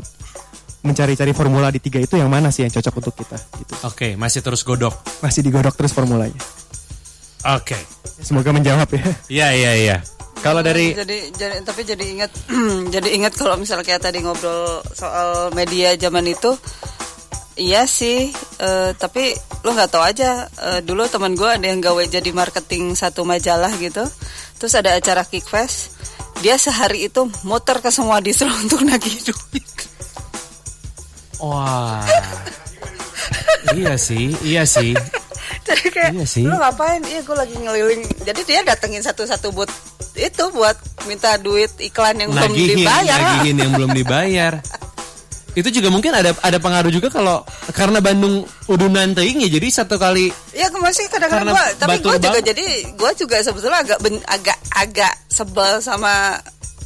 [0.86, 4.40] mencari-cari formula di tiga itu yang mana sih yang cocok untuk kita gitu Oke, masih
[4.40, 4.94] terus godok.
[5.20, 6.38] masih digodok terus formulanya
[7.46, 7.76] Oke.
[8.20, 9.96] semoga menjawab ya Iya, iya, iya.
[10.40, 12.32] Kalau dari jadi, jadi tapi jadi ingat
[12.96, 16.56] jadi ingat kalau misalnya kayak tadi ngobrol soal media zaman itu
[17.60, 19.36] iya sih eh, tapi
[19.68, 23.68] lo nggak tahu aja eh, dulu teman gue ada yang gawe jadi marketing satu majalah
[23.76, 24.00] gitu
[24.56, 25.92] terus ada acara kickfest
[26.40, 29.68] dia sehari itu muter ke semua distro untuk nagih duit
[31.40, 32.04] Wah.
[33.72, 34.92] iya sih, iya sih.
[35.66, 36.44] jadi kayak Iya sih.
[36.44, 39.70] lu ngapain iya gue lagi ngeliling jadi dia datengin satu-satu buat
[40.12, 44.52] itu buat minta duit iklan yang belum Nagihin, dibayar nagihin yang belum dibayar.
[45.51, 49.98] Itu juga mungkin ada ada pengaruh juga kalau karena Bandung udunan teuing ya jadi satu
[49.98, 54.59] kali Ya masih kadang-kadang gua, tapi gue juga jadi gue juga sebetulnya agak ben- agak
[54.70, 56.39] agak sebel sama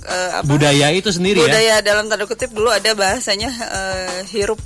[0.03, 1.49] eh, apa, budaya itu sendiri ya.
[1.49, 4.57] budaya dalam tanda kutip dulu ada bahasanya eh, hirup?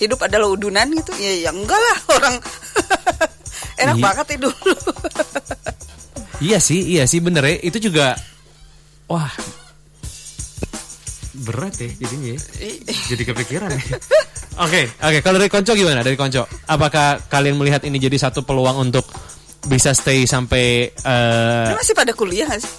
[0.00, 2.34] Hidup adalah udunan gitu ya ya enggak lah orang
[3.78, 4.04] enak Iya.
[4.04, 4.54] banget dulu
[6.42, 7.56] Iya sih, iya sih bener ya.
[7.62, 8.18] Itu juga
[9.06, 9.30] wah
[11.46, 12.40] berat ya jadinya ya.
[13.10, 13.80] Jadi kepikiran ya.
[14.60, 15.18] Oke, oke.
[15.22, 16.02] Kalau dari Konco gimana?
[16.02, 19.06] Dari Konco, apakah kalian melihat ini jadi satu peluang untuk
[19.66, 22.72] bisa stay sampai Ini masih pada kuliah gak sih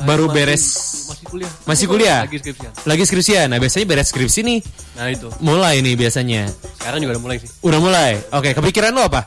[0.00, 0.64] baru beres
[1.08, 2.20] masih kuliah masih kuliah?
[2.22, 3.46] lagi skripsian Lagi skripsian.
[3.48, 4.58] Nah, biasanya beres skripsi nih
[4.94, 6.46] nah itu mulai nih biasanya.
[6.76, 8.10] sekarang juga udah mulai sih Udah mulai.
[8.30, 9.22] Oke, kepikiran lo apa?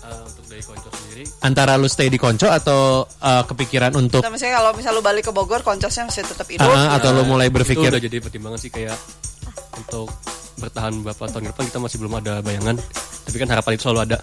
[0.00, 4.30] Eh, untuk dari konco sendiri Antara lu stay di Konco atau eh, kepikiran untuk Nah,
[4.30, 7.46] misalnya kalau misal lu balik ke Bogor koncosnya masih tetap hidup Ah, atau lu mulai
[7.46, 8.96] itu berpikir udah jadi pertimbangan sih kayak
[9.74, 10.08] untuk
[10.54, 12.76] bertahan beberapa tahun ke depan kita masih belum ada bayangan
[13.24, 14.18] tapi kan harapan itu selalu ada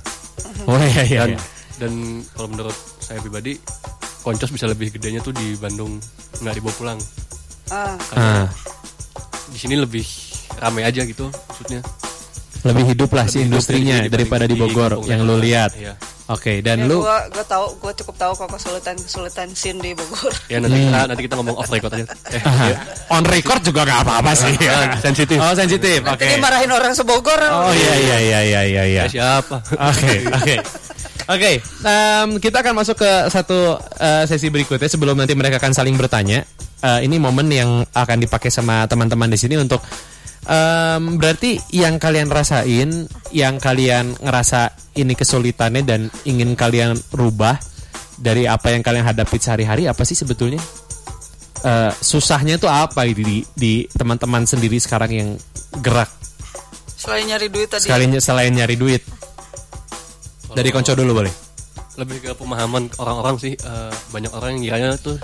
[0.63, 1.19] Oh iya iya.
[1.21, 1.39] dan iya.
[1.77, 1.91] dan
[2.31, 3.57] kalau menurut saya pribadi
[4.21, 5.97] koncos bisa lebih gedenya tuh di Bandung
[6.37, 6.99] nggak dibawa pulang
[7.67, 8.45] Ah, Ah,
[9.47, 10.03] di sini lebih
[10.53, 11.79] ramai aja gitu maksudnya
[12.61, 15.25] lebih hidup lah si Lebih hidup industrinya dibanding daripada di Bogor kampung yang ya.
[15.25, 15.71] lu lihat.
[15.73, 15.93] Iya.
[16.29, 19.91] Oke, dan ya lu gua gua tahu gua cukup tahu kok kesulitan kesulitan scene di
[19.91, 20.29] Bogor.
[20.45, 22.69] ya nanti kita nanti kita ngomong off record aja eh, Hmm.
[22.69, 22.77] Ya.
[23.09, 24.53] on record juga gak apa-apa sih.
[24.63, 25.37] Ah, sensitif.
[25.37, 25.99] Oh, sensitif.
[26.01, 26.21] Oke.
[26.21, 27.39] Nanti dimarahin orang sebogor.
[27.41, 29.01] Oh iya iya iya iya iya iya.
[29.01, 30.55] Ya, siapa Oke, oke.
[31.31, 35.95] Oke, em, kita akan masuk ke satu eh, sesi berikutnya sebelum nanti mereka akan saling
[35.95, 36.43] bertanya.
[36.83, 39.79] Eh, ini momen yang akan dipakai sama teman-teman di sini untuk
[40.43, 47.55] em, berarti yang kalian rasain, yang kalian ngerasa ini kesulitannya dan ingin kalian rubah
[48.19, 50.59] dari apa yang kalian hadapi sehari-hari apa sih sebetulnya?
[51.63, 55.29] Eh, susahnya itu apa di di, di teman-teman sendiri sekarang yang
[55.79, 56.11] gerak
[56.99, 57.87] Selain nyari duit tadi.
[57.87, 59.01] sekalian selain nyari duit?
[60.53, 61.33] Dari konco dulu boleh.
[61.93, 65.19] lebih ke pemahaman orang-orang sih eh, banyak orang yang kiranya tuh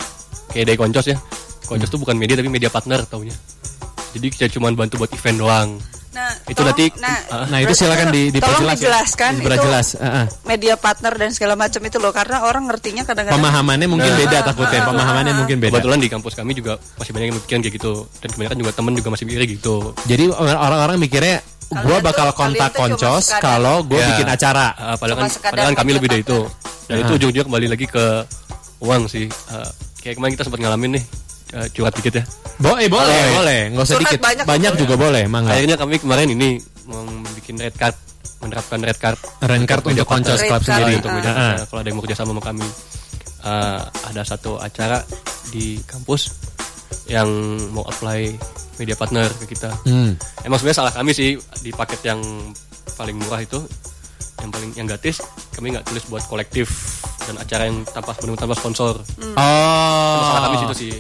[0.50, 1.16] kayak dari koncos ya
[1.64, 3.32] koncos tuh bukan media tapi media partner taunya
[4.12, 5.70] jadi kita cuma bantu buat event doang
[6.10, 7.46] Nah, Itu tolong- nanti- nah, ah.
[7.46, 8.82] Nah, itu silakan di- tolong diperjelas ya.
[8.82, 10.26] dijelaskan Diperjelas, itu ah, ah.
[10.44, 14.20] media partner dan segala macam itu loh karena orang ngertinya kadang-kadang Pemahamannya mungkin Nah.
[14.20, 15.72] beda takutnya, pemahamannya mungkin beda.
[15.72, 18.94] kebetulan di kampus kami juga masih banyak yang mikirin kayak gitu dan kebanyakan juga temen
[18.98, 21.38] juga masih mikir gitu Jadi orang-orang mikirnya
[21.68, 24.16] Tuh- bakal kontak koncos kalau gue Ya.
[24.16, 24.72] bikin acara.
[24.74, 26.40] Ah, padahal kan, padahal kan kami lebih dari itu
[26.88, 27.18] dan itu Ah.
[27.20, 28.06] ujung-ujungnya kembali lagi ke
[28.80, 29.68] uang sih Ah,
[30.00, 31.04] kayak kemarin kita sempat ngalamin nih
[31.54, 32.24] eh, curhat dikit ya
[32.58, 33.30] Boleh, boleh, Boleh.
[33.36, 33.62] boleh.
[33.70, 34.20] Nggak usah dikit.
[34.20, 35.54] banyak Banyak, juga boleh, mangga.
[35.54, 37.94] akhirnya kami kemarin ini mau bikin red card
[38.38, 40.50] menerapkan red card Red card untuk Koncos partner.
[40.50, 40.94] Club sendiri.
[40.98, 41.36] untuk media Ah.
[41.36, 41.66] partner.
[41.68, 42.68] kalau ada yang mau kerja sama sama kami
[43.40, 45.00] Eh, ada satu acara
[45.48, 46.34] di kampus
[47.08, 47.30] yang
[47.72, 48.36] mau apply
[48.78, 49.74] media partner ke kita.
[49.88, 50.14] Hmm.
[50.46, 51.36] emang sebenarnya salah kami sih
[51.66, 52.22] di paket yang
[52.94, 53.62] paling murah itu
[54.42, 55.18] yang paling yang gratis
[55.58, 56.70] kami nggak tulis buat kolektif
[57.26, 59.02] dan acara yang tanpa benar tanpa sponsor.
[59.36, 60.22] Oh.
[60.24, 60.94] salah kami situ sih.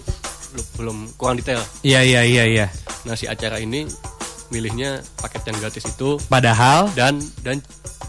[0.52, 1.62] Belum, belum kurang detail.
[1.86, 2.66] Iya, iya, iya, iya.
[3.06, 3.88] nah si acara ini
[4.52, 6.20] milihnya paket yang gratis itu.
[6.28, 6.92] Padahal?
[6.98, 7.64] Dan dan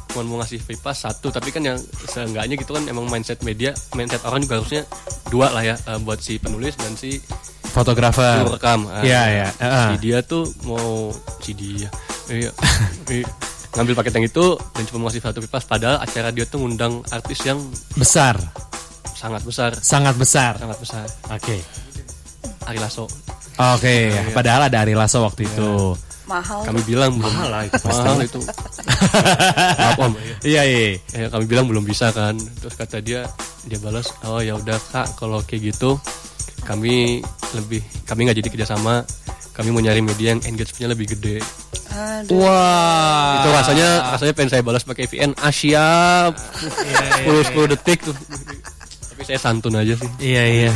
[0.09, 1.79] cuma mau ngasih free pass satu tapi kan yang
[2.09, 4.83] seenggaknya gitu kan emang mindset media mindset orang juga harusnya
[5.29, 7.21] dua lah ya eh, buat si penulis dan si
[7.71, 8.45] fotografer.
[8.49, 9.47] rekam Ah, Iya, iya.
[9.59, 9.91] Ah.
[9.91, 11.89] si dia tuh mau si dia
[12.27, 12.51] iya,
[13.09, 13.27] iya.
[13.71, 17.01] ngambil paket yang itu dan cuma mau ngasih satu pass padahal acara dia tuh ngundang
[17.07, 17.61] artis yang
[17.95, 18.35] Besar,
[19.13, 20.57] sangat besar sangat besar.
[20.57, 21.57] sangat besar Oke.
[22.65, 23.09] Ari Lasso
[23.59, 23.97] Oke,
[24.31, 25.97] padahal ada Ari Lasso waktu itu.
[26.25, 26.61] mahal.
[26.63, 27.89] kami bilang belum Mahal lah itu pasti.
[27.99, 28.41] mahal itu
[29.75, 30.35] maaf om ya.
[30.45, 30.87] Iya, iya.
[31.15, 33.25] Ya, kami bilang belum bisa kan terus kata dia
[33.65, 35.97] dia balas oh ya udah kak kalau kayak gitu
[36.69, 37.25] kami
[37.57, 39.01] lebih kami nggak jadi kerjasama
[39.57, 41.41] kami mau nyari media yang engagement-nya lebih gede
[41.89, 42.45] Aduh.
[42.45, 43.41] Wah.
[43.41, 46.37] itu rasanya rasanya pengen saya balas pakai VN ah siap
[47.25, 48.15] 10 10 detik tuh
[49.09, 50.73] tapi saya santun aja sih Iya, iya.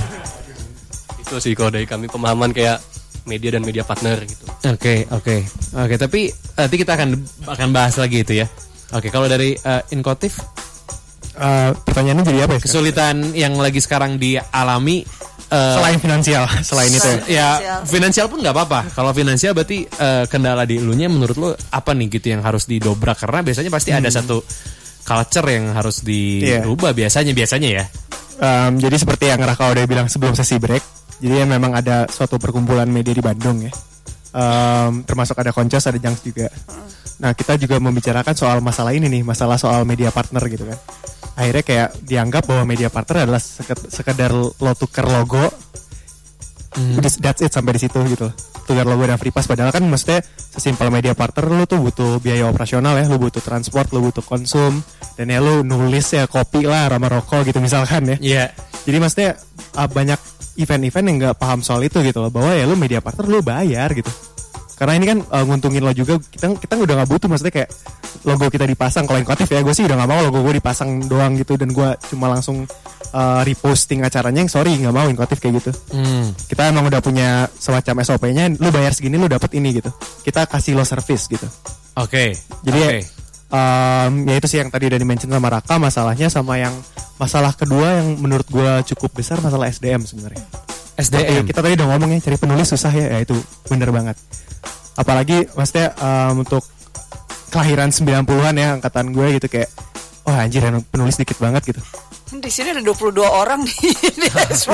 [1.20, 2.80] itu sih kalau dari kami pemahaman kayak
[3.22, 5.42] media dan media partner gitu Oke, oke.
[5.74, 7.18] Oke, tapi nanti kita akan
[7.50, 8.46] akan bahas lagi itu ya.
[8.94, 10.38] Oke, kalau dari eh, Inkotif
[11.32, 12.60] Eh, pertanyaannya jadi apa ya?
[12.60, 15.00] kesulitan yang lagi sekarang dialami
[15.48, 17.12] eh, Selain finansial, selain itu.
[17.32, 17.56] ya.
[17.56, 18.92] ya finansial pun nggak apa-apa.
[18.92, 23.16] Kalau finansial berarti eh, kendala di elunya menurut lo apa nih gitu yang harus didobrak
[23.16, 24.44] karena biasanya pasti ada satu
[25.02, 27.84] culture yang harus dirubah biasanya biasanya ya.
[28.42, 30.82] Em, jadi seperti yang Raka udah bilang sebelum sesi break,
[31.22, 33.72] jadi ya memang ada suatu perkumpulan media di Bandung ya.
[34.32, 36.50] Em, termasuk ada Koncos, ada Jangs juga.
[37.22, 40.78] Nah kita juga membicarakan soal masalah ini nih, masalah soal media partner gitu kan.
[41.32, 45.48] Akhirnya kayak dianggap bahwa media partner adalah sekedar lo tuker logo,
[46.72, 48.28] udah that's it sampai di situ gitu.
[48.62, 52.46] Tukar logo dan free pass padahal kan maksudnya sesimpel media partner lu tuh butuh biaya
[52.46, 54.78] operasional ya, lu butuh transport, lu butuh konsum
[55.18, 58.16] dan ya lu nulis ya kopi lah, rama rokok gitu misalkan ya.
[58.22, 58.44] Iya.
[58.86, 59.30] Jadi maksudnya
[59.78, 60.20] uh, banyak
[60.62, 63.90] event-event yang nggak paham soal itu gitu loh bahwa ya lu media partner lu bayar
[63.96, 64.10] gitu.
[64.82, 67.70] Karena ini kan uh, nguntungin lo juga kita kita udah nggak butuh maksudnya kayak
[68.26, 71.38] logo kita dipasang kalau Inkotif ya gue sih udah nggak mau logo gue dipasang doang
[71.38, 72.66] gitu dan gue cuma langsung
[73.14, 75.70] uh, reposting acaranya yang sorry nggak mau Inkotif kayak gitu.
[75.94, 76.34] Hmm.
[76.34, 79.94] Kita emang udah punya semacam SOP-nya lu bayar segini lu dapat ini gitu.
[80.26, 81.46] Kita kasih lo service gitu.
[82.02, 82.34] Oke.
[82.66, 82.98] Jadi Oke.
[83.54, 86.74] um, ya itu sih yang tadi udah dimention sama Raka masalahnya sama yang
[87.22, 90.42] masalah kedua yang menurut gua cukup besar masalah SDM sebenarnya.
[90.96, 91.48] SDM.
[91.48, 93.36] Kita tadi udah ngomong ya cari penulis susah ya, ya itu
[93.68, 94.16] bener banget.
[94.96, 96.62] Apalagi maksudnya um, untuk
[97.52, 99.68] kelahiran 90-an ya angkatan gue gitu kayak
[100.28, 101.80] oh anjir yang penulis dikit banget gitu.
[102.32, 103.76] Di sini ada 22 orang nih.
[104.20, 104.72] di Expo.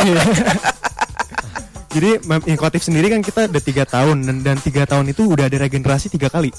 [1.88, 2.10] Jadi
[2.46, 6.12] Inkotif sendiri kan kita udah tiga tahun dan dan tiga tahun itu udah ada regenerasi
[6.12, 6.52] tiga kali.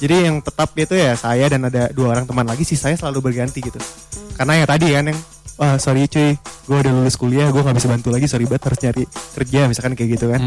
[0.00, 3.30] Jadi yang tetap itu ya saya dan ada dua orang teman lagi sih saya selalu
[3.32, 3.80] berganti gitu.
[4.36, 5.20] Karena yang tadi kan yang
[5.60, 8.80] wah sorry cuy, gue udah lulus kuliah, gue nggak bisa bantu lagi, sorry banget harus
[8.80, 9.04] nyari
[9.36, 10.40] kerja misalkan kayak gitu kan.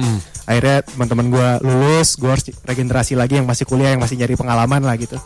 [0.49, 4.81] Akhirnya teman-teman gue lulus, gue harus regenerasi lagi yang masih kuliah, yang masih nyari pengalaman
[4.81, 5.21] lah gitu.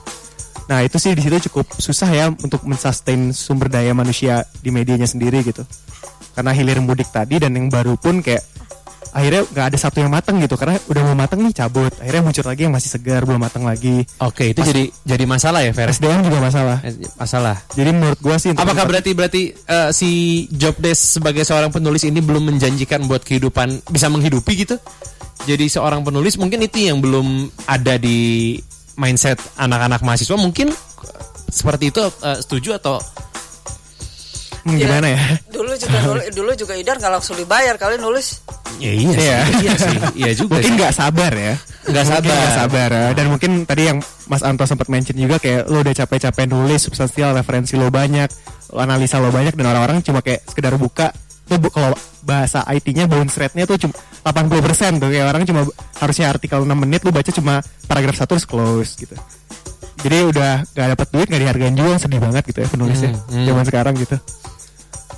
[0.67, 5.07] Nah itu sih di situ cukup susah ya untuk mensustain sumber daya manusia di medianya
[5.07, 5.63] sendiri gitu.
[6.35, 8.43] Karena hilir mudik tadi dan yang baru pun kayak
[9.15, 12.45] akhirnya nggak ada satu yang matang gitu karena udah mau matang nih cabut akhirnya muncul
[12.45, 15.89] lagi yang masih segar belum matang lagi Oke, itu jadi jadi masalah ya, Fer?
[15.91, 16.77] SDM juga masalah
[17.15, 17.55] Masalah.
[17.73, 20.09] jadi menurut gua sih Apakah berarti berarti eh, si
[20.53, 24.75] job desk sebagai seorang penulis ini belum menjanjikan buat kehidupan bisa menghidupi gitu?
[25.45, 28.57] Jadi seorang penulis mungkin itu yang belum ada di
[28.97, 32.97] mindset anak-anak mahasiswa mungkin eh, seperti itu eh, setuju atau
[34.67, 35.19] Hmm, gimana ya?
[35.47, 38.43] Dulu juga dulu, dulu juga Idar nggak langsung dibayar kali nulis.
[38.77, 39.39] ya iya sih, Iya.
[39.57, 40.53] iya sih, iya juga.
[40.53, 41.53] mungkin nggak sabar ya.
[41.83, 42.29] Nggak sabar.
[42.29, 43.05] nggak sabar ya.
[43.11, 47.31] dan mungkin tadi yang Mas Anto sempat mention juga kayak lo udah capek-capek nulis substansial
[47.31, 48.27] referensi lo banyak
[48.67, 51.09] lo analisa lo banyak dan orang-orang cuma kayak sekedar buka.
[51.47, 54.51] Tuh bu- kalau bahasa IT-nya bounce rate-nya tuh cuma 80%
[54.99, 55.07] tuh.
[55.07, 55.61] Kayak orang cuma
[55.95, 59.15] harusnya artikel 6 menit lu baca cuma paragraf satu terus close gitu.
[59.97, 63.11] Jadi udah gak dapat duit gak dihargain juga sedih banget gitu ya penulisnya.
[63.25, 64.19] Hmm, zaman sekarang gitu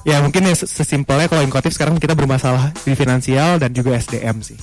[0.02, 4.40] ya mungkin ya ses- sesimpelnya kalau inkotif sekarang kita bermasalah di finansial dan juga SDM
[4.40, 4.56] sih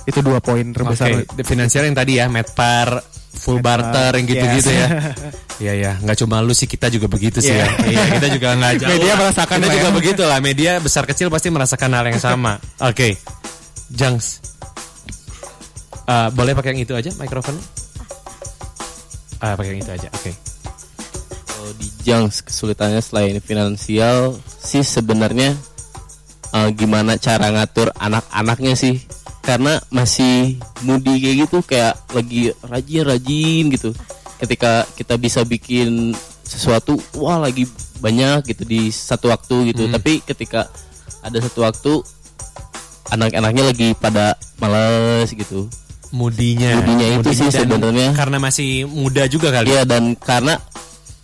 [0.00, 4.26] itu dua poin terbesar Oke, di finansial yang tadi ya, medpar, full Medpar, barter yang
[4.26, 4.80] gitu-gitu yes.
[4.80, 4.88] ya.
[5.60, 7.68] Iya ya, nggak cuma lu sih kita juga begitu sih Iya.
[7.68, 7.84] ya.
[7.84, 8.90] Iya, kita juga nggak jauh.
[8.90, 9.92] Media merasakan Kita lah juga ya.
[9.92, 10.38] begitu lah.
[10.40, 12.56] Media besar kecil pasti merasakan hal yang sama.
[12.80, 13.20] Oke,
[13.92, 14.40] Jangs.
[16.06, 17.60] Eh, boleh pakai yang itu aja mikrofonnya?
[19.38, 20.08] Ah, pakai yang itu aja.
[20.10, 20.32] Oke.
[21.60, 25.52] Kalau di Junks kesulitannya selain finansial sih sebenarnya
[26.56, 28.96] eh, gimana cara ngatur anak-anaknya sih
[29.44, 30.56] karena masih
[30.88, 33.92] mudi kayak gitu kayak lagi rajin-rajin gitu
[34.40, 36.16] ketika kita bisa bikin
[36.48, 37.68] sesuatu wah lagi
[38.00, 40.64] banyak gitu di satu waktu gitu tapi ketika
[41.20, 41.92] ada satu waktu
[43.12, 45.68] anak-anaknya lagi pada males gitu
[46.10, 46.82] Mudinya.
[46.82, 48.10] Mudinya itu sih dan sebenarnya.
[48.18, 49.70] Karena masih muda juga kali.
[49.70, 50.58] Iya dan karena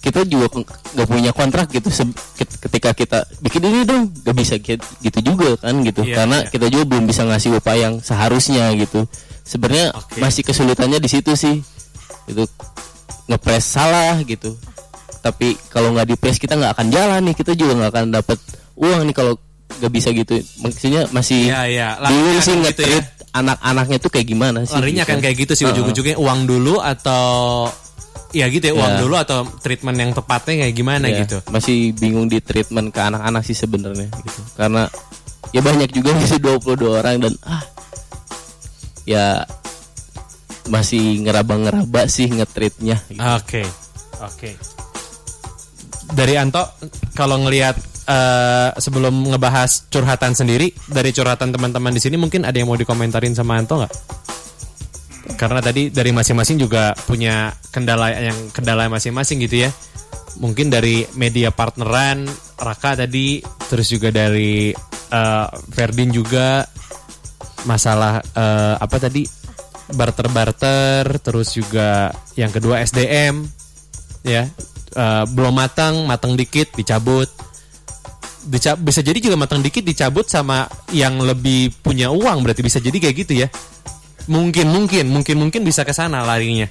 [0.06, 0.46] kita juga
[0.94, 1.90] nggak punya kontrak gitu
[2.62, 6.50] ketika kita bikin ini dong gak bisa gitu juga kan gitu Iya, karena iya.
[6.54, 9.02] kita juga belum bisa ngasih upah yang seharusnya gitu
[9.42, 10.22] sebenarnya Oke.
[10.22, 11.58] masih kesulitannya di situ sih
[12.30, 12.44] itu
[13.26, 14.54] ngepres salah gitu
[15.26, 18.38] tapi kalau nggak dipres kita nggak akan jalan nih kita juga nggak akan dapat
[18.78, 19.34] uang nih kalau
[19.82, 21.98] nggak bisa gitu maksudnya masih iya.
[21.98, 25.10] bingung Larinya sih akan gitu nge-treat anak-anaknya tuh kayak gimana sih Larinya gitu.
[25.10, 25.74] kan kayak gitu sih Heeh.
[25.74, 27.66] ujung-ujungnya uang dulu atau
[28.30, 29.00] ya gitu ya uang Ya.
[29.00, 31.38] dulu atau treatment yang tepatnya kayak gimana Ya, gitu.
[31.48, 34.40] Masih bingung di treatment ke anak-anak sih sebenarnya gitu.
[34.54, 34.84] Karena
[35.50, 37.62] ya banyak juga sih 22 orang dan ah
[39.02, 39.46] ya
[40.66, 43.22] masih ngeraba-ngeraba sih ngetreatnya gitu.
[43.22, 43.62] Oke.
[44.18, 44.50] Oke.
[46.06, 46.62] Dari Anto
[47.12, 52.66] kalau ngelihat eh, sebelum ngebahas curhatan sendiri dari curhatan teman-teman di sini mungkin ada yang
[52.66, 53.94] mau dikomentarin sama Anto nggak?
[55.36, 59.70] Karena tadi dari masing-masing juga punya kendala yang kendala masing-masing gitu ya.
[60.40, 64.72] Mungkin dari media partneran Raka tadi terus juga dari
[65.12, 65.46] eh,
[65.76, 66.64] Ferdin juga
[67.68, 69.28] masalah eh, apa tadi?
[69.86, 73.44] Barter-barter terus juga yang kedua SDM
[74.24, 74.48] ya.
[74.96, 77.28] Eh, belum matang matang dikit dicabut.
[78.46, 82.94] Dica- bisa jadi juga matang dikit dicabut sama yang lebih punya uang berarti bisa jadi
[82.94, 83.50] kayak gitu ya
[84.26, 86.66] mungkin mungkin mungkin mungkin bisa ke sana larinya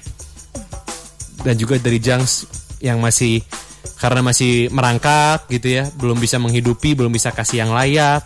[1.40, 2.44] dan juga dari Jangs
[2.80, 3.40] yang masih
[3.96, 8.20] karena masih merangkak gitu ya belum bisa menghidupi belum bisa kasih yang layak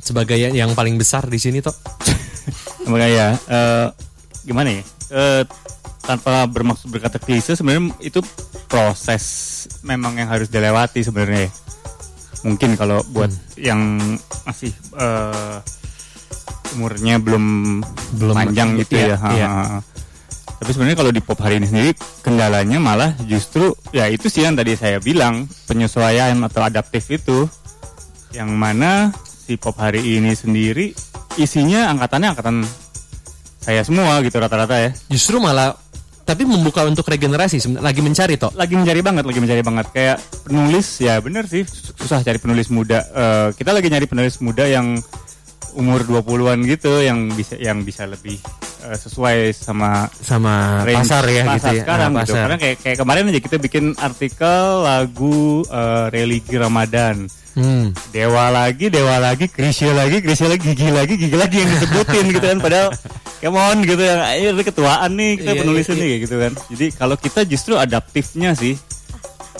[0.00, 1.74] sebagai yang- yang paling besar di sini toh
[2.90, 3.86] Makanya ya, eh,
[4.42, 4.82] gimana ya?
[5.12, 5.42] Eh,
[6.02, 8.18] tanpa bermaksud berkata klise sebenarnya itu
[8.66, 9.22] proses
[9.86, 11.52] memang yang harus dilewati sebenarnya.
[12.42, 14.00] Mungkin kalau buat yang
[14.42, 15.56] masih eh,
[16.74, 17.44] umurnya belum
[18.16, 19.30] Belum- panjang gitu iya, ya.
[19.34, 19.48] iya.
[19.48, 19.78] ha.
[20.60, 21.90] Tapi sebenarnya kalau di pop hari ini sendiri
[22.20, 27.48] kendalanya malah justru ya itu sih yang tadi saya bilang penyesuaian atau adaptif itu
[28.36, 30.92] yang mana si pop hari ini sendiri
[31.34, 32.56] isinya angkatannya angkatan
[33.58, 35.72] saya semua gitu rata-rata ya justru malah
[36.22, 41.00] tapi membuka untuk regenerasi lagi mencari toh lagi mencari banget lagi mencari banget kayak penulis
[41.00, 41.64] ya bener sih
[41.96, 45.00] susah cari penulis muda Eh, kita lagi nyari penulis muda yang
[45.72, 48.38] umur 20-an gitu yang bisa yang bisa lebih
[48.82, 51.82] eh, sesuai sama sama range pasar ya pasar gitu ya.
[51.82, 52.20] sekarang Ah, gitu.
[52.26, 52.42] pasar.
[52.42, 57.16] Karena kayak kayak kemarin aja kita bikin artikel lagu eh, religi Ramadan.
[57.50, 57.90] Hmm.
[58.14, 62.46] Dewa lagi, dewa lagi, Krisya lagi, Krisya lagi, gigi lagi, gigi lagi yang disebutin gitu
[62.46, 62.58] kan.
[62.58, 62.88] Padahal
[63.42, 64.22] come on gitu ya.
[64.30, 66.52] Ayo ini ketuaan nih kita Iya, penulisnya iya, nih kayak gitu kan.
[66.70, 68.78] Jadi kalau kita justru adaptifnya sih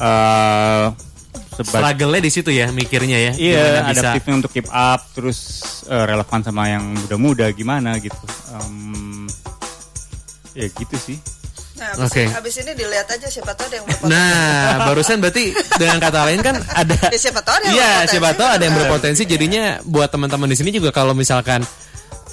[0.01, 1.10] eh sebat
[1.51, 3.33] Struggle-nya di situ ya mikirnya ya.
[3.35, 5.39] Iya, Gimana bisa adaptifnya untuk keep up, terus
[5.91, 8.17] eh, relevan sama yang muda-muda gimana gitu.
[8.55, 9.27] Em,
[10.55, 11.19] ya gitu sih.
[11.81, 12.25] Nah, abis, Oke.
[12.29, 14.13] abis ini dilihat aja siapa tahu ada yang berpotensi.
[14.13, 15.45] Nah, barusan berarti
[15.81, 18.63] dengan kata lain kan ada Ya, siapa tahu ada yang Iya, berpotensi, siapa tahu ada
[18.69, 21.65] yang berpotensi jadinya buat teman-teman di sini juga kalau misalkan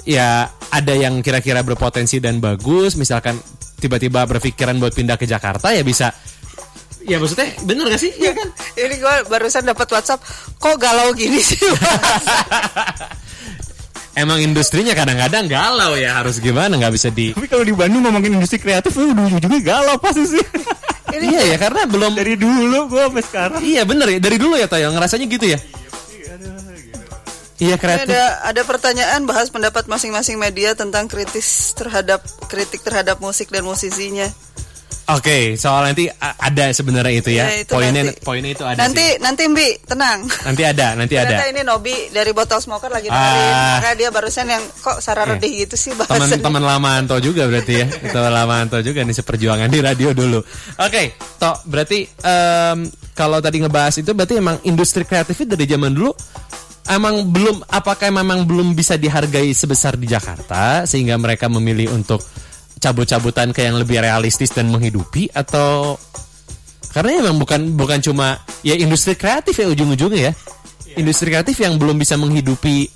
[0.04, 3.40] ya ada yang kira-kira berpotensi dan bagus, misalkan
[3.80, 6.12] tiba-tiba berpikiran buat pindah ke Jakarta ya bisa
[7.08, 8.12] Ya maksudnya bener gak sih?
[8.20, 8.48] Iya kan?
[8.84, 10.20] Ini gue barusan dapat WhatsApp,
[10.60, 11.56] kok galau gini sih?
[14.18, 18.34] Emang industrinya kadang-kadang galau ya harus gimana nggak bisa di Tapi kalau di Bandung ngomongin
[18.34, 20.44] industri kreatif, lu udah ujung-ujungnya galau pasti sih.
[21.08, 23.60] Iya ya karena belum Dari dulu gua sampai sekarang.
[23.64, 25.58] Iya bener ya dari dulu ya Toyo ngerasanya gitu ya.
[27.58, 28.12] Iya Ini kreatif.
[28.12, 32.20] ada ada pertanyaan bahas pendapat masing-masing media tentang kritis terhadap
[32.52, 34.28] kritik terhadap musik dan musisinya.
[35.08, 37.48] Oke, soal nanti ada sebenarnya itu ya.
[37.48, 38.20] Ya, itu poinnya nanti.
[38.20, 39.24] poinnya itu ada nanti sih.
[39.24, 40.18] nanti Mbi tenang.
[40.44, 41.52] Nanti ada, nanti Ternyata ada.
[41.52, 43.48] ini Nobi dari Botol Smoker lagi dengerin.
[43.56, 43.80] Ah.
[43.80, 45.40] Makanya dia barusan yang kok Sarah Iya.
[45.40, 46.28] Redih gitu sih bahasannya.
[46.44, 47.86] Teman-teman lama Anto juga berarti ya.
[48.14, 50.44] Teman lama Anto juga nih seperjuangan di radio dulu.
[50.76, 52.78] Oke, Tok, berarti em,
[53.16, 56.12] kalau tadi ngebahas itu berarti emang industri kreatif itu dari zaman dulu
[56.88, 62.20] emang belum apakah memang belum bisa dihargai sebesar di Jakarta sehingga mereka memilih untuk
[62.78, 65.98] cabut-cabutan ke yang lebih realistis dan menghidupi atau
[66.94, 70.34] karena emang bukan bukan cuma ya industri kreatif ya ujung-ujungnya ya.
[70.98, 72.90] Industri kreatif yang belum bisa menghidupi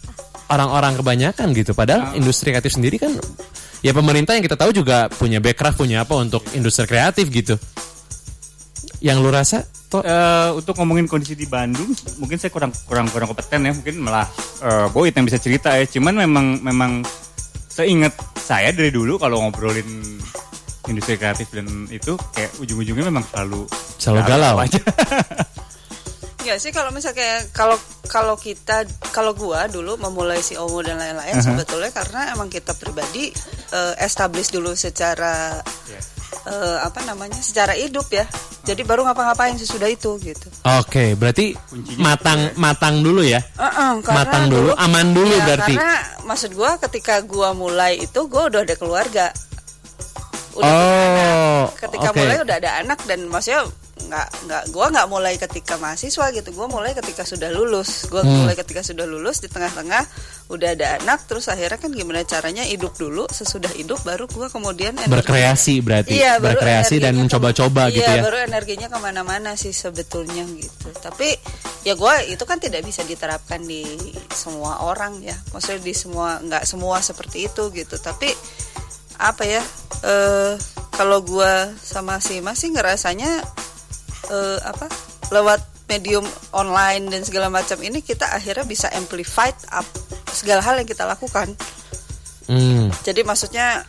[0.51, 1.77] orang-orang kebanyakan gitu.
[1.77, 3.15] Padahal industri kreatif sendiri kan
[3.85, 7.55] ya pemerintah yang kita tahu juga punya backcraft punya apa untuk industri kreatif gitu.
[9.03, 9.67] Yang lu rasa?
[9.93, 13.73] Eh, untuk ngomongin kondisi di Bandung, mungkin saya kurang kurang kurang kompeten ya.
[13.77, 14.25] Mungkin malah
[14.65, 15.85] eh, Boyd yang bisa cerita ya.
[15.85, 17.05] Cuman memang memang
[17.69, 20.19] seingat saya dari dulu kalau ngobrolin
[20.91, 24.57] industri kreatif dan itu kayak ujung-ujungnya memang selalu Selalu galau.
[24.59, 24.81] aja.
[26.43, 27.79] Ya sih kalau misalnya kayak kalau
[28.11, 28.83] kalau kita
[29.15, 33.31] kalau gua dulu memulai si Omo dan lain-lain sebetulnya karena emang kita pribadi
[33.71, 35.63] eh, establish dulu secara
[36.51, 38.27] eh, apa namanya secara hidup ya.
[38.63, 40.47] Jadi baru ngapa-ngapain sesudah itu gitu.
[40.79, 41.59] Oke, berarti
[41.99, 43.43] matang matang dulu ya.
[43.59, 45.75] Uh-uh, Matang dulu, aman dulu Ya, berarti.
[45.75, 49.27] Karena maksud gua ketika gua mulai itu gua udah ada keluarga.
[50.55, 51.65] Udah Oh.
[51.75, 52.19] Ketika oke.
[52.23, 53.67] mulai udah ada anak dan maksudnya
[54.07, 56.51] nggak nggak gua nggak mulai ketika mahasiswa gitu.
[56.51, 58.07] Gua mulai ketika sudah lulus.
[58.07, 58.45] Gua Hmm.
[58.45, 60.03] mulai ketika sudah lulus di tengah-tengah
[60.49, 64.93] udah ada anak terus akhirnya kan gimana caranya hidup dulu sesudah hidup baru gua kemudian
[64.95, 66.13] energi- Berkreasi berarti.
[66.15, 68.23] Iya, Berkreasi dan mencoba-coba gitu iya, ya.
[68.23, 70.89] baru energinya ke mana-mana sih sebetulnya gitu.
[70.99, 71.35] Tapi
[71.83, 73.83] ya gue itu kan tidak bisa diterapkan di
[74.31, 75.35] semua orang ya.
[75.51, 77.97] Maksudnya di semua nggak semua seperti itu gitu.
[77.97, 78.31] Tapi
[79.19, 79.63] apa ya?
[80.03, 80.55] eh
[80.93, 83.39] kalau gue sama si Mas sih ngerasanya
[84.31, 84.87] eh apa?
[85.33, 86.25] Lewat medium
[86.55, 89.85] online dan segala macam ini kita akhirnya bisa amplified up
[90.31, 91.53] segala hal yang kita lakukan.
[92.47, 92.91] Hmm.
[93.03, 93.83] Jadi maksudnya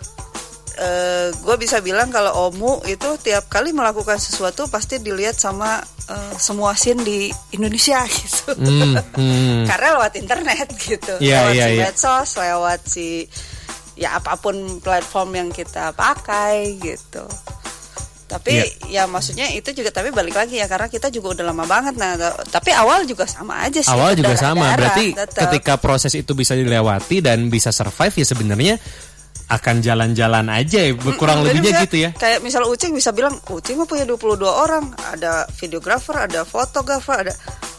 [1.44, 5.78] gue bisa bilang kalau Omu itu tiap kali melakukan sesuatu pasti dilihat sama
[6.10, 8.58] eh, semua scene di Indonesia gitu.
[8.58, 9.62] Hmm, hmm.
[9.70, 11.14] Karena lewat internet gitu.
[11.22, 11.84] Iya, lewat iya, si iya.
[11.86, 13.08] medsos, lewat si
[13.94, 17.26] ya apa pun platform yang kita pakai gitu.
[18.34, 18.54] Tapi
[18.90, 22.18] ya maksudnya itu juga tapi balik lagi ya karena kita juga udah lama banget nah
[22.50, 23.94] tapi awal juga sama aja sih.
[23.94, 24.74] Awal juga sama.
[24.74, 25.42] berdarah-darah, Berarti tetep.
[25.48, 28.76] ketika proses itu bisa dilewati dan bisa survive ya sebenarnya
[29.54, 30.98] akan jalan-jalan aja ya.
[31.14, 32.10] Kurang Jadi lebihnya misalnya gitu ya.
[32.18, 37.34] Kayak misal Ucing bisa bilang, Ucing mah punya 22 orang, ada videografer, ada fotografer, ada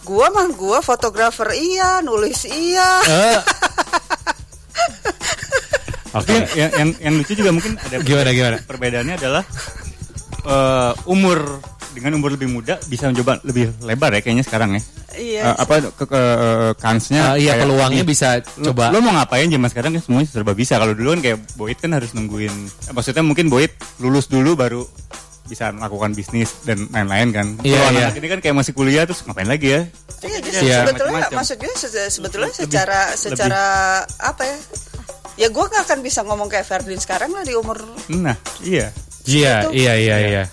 [0.07, 2.91] gua mah gua fotografer iya, nulis iya.
[3.09, 3.41] Eh.
[6.15, 8.63] Tapi yang, yang, yang, yang lucu juga mungkin ada Gimana, gimana?
[8.63, 9.43] perbedaannya adalah
[10.45, 11.61] eh, umur
[11.91, 14.83] dengan umur lebih muda bisa mencoba lebih lebar ya kayaknya sekarang ya.
[15.15, 15.41] Iya.
[15.45, 18.91] Eh, apa ke, ke eh, kansnya Eh, iya peluangnya nih, bisa lo, coba.
[18.91, 21.91] lo mau ngapain zaman sekarang kan semuanya serba bisa kalau dulu kan kayak Boyd kan
[21.93, 22.51] harus nungguin
[22.91, 24.83] maksudnya mungkin Boyd lulus dulu baru
[25.45, 28.07] bisa melakukan bisnis dan lain-lain kan Iya, kalau iya.
[28.09, 29.81] anak ini kan kayak masih kuliah terus ngapain lagi ya
[30.19, 30.79] Iya, justru Iya.
[30.83, 31.37] sebetulnya Macam-macam.
[31.37, 33.63] maksudnya se- sebetulnya Lebih- secara lebih- secara
[34.19, 34.57] apa ya?
[35.37, 37.79] Ya gua nggak akan bisa ngomong kayak Ferdin sekarang lah di umur
[38.11, 38.91] nah iya
[39.25, 39.77] Iya, Itu.
[39.77, 40.45] iya, iya, iya.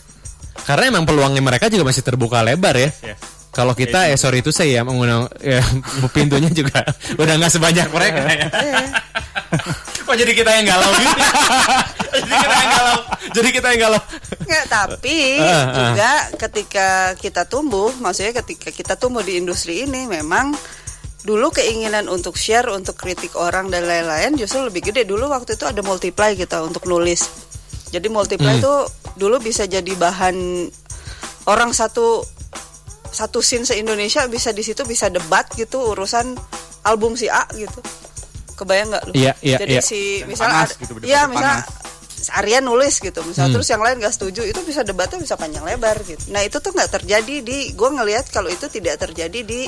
[0.63, 2.89] Karena emang peluangnya mereka juga masih terbuka lebar ya.
[3.03, 3.19] Yes.
[3.51, 5.59] Kalau kita ya sorry itu saya ya mengundang ya,
[6.15, 6.87] pintunya juga
[7.21, 8.47] udah nggak sebanyak mereka ya.
[10.07, 11.11] Kok jadi kita yang galau gitu?
[12.15, 12.97] jadi kita yang galau.
[13.35, 14.01] Jadi kita yang galau.
[14.47, 15.67] Nggak, tapi Ah, ah.
[15.91, 16.11] juga
[16.47, 16.87] ketika
[17.19, 20.55] kita tumbuh, maksudnya ketika kita tumbuh di industri ini memang
[21.27, 25.03] dulu keinginan untuk share, untuk kritik orang dan lain-lain justru lebih gede.
[25.03, 27.27] Dulu waktu itu ada multiply kita untuk nulis.
[27.91, 28.61] Jadi multiply Hmm.
[28.63, 28.73] itu
[29.15, 30.35] dulu bisa jadi bahan
[31.45, 32.23] orang satu
[33.11, 36.31] satu scene se Indonesia bisa di situ bisa debat gitu urusan
[36.83, 37.83] album si A gitu.
[38.55, 39.13] Kebayang nggak lu?
[39.13, 39.83] Iya, iya, Jadi iya.
[39.83, 41.59] si Dan misalnya panas gitu, iya debatnya misalnya
[42.31, 43.55] Aryan nulis gitu misalnya Hmm.
[43.57, 46.29] terus yang lain gak setuju itu bisa debatnya bisa panjang lebar gitu.
[46.29, 49.65] Nah itu tuh nggak terjadi di gue ngelihat kalau itu tidak terjadi di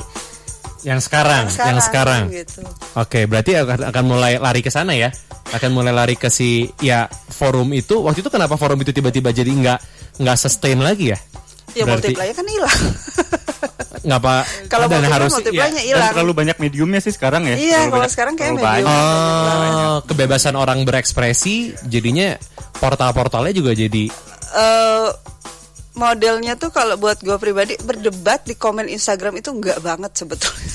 [0.84, 2.22] Yang sekarang, yang sekarang.
[2.28, 2.60] gitu.
[2.94, 5.08] Oke, berarti akan, akan mulai lari ke sana ya.
[5.50, 7.98] Akan mulai lari ke si ya forum itu.
[7.98, 9.78] Waktu itu kenapa forum itu tiba-tiba jadi nggak
[10.20, 11.18] nggak sustain lagi ya?
[11.72, 12.78] Ya Berarti- multiply kan hilang.
[14.04, 14.34] Nggak apa?
[14.72, 17.56] Kalau dan harus ya, Dan terlalu banyak mediumnya sih sekarang ya.
[17.56, 18.68] Iya, Terlalu kalau banyak- sekarang kayak medium.
[18.68, 18.92] banyak.
[19.80, 22.36] Oh, kebebasan orang berekspresi jadinya
[22.76, 24.04] portal-portalnya juga jadi
[24.54, 25.08] Eh,
[25.94, 30.70] modelnya tuh kalau buat gue pribadi berdebat di komen Instagram itu enggak banget sebetulnya.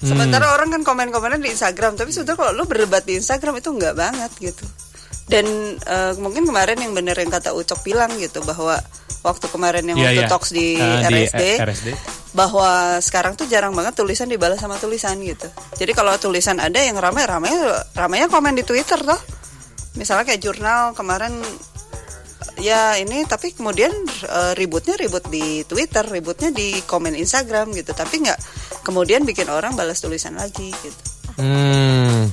[0.06, 3.96] Sementara orang kan komen-komenan di Instagram, tapi sebetulnya kalau lu berdebat di Instagram itu enggak
[3.96, 4.64] banget gitu.
[5.26, 5.44] Dan
[5.76, 8.78] eh, mungkin kemarin yang bener yang kata Ucok bilang gitu bahwa
[9.26, 10.28] waktu kemarin yang Iya, waktu iya.
[10.30, 11.88] talks di Eh, di, RSD, eh, RSD.
[12.30, 15.48] bahwa sekarang tuh jarang banget tulisan dibalas sama tulisan gitu.
[15.74, 17.50] Jadi kalau tulisan ada yang ramai ramai
[17.92, 19.18] ramainya komen di Twitter toh.
[19.96, 21.40] Misalnya kayak jurnal kemarin
[22.60, 23.92] ya ini tapi kemudian
[24.24, 27.92] eh, ributnya ribut di Twitter, ributnya di komen Instagram gitu.
[27.92, 28.38] Tapi nggak
[28.84, 31.02] kemudian bikin orang balas tulisan lagi gitu.
[31.40, 32.32] Hmm.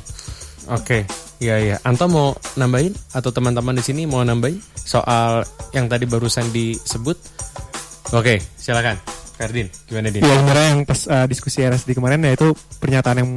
[0.72, 1.04] Oke.
[1.44, 1.76] Iya iya.
[1.84, 5.44] Anto mau nambahin atau teman-teman di sini mau nambahin soal
[5.76, 7.20] yang tadi barusan disebut?
[8.16, 8.96] Oke, silakan.
[9.34, 10.22] Ferdin, gimana Din?
[10.22, 13.32] Ya sebenarnya yang pas uh, diskusi RSD kemarin ya itu pernyataan yang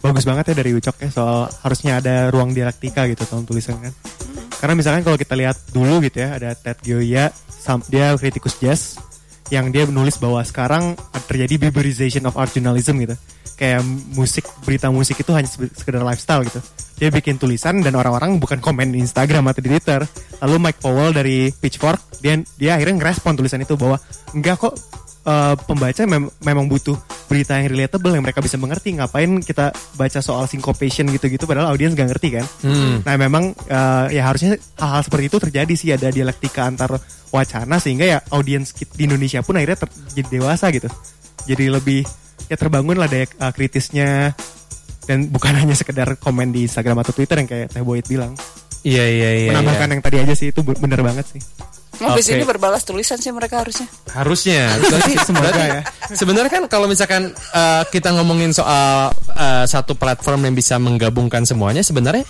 [0.00, 3.92] bagus banget ya dari Ucok ya soal harusnya ada ruang dialektika gitu dalam tulisan kan.
[4.64, 7.28] Karena misalkan kalau kita lihat dulu gitu ya ada Ted Gioia
[7.92, 8.96] dia kritikus jazz
[9.52, 10.96] yang dia menulis bahwa sekarang
[11.28, 13.12] terjadi Bieberization of art journalism gitu.
[13.60, 13.84] Kayak
[14.16, 16.64] musik berita musik itu hanya sekedar lifestyle gitu.
[16.96, 20.00] Dia bikin tulisan dan orang-orang bukan komen di Instagram atau di Twitter.
[20.40, 24.00] Lalu Mike Powell dari Pitchfork dia dia akhirnya ngerespon tulisan itu bahwa
[24.32, 24.72] enggak kok
[25.24, 28.94] eh, pembaca mem- memang butuh berita yang relatable yang mereka bisa mengerti.
[28.94, 32.46] Ngapain kita baca soal syncopation gitu-gitu padahal audiens gak ngerti kan.
[33.02, 37.00] Nah memang eh, ya harusnya hal-hal seperti itu terjadi sih ada dialektika antar
[37.34, 40.86] wacana sehingga ya audiens di Indonesia pun akhirnya jadi dewasa gitu.
[41.44, 42.06] Jadi lebih
[42.46, 44.32] ya terbangun lah daya eh, kritisnya
[45.04, 48.36] dan bukan hanya sekedar komen di Instagram atau Twitter yang kayak Teh Boyd bilang.
[48.84, 49.50] Iya iya iya.
[49.50, 49.92] Menambahkan iya.
[49.96, 51.40] yang tadi aja sih itu bener banget sih.
[52.02, 52.26] Oh, di Oke.
[52.26, 53.86] sini berbalas tulisan sih mereka harusnya.
[54.10, 54.74] Harusnya.
[54.82, 55.82] Berarti Semoga ya.
[56.10, 61.86] Sebenarnya kan kalau misalkan eh, kita ngomongin soal eh, satu platform yang bisa menggabungkan semuanya,
[61.86, 62.26] sebenarnya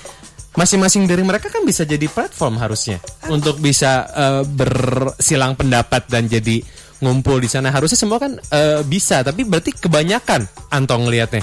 [0.54, 3.00] masing-masing dari mereka kan bisa jadi platform harusnya
[3.32, 6.60] untuk bisa eh, bersilang pendapat dan jadi
[7.00, 7.72] ngumpul di sana.
[7.72, 11.42] Harusnya semua kan eh, bisa, tapi berarti kebanyakan Antong ngelihatnya.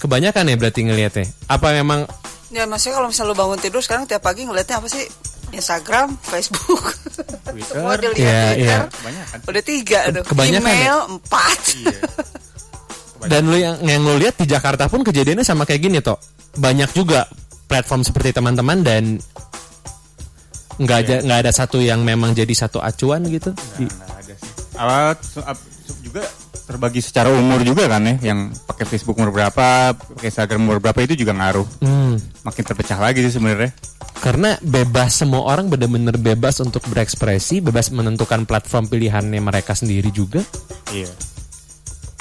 [0.00, 1.26] Kebanyakan ya berarti ngelihatnya.
[1.46, 2.08] Apa memang
[2.50, 5.06] Ya maksudnya kalau misalnya lu bangun tidur sekarang tiap pagi ngeliatnya apa sih?
[5.52, 6.84] Instagram, Facebook,
[7.62, 8.58] semua dilihat Iya, Twitter.
[8.60, 8.78] iya.
[8.88, 9.38] Kebanyakan.
[9.44, 10.22] Udah tiga tuh.
[10.24, 10.74] kebanyakan ya?
[10.76, 11.60] Email empat.
[13.30, 16.16] Dan lu yang yang lu lihat di Jakarta pun kejadiannya sama kayak gini toh.
[16.52, 17.28] Banyak juga
[17.66, 19.20] platform seperti teman-teman dan
[20.76, 23.52] nggak aja nggak ada satu yang memang jadi satu acuan gitu.
[23.76, 24.52] Di- Nggak ada sih.
[24.74, 25.18] Alat
[25.98, 26.22] juga
[26.70, 31.02] terbagi secara umur juga kan ya, yang pakai Facebook umur berapa, pakai Instagram umur berapa
[31.02, 31.66] itu juga ngaruh.
[31.82, 32.14] Hmm.
[32.46, 33.74] Makin terpecah lagi sih sebenarnya.
[34.22, 40.44] Karena bebas semua orang benar-benar bebas untuk berekspresi, bebas menentukan platform pilihannya mereka sendiri juga.
[40.94, 41.10] Iya.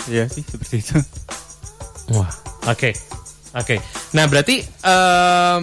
[0.10, 0.98] Iya sih seperti itu.
[2.16, 2.32] Wah,
[2.66, 2.90] oke,
[3.54, 3.76] oke.
[4.18, 5.60] Nah berarti em,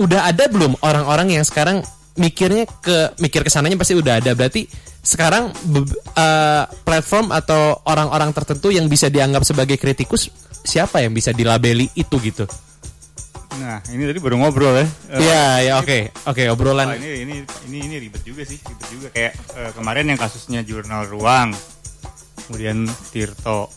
[0.00, 1.86] udah ada belum orang-orang yang sekarang
[2.18, 4.34] mikirnya ke mikir ke sananya pasti udah ada.
[4.34, 4.66] Berarti
[5.04, 5.52] sekarang
[6.16, 10.32] eh, platform atau orang-orang tertentu yang bisa dianggap sebagai kritikus
[10.64, 12.48] siapa yang bisa dilabeli itu gitu?
[13.54, 14.86] Nah, ini tadi baru ngobrol ya.
[15.14, 16.98] Eh, Iya, ya oke, oke obrolan.
[16.98, 17.34] ini ini
[17.70, 21.54] ini ini ribet juga sih, ribet juga kayak eh, kemarin yang kasusnya jurnal ruang,
[22.48, 23.70] kemudian Tirto.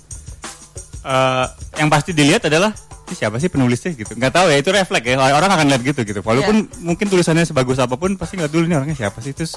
[1.05, 1.45] Eh,
[1.77, 2.73] yang pasti dilihat adalah
[3.07, 4.17] siapa sih penulisnya gitu.
[4.17, 5.15] Nggak tahu ya itu refleks ya.
[5.19, 6.19] Orang akan lihat gitu gitu.
[6.25, 9.55] Walaupun mungkin tulisannya sebagus apa pun pasti nggak dulu ini orangnya siapa sih terus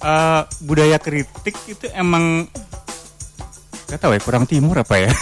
[0.00, 2.48] eh, budaya kritik itu emang
[3.90, 5.10] nggak tahu ya kurang timur apa ya.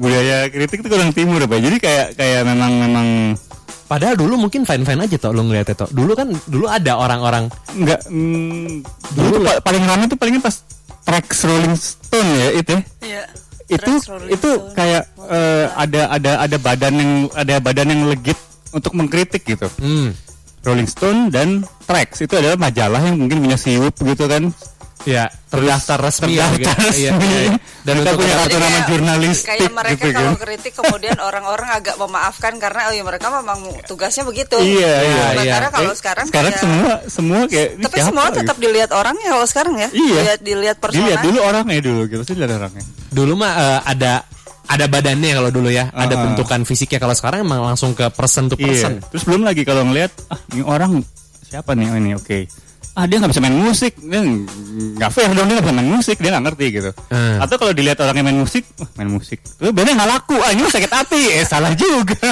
[0.00, 1.62] budaya kritik itu kurang timur apa ya.
[1.70, 3.08] Jadi kayak kayak memang memang
[3.84, 5.90] Padahal dulu mungkin fine-fine aja toh lo ngeliatnya toh.
[5.92, 8.80] Dulu kan dulu ada orang-orang nggak mm,
[9.12, 10.64] dulu tuh pa- paling ramai tuh palingnya pas
[11.04, 12.80] tracks Rolling Stone ya itu ya?
[13.04, 13.22] Iya.
[13.68, 14.72] itu Rolling itu Stone.
[14.72, 18.40] kayak eh, ada ada ada badan yang ada badan yang legit
[18.72, 19.68] untuk mengkritik gitu.
[19.76, 20.16] Hmm.
[20.64, 21.48] Rolling Stone dan
[21.80, 24.48] Trax itu adalah majalah yang mungkin punya siup gitu kan.
[25.04, 26.96] Ya, terdaftar resmi ya, Terdaftar gitu.
[26.96, 27.28] Iya, resmi.
[27.28, 27.50] iya, iya.
[27.84, 30.16] Dan Kita untuk punya kartu nama kayak- jurnalistik kayak mereka gitu kan.
[30.16, 34.56] kalau kritik kemudian orang-orang agak memaafkan karena oh ya mereka memang tugasnya begitu.
[34.56, 35.68] Iya, iya, Sementara iya.
[35.68, 38.64] kalau Eh, sekarang sekarang kayak- semua semua kayak tapi siapa semua tetap gitu.
[38.64, 39.88] dilihat orangnya kalau sekarang ya.
[39.92, 40.08] Iya.
[40.16, 41.04] Dilihat, dilihat personanya.
[41.04, 42.84] dilihat dulu orangnya dulu gitu pasti dilihat orangnya.
[43.12, 44.12] Dulu mah eh, ada
[44.66, 46.20] ada badannya kalau dulu ya, ada Ah.
[46.24, 46.98] bentukan fisiknya.
[46.98, 48.96] Kalau sekarang emang langsung ke person to person.
[48.96, 49.08] Iya.
[49.08, 51.04] Terus belum lagi kalau ngelihat ah ini orang
[51.42, 52.38] siapa nih oh, ini oke.
[52.92, 56.16] Ah dia nggak bisa main musik, dia nggak fair dong dia nggak bisa main musik,
[56.16, 56.90] dia nggak ngerti gitu.
[57.08, 57.42] Hmm.
[57.42, 60.62] Atau kalau dilihat orangnya main musik, wah main musik, terus bandnya nggak laku, ah ini
[60.64, 62.14] sakit hati, eh salah juga.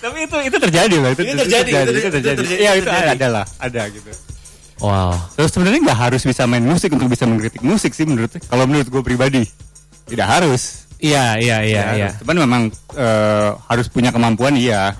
[0.00, 2.36] Tapi itu itu terjadi lah, itu, Itu terjadi, itu- itu itu terjadi.
[2.40, 3.10] terjadi, Iya itu itu terjadi.
[3.14, 4.10] ada lah, ada gitu.
[4.80, 5.12] Wow.
[5.36, 8.88] Terus sebenarnya nggak harus bisa main musik untuk bisa mengkritik musik sih menurut kalau menurut
[8.88, 9.44] gue pribadi
[10.10, 10.90] tidak harus.
[11.00, 12.08] Iya, iya, iya, iya.
[12.18, 12.62] Cuman memang
[12.92, 14.92] eh, harus punya kemampuan iya.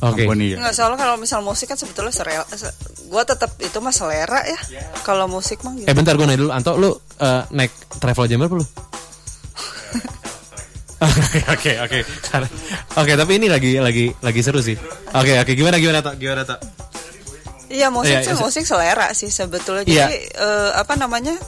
[0.00, 0.24] Oke.
[0.24, 0.56] Kemampuan iya.
[0.56, 2.72] Nggak soalnya kalau misal musik kan sebetulnya serel, se-
[3.06, 4.56] gua tetap itu mah selera ya.
[5.02, 5.84] Kalau musik mah gitu.
[5.84, 7.68] Eh bentar gue nanya dulu, Anto lu eh, naik
[7.98, 8.66] travel jam berapa lu?
[10.98, 11.98] Oke oke oke
[12.98, 14.74] oke tapi ini lagi lagi lagi seru sih.
[15.14, 16.58] Oke oke gimana gimana Tok gimana Tok?
[17.70, 18.42] Iya musik Iya, sih iya.
[18.42, 19.86] musik selera sih sebetulnya.
[19.86, 20.10] Iya.
[20.10, 21.38] Jadi eh, apa namanya?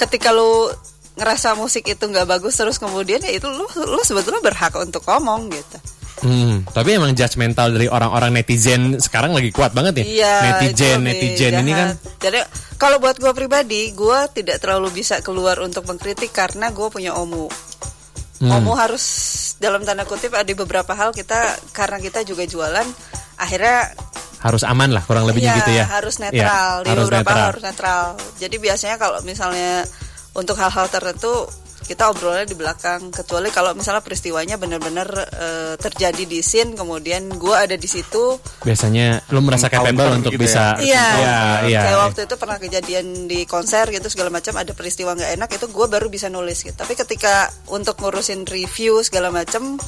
[0.00, 0.72] Ketika lu
[1.16, 5.48] ngerasa musik itu nggak bagus terus kemudian ya itu lu lu sebetulnya berhak untuk ngomong
[5.48, 5.78] gitu.
[6.16, 10.04] Hmm, tapi emang judgmental dari orang-orang netizen sekarang lagi kuat banget ya.
[10.04, 10.34] Iya.
[10.48, 11.88] netizen netizen ini kan.
[11.92, 12.20] jahat.
[12.24, 12.40] Jadi
[12.76, 17.48] kalau buat gua pribadi, gua tidak terlalu bisa keluar untuk mengkritik karena gua punya omu.
[18.40, 18.52] Hmm.
[18.52, 19.04] Omu harus
[19.56, 21.36] dalam tanda kutip ada beberapa hal kita
[21.72, 22.84] karena kita juga jualan
[23.36, 23.92] akhirnya
[24.40, 25.84] harus aman lah kurang lebihnya Iya, gitu ya.
[25.88, 27.46] harus Iya, netral di harus beberapa netral.
[27.48, 28.04] harus netral.
[28.36, 29.84] Jadi biasanya kalau misalnya
[30.36, 31.48] untuk hal-hal tertentu
[31.86, 35.06] kita obrolnya di belakang kecuali kalau misalnya peristiwanya benar-benar
[35.38, 40.50] eh, terjadi di scene kemudian gua ada di situ Biasanya lu merasa capable untuk gitu
[40.50, 41.38] bisa Iya, Iya,
[41.70, 41.80] iya.
[41.86, 45.66] kayak waktu itu pernah kejadian di konser gitu segala macam ada peristiwa nggak enak itu
[45.70, 46.74] gue baru bisa nulis gitu.
[46.74, 49.78] Tapi ketika untuk ngurusin review segala macam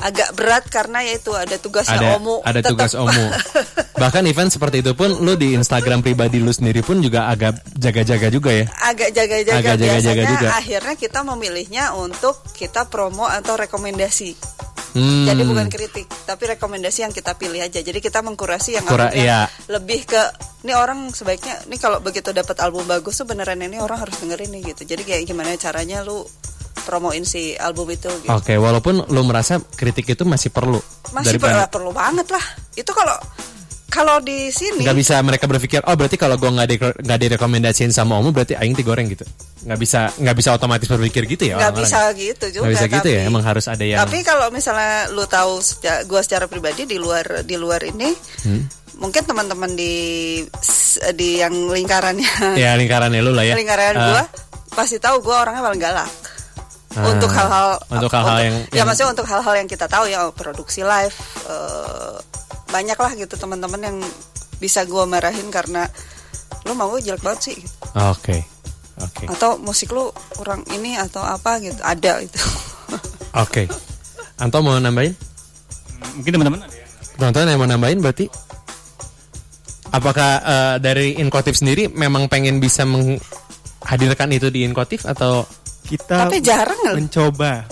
[0.00, 2.40] agak berat karena ya itu ada tugasnya ada omu.
[2.42, 2.70] ada tetap.
[2.74, 3.26] tugas omu.
[4.02, 8.28] Bahkan event seperti itu pun lu di Instagram pribadi lu sendiri pun juga agak jaga-jaga
[8.28, 8.64] juga ya.
[8.80, 10.48] agak jaga-jaga Agak jaga-jaga juga.
[10.56, 14.32] akhirnya kita memilihnya untuk kita promo atau rekomendasi.
[14.90, 15.22] Hmm.
[15.22, 17.78] Jadi bukan kritik, tapi rekomendasi yang kita pilih aja.
[17.78, 19.46] Jadi kita mengkurasi yang Kura- iya.
[19.70, 20.18] lebih ke
[20.60, 24.50] ini orang sebaiknya ini kalau begitu dapat album bagus tuh beneran ini orang harus dengerin
[24.50, 24.82] nih gitu.
[24.90, 26.26] Jadi kayak gimana caranya lu
[26.82, 28.28] promoin si album itu gitu.
[28.28, 30.80] Oke, walaupun lu merasa kritik itu masih perlu
[31.10, 32.44] Masih perlu, perlu banget lah.
[32.72, 33.14] Itu kalau
[33.86, 37.90] kalau di sini nggak bisa mereka berpikir oh berarti kalau gua nggak di nggak direkomendasiin
[37.90, 39.26] sama omu berarti aing digoreng gitu
[39.60, 42.62] nggak bisa nggak bisa otomatis berpikir gitu ya nggak bisa gitu juga.
[42.62, 46.06] nggak bisa gitu ya tapi- emang harus ada yang Tapi kalau misalnya lu tahu seca-
[46.06, 48.14] gua secara pribadi di luar di luar ini
[48.46, 48.62] Hmm.
[48.96, 49.94] mungkin teman-teman di
[51.12, 54.22] di yang lingkarannya ya lingkarannya lu lah ya lingkaran Eh, gua
[54.70, 56.10] pasti tahu gua orangnya paling galak.
[56.90, 60.26] Ah, untuk hal-hal untuk hal-hal yang, ya yang- maksudnya untuk hal-hal yang kita tahu ya
[60.26, 61.14] oh, produksi live
[61.46, 62.18] eh,
[62.66, 63.96] banyak lah gitu teman-teman yang
[64.58, 65.86] bisa gua marahin karena
[66.66, 67.74] lu mau jelek banget sih gitu.
[67.94, 68.36] oke
[69.06, 69.24] oke.
[69.30, 72.36] Atau musik lu kurang ini atau apa gitu ada itu.
[73.38, 73.70] Oke.
[74.42, 75.14] Anto mau nambahin?
[76.18, 76.86] Mungkin teman-teman ada ya.
[77.14, 78.26] Teman-teman yang mau nambahin berarti?
[79.94, 85.46] Apakah eh, dari Inkotif sendiri memang pengen bisa menghadirkan itu di Inkotif atau
[85.90, 87.66] kita tapi jarang mencoba.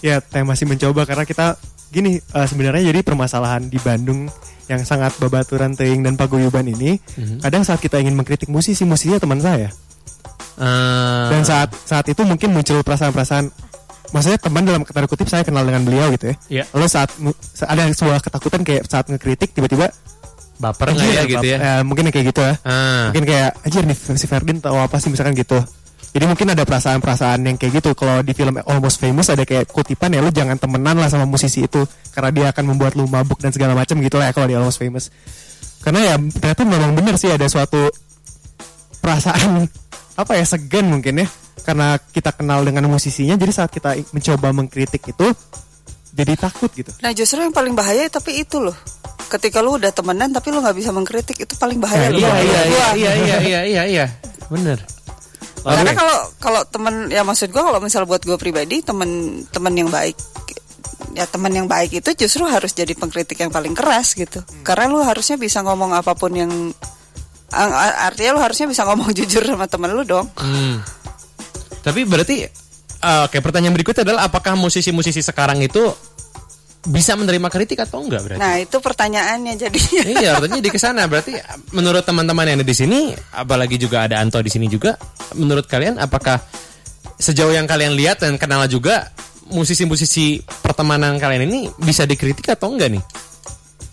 [0.00, 4.26] Ya teh masih mencoba karena kita gini eh, sebenarnya jadi permasalahan di Bandung
[4.66, 7.40] yang sangat babaturan teing dan paguyuban ini Mhm.
[7.40, 9.68] kadang saat kita ingin mengkritik musisi musisinya teman saya.
[10.56, 13.46] Eh, dan saat saat itu mungkin muncul perasaan-perasaan
[14.08, 16.36] maksudnya teman dalam tanda kutip saya kenal dengan beliau gitu ya.
[16.50, 16.64] Iya.
[16.72, 17.08] lalu saat
[17.62, 19.92] ada sebuah ketakutan kayak saat ngekritik tiba-tiba
[20.56, 21.58] baper nggak ya "Anjir, gitu ya?
[21.60, 22.54] eh, mungkin kayak gitu ya.
[22.60, 25.06] Ah, mungkin kayak anjir nih si Ferdin tahu apa sih?
[25.06, 25.58] Misalkan gitu
[26.08, 27.92] jadi mungkin ada perasaan-perasaan yang kayak gitu.
[27.92, 31.68] Kalau di film Almost Famous ada kayak kutipan ya lu jangan temenan lah sama musisi
[31.68, 31.84] itu
[32.16, 34.80] karena dia akan membuat lu mabuk dan segala macam gitu lah ya kalau di Almost
[34.80, 35.12] Famous.
[35.84, 37.92] Karena ya ternyata memang benar sih ada suatu
[39.04, 39.68] perasaan
[40.20, 41.28] apa ya segan mungkin ya.
[41.60, 45.26] Karena kita kenal dengan musisinya jadi saat kita mencoba mengkritik itu
[46.16, 46.88] jadi takut gitu.
[47.04, 48.74] Nah justru yang paling bahaya tapi itu loh.
[49.28, 52.32] Ketika lu udah temenan tapi lu nggak bisa mengkritik itu paling bahaya Ya, iya iya
[52.32, 52.48] gua.
[52.48, 52.80] iya.
[52.96, 54.06] iya iya iya iya iya.
[54.48, 54.80] Bener
[55.68, 59.92] Karena kalau kalau temen ya maksud gua kalau misal buat gua pribadi temen temen yang
[59.92, 60.16] baik
[61.12, 64.40] ya teman yang baik itu justru harus jadi pengkritik yang paling keras gitu.
[64.64, 66.52] Karena lu harusnya bisa ngomong apa pun yang
[68.04, 70.26] artinya lu harusnya bisa ngomong jujur sama temen lu dong.
[70.36, 70.80] Hmm.
[71.84, 75.90] Tapi berarti eh, oke pertanyaan berikutnya adalah apakah musisi-musisi sekarang itu
[76.86, 78.40] bisa menerima kritik atau enggak berarti?
[78.40, 80.02] Nah itu pertanyaannya jadinya.
[80.14, 81.34] iya, artinya di ke sana berarti
[81.74, 84.94] menurut teman-teman yang ada di sini, apalagi juga ada Anto di sini juga,
[85.34, 86.38] menurut kalian apakah
[87.18, 89.10] sejauh yang kalian lihat dan kenal juga
[89.50, 93.04] musisi-musisi pertemanan kalian ini bisa dikritik atau enggak nih?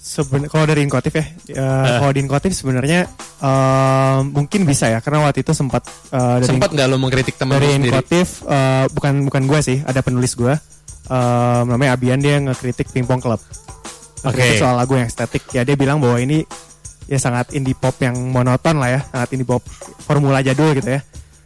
[0.05, 1.97] Seben kalau dari Inkotif ya, ya, Eh.
[1.99, 3.09] kalau di Inkotif sebenarnya
[3.41, 5.83] eh, mungkin bisa ya, karena waktu itu sempat
[6.13, 7.81] dari Sempat nggak lo mengkritik teman dari?
[7.81, 10.53] Inkotif eh, bukan bukan gue sih, ada penulis gue
[11.09, 13.41] eh, namanya Abian dia ngekritik Pingpong Club.
[14.25, 14.61] Ngekritik Oke.
[14.61, 15.43] soal lagu yang estetik.
[15.53, 16.45] Ya dia bilang bahwa ini
[17.05, 19.61] ya sangat indie pop yang monoton lah ya, sangat indie pop
[20.01, 21.01] formula jadul gitu ya.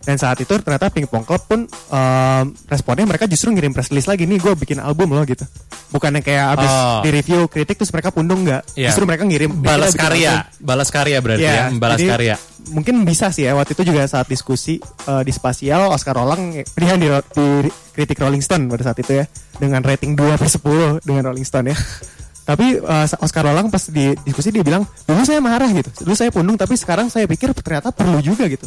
[0.10, 4.26] Dan saat itu ternyata Pingpong Club pun em, responnya mereka justru ngirim press release lagi
[4.26, 5.46] nih gue bikin album loh gitu.
[5.94, 7.02] Bukan yang kayak abis Oh.
[7.06, 8.74] di review kritik terus mereka pundung nggak.
[8.74, 8.90] Iya.
[8.90, 12.36] Justru mereka ngirim balas "Kita bikin karya, album." balas karya berarti Iya, ya, jadi karya.
[12.74, 16.94] Mungkin bisa sih ya waktu itu juga saat diskusi eh, di spasial Oscar Rolang dia
[16.98, 17.48] di, di
[17.94, 19.30] kritik Rolling Stone pada saat itu ya
[19.62, 21.78] dengan rating 2 per 10 dengan Rolling Stone ya.
[22.50, 26.34] Tapi eh, Oscar Rolang pas di diskusi dia bilang dulu saya marah gitu, dulu saya
[26.34, 28.66] pundung tapi sekarang saya pikir ternyata perlu juga gitu.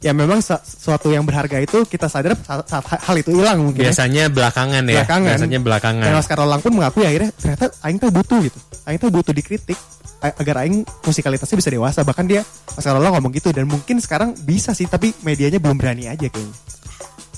[0.00, 3.84] Ya memang sesuatu yang berharga itu kita sadar saat, saat hal itu hilang mungkin.
[3.84, 3.92] ya.
[3.92, 5.28] Biasanya belakangan ya, Belakangan.
[5.28, 6.04] biasanya belakangan.
[6.08, 8.56] Dan Oscar Rolang pun mengakui akhirnya ternyata Aing tuh butuh gitu.
[8.88, 9.76] Aing tuh butuh dikritik
[10.24, 12.00] agar Aing musikalitasnya bisa dewasa.
[12.00, 12.40] Bahkan dia
[12.72, 16.56] Oscar Rolang ngomong gitu dan mungkin sekarang bisa sih tapi medianya belum berani aja kayaknya.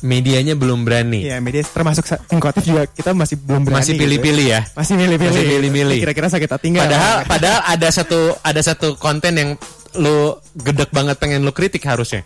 [0.02, 1.26] Medianya belum berani.
[1.26, 3.82] Iya media termasuk Inkotif juga kita masih belum berani.
[3.82, 4.60] Masih gitu pilih-pilih ya.
[4.74, 5.30] Masih milih-pilih.
[5.34, 5.98] Masih pilih-pilih.
[5.98, 6.86] Kira-kira sakit hati nggak?
[6.86, 9.50] Padahal padahal ada satu ada satu konten yang
[9.98, 12.22] lu gedek banget pengen lu kritik harusnya.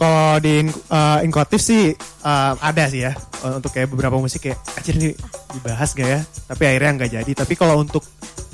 [0.00, 1.92] Kalau di uh, Inkotif sih
[2.24, 3.12] uh, ada sih ya.
[3.44, 5.12] Uh, untuk kayak beberapa musik kayak anjir ini
[5.52, 6.20] dibahas gak ya?
[6.48, 7.32] Tapi akhirnya nggak jadi.
[7.36, 8.00] Tapi kalau untuk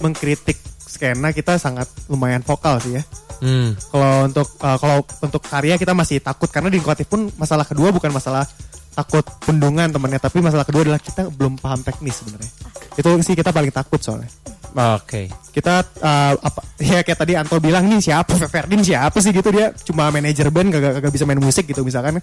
[0.02, 3.04] mengkritik skena kita sangat lumayan vokal sih ya.
[3.36, 3.76] Hmm.
[3.92, 6.50] kalau untuk uh, kalau untuk karya kita masih takut.
[6.50, 8.42] Karena di Inkotif pun masalah kedua bukan masalah
[8.96, 12.50] takut pundungan temennya tapi masalah kedua adalah kita belum paham teknis sebenarnya.
[12.98, 14.26] Itu sih kita paling takut soalnya
[14.74, 15.30] Oke.
[15.50, 19.72] kita uh, apa ya kayak tadi Anto bilang nih siapa Ferdin siapa sih gitu dia
[19.84, 22.20] cuma manajer band kagak kagak bisa main musik gitu misalkan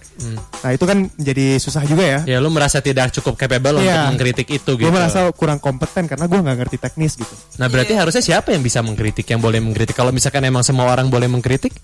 [0.60, 4.06] nah itu kan jadi susah juga ya Ya lu merasa tidak cukup capable untuk Iya.
[4.06, 4.86] mengkritik itu gitu.
[4.86, 8.62] gue merasa kurang kompeten karena gue nggak ngerti teknis gitu Nah berarti harusnya siapa yang
[8.62, 9.94] bisa mengkritik, yang boleh mengkritik?
[9.94, 11.74] Kalau misalkan emang semua orang boleh mengkritik?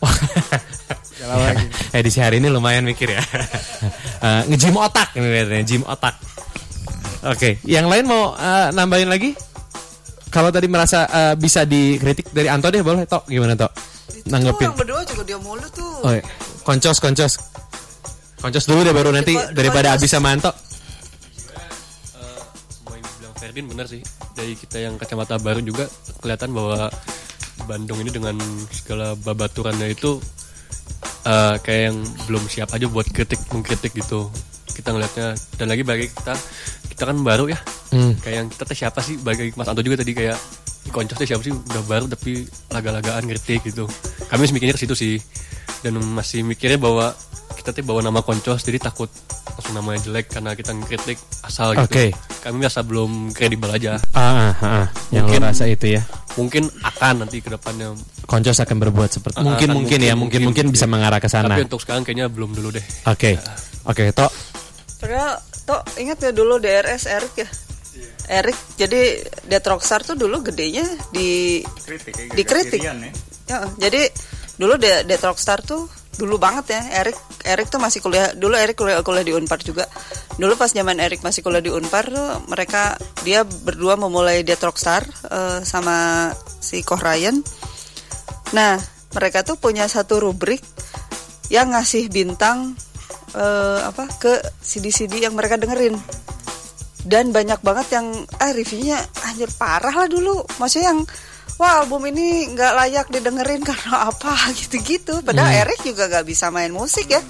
[1.94, 3.22] Edisi hari ini lumayan mikir ya.
[4.20, 6.14] Eh, Nge-gym otak ini kelihatannya, gym otak.
[7.22, 9.36] Oke, yang lain mau eh, nambahin lagi?
[10.30, 13.72] Kalau tadi merasa eh, bisa dikritik dari Anto deh boleh Tok, gimana Tok?
[14.26, 14.68] Nanggepin.
[14.68, 16.00] yang berdua juga dia mulu tuh.
[16.00, 16.24] Oh, iya.
[16.62, 17.32] Koncos, koncos.
[18.36, 20.00] Koncos dulu deh baru nanti Ko- daripada koncos.
[20.00, 20.52] habis sama Anto.
[22.70, 24.00] semua yang dibilang Ferdin benar sih
[24.32, 25.84] dari kita yang kacamata baru juga
[26.18, 26.88] kelihatan bahwa
[27.60, 28.36] Bandung ini dengan
[28.70, 30.16] segala babaturannya itu
[31.24, 34.32] eh, kayak yang belum siap aja buat kritik mengkritik gitu
[34.70, 35.28] kita ngelihatnya
[35.58, 36.32] dan lagi bagi kita
[37.00, 37.56] kita kan baru ya
[37.88, 38.12] Hmm.
[38.14, 40.36] kayak yang kita siapa sih bagi Mas Anto juga tadi kayak
[40.84, 43.88] "Ih, Koncos teh siapa sih udah baru tapi laga-lagaan kritik gitu
[44.28, 45.16] kami masih mikirnya ke situ sih
[45.80, 47.16] dan masih mikirnya bahwa
[47.52, 49.08] kita teh bawa nama Koncos jadi takut
[49.50, 52.06] langsung namanya jelek karena kita ngkritik asal gitu Oke.
[52.38, 54.86] kami merasa belum kredibel aja Ah, ah, ah.
[55.10, 56.04] yang lo Mungkin- rasa itu ya.
[56.32, 60.40] mungkin akan nanti ke depannya Koncos akan berbuat seperti Ah, mungkin akan mungkin ya mungkin
[60.42, 61.48] mungkin bisa mengarah ke sana.
[61.50, 63.40] tapi untuk sekarang kayaknya belum dulu deh Oke.
[63.82, 64.30] Oke, Tok.
[64.96, 65.40] Padahal
[65.70, 67.48] toh ingat ya dulu DRS Erik ya.
[68.30, 70.82] Erik jadi Death Rockstar tuh dulu gedenya
[71.14, 71.62] di
[72.34, 72.82] dikritik.
[73.46, 74.10] Ya, jadi
[74.58, 75.86] dulu De- Death Rockstar tuh
[76.18, 77.16] dulu banget ya Erik
[77.46, 79.88] Erik tuh masih kuliah dulu Erik kuliah kuliah di Unpar juga
[80.36, 85.06] dulu pas zaman Erik masih kuliah di Unpar tuh mereka dia berdua memulai Death Rockstar
[85.08, 86.28] eh, sama
[86.60, 87.40] si Koh Ryan
[88.52, 88.76] nah
[89.16, 90.60] mereka tuh punya satu rubrik
[91.48, 92.76] yang ngasih bintang
[93.34, 95.94] eh, apa ke CD-CD yang mereka dengerin
[97.08, 101.00] dan banyak banget yang ah reviewnya anjir parah lah dulu maksudnya yang
[101.56, 106.72] wah album ini nggak layak didengerin karena apa gitu-gitu padahal Eric juga nggak bisa main
[106.72, 107.22] musik ya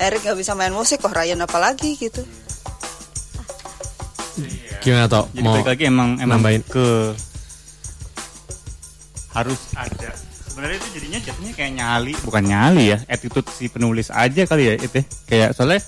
[0.00, 2.24] Eric nggak bisa main musik kok Ryan apalagi gitu
[4.82, 5.30] Gimana, Tok?
[5.30, 6.62] Jadi Mau balik lagi emang emang nambahin?
[6.66, 7.14] ke
[9.30, 10.10] harus ada.
[10.52, 14.74] Sebenarnya itu jadinya jatuhnya kayak nyali, bukan nyali ya, attitude si penulis aja kali ya
[14.76, 15.00] itu.
[15.00, 15.04] ya.
[15.24, 15.80] Kayak soalnya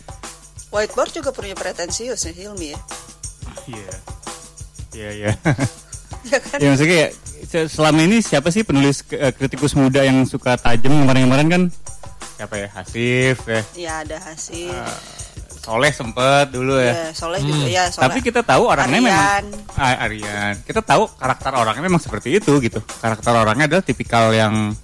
[0.73, 2.79] Whiteboard juga punya pretensius ya Hilmi ya
[3.71, 3.95] iya.
[4.95, 5.31] Iya, iya.
[6.31, 7.11] ya kan ya maksudnya kayak
[7.47, 11.63] se- selama ini siapa sih penulis eh, kritikus muda yang suka tajam kemarin-kemarin kan
[12.35, 14.73] siapa ya Hasif ya ya ada hasil
[15.65, 16.93] Soleh sempet dulu ya.
[16.93, 17.85] Ya, Soleh juga ya.
[17.89, 18.05] Soleh.
[18.05, 19.45] Tapi kita tahu orangnya Aryan.
[19.49, 20.55] memang Ah, Aryan.
[20.61, 22.85] Kita tahu karakter orangnya memang seperti itu gitu.
[23.01, 24.77] Karakter orangnya adalah tipikal yang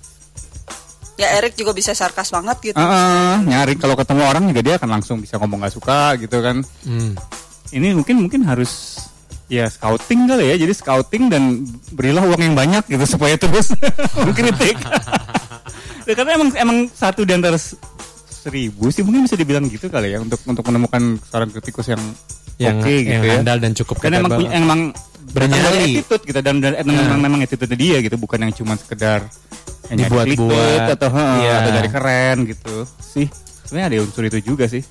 [1.20, 2.81] ya Erik juga bisa sarkas banget gitu.
[2.81, 6.40] eh, eh, nyari kalau ketemu orang juga dia akan langsung bisa ngomong gak suka gitu
[6.40, 6.65] kan.
[6.81, 7.12] Hmm.
[7.77, 9.05] Ini mungkin mungkin harus
[9.52, 10.57] ya scouting kali ya.
[10.65, 11.61] Jadi scouting dan
[11.93, 13.77] berilah uang yang banyak gitu supaya terus
[14.24, 14.81] mengkritik.
[16.09, 17.55] Ya, karena emang emang satu di antara
[18.41, 22.03] seribu sih mungkin bisa dibilang gitu kali ya untuk untuk menemukan seorang kritikus yang
[22.57, 23.41] yang oke gitu yang ya.
[23.41, 24.81] andal dan cukup Karena emang punya emang
[25.31, 26.01] Bernyali.
[26.01, 27.21] attitude gitu dan, dan memang, Nah.
[27.21, 29.23] memang attitude dia gitu bukan yang cuma sekedar
[29.87, 30.91] yang Dibuat-buat.
[30.91, 31.53] atau heeh, Iya.
[31.57, 33.27] atau dari keren gitu sih
[33.62, 34.83] sebenarnya ada unsur itu juga sih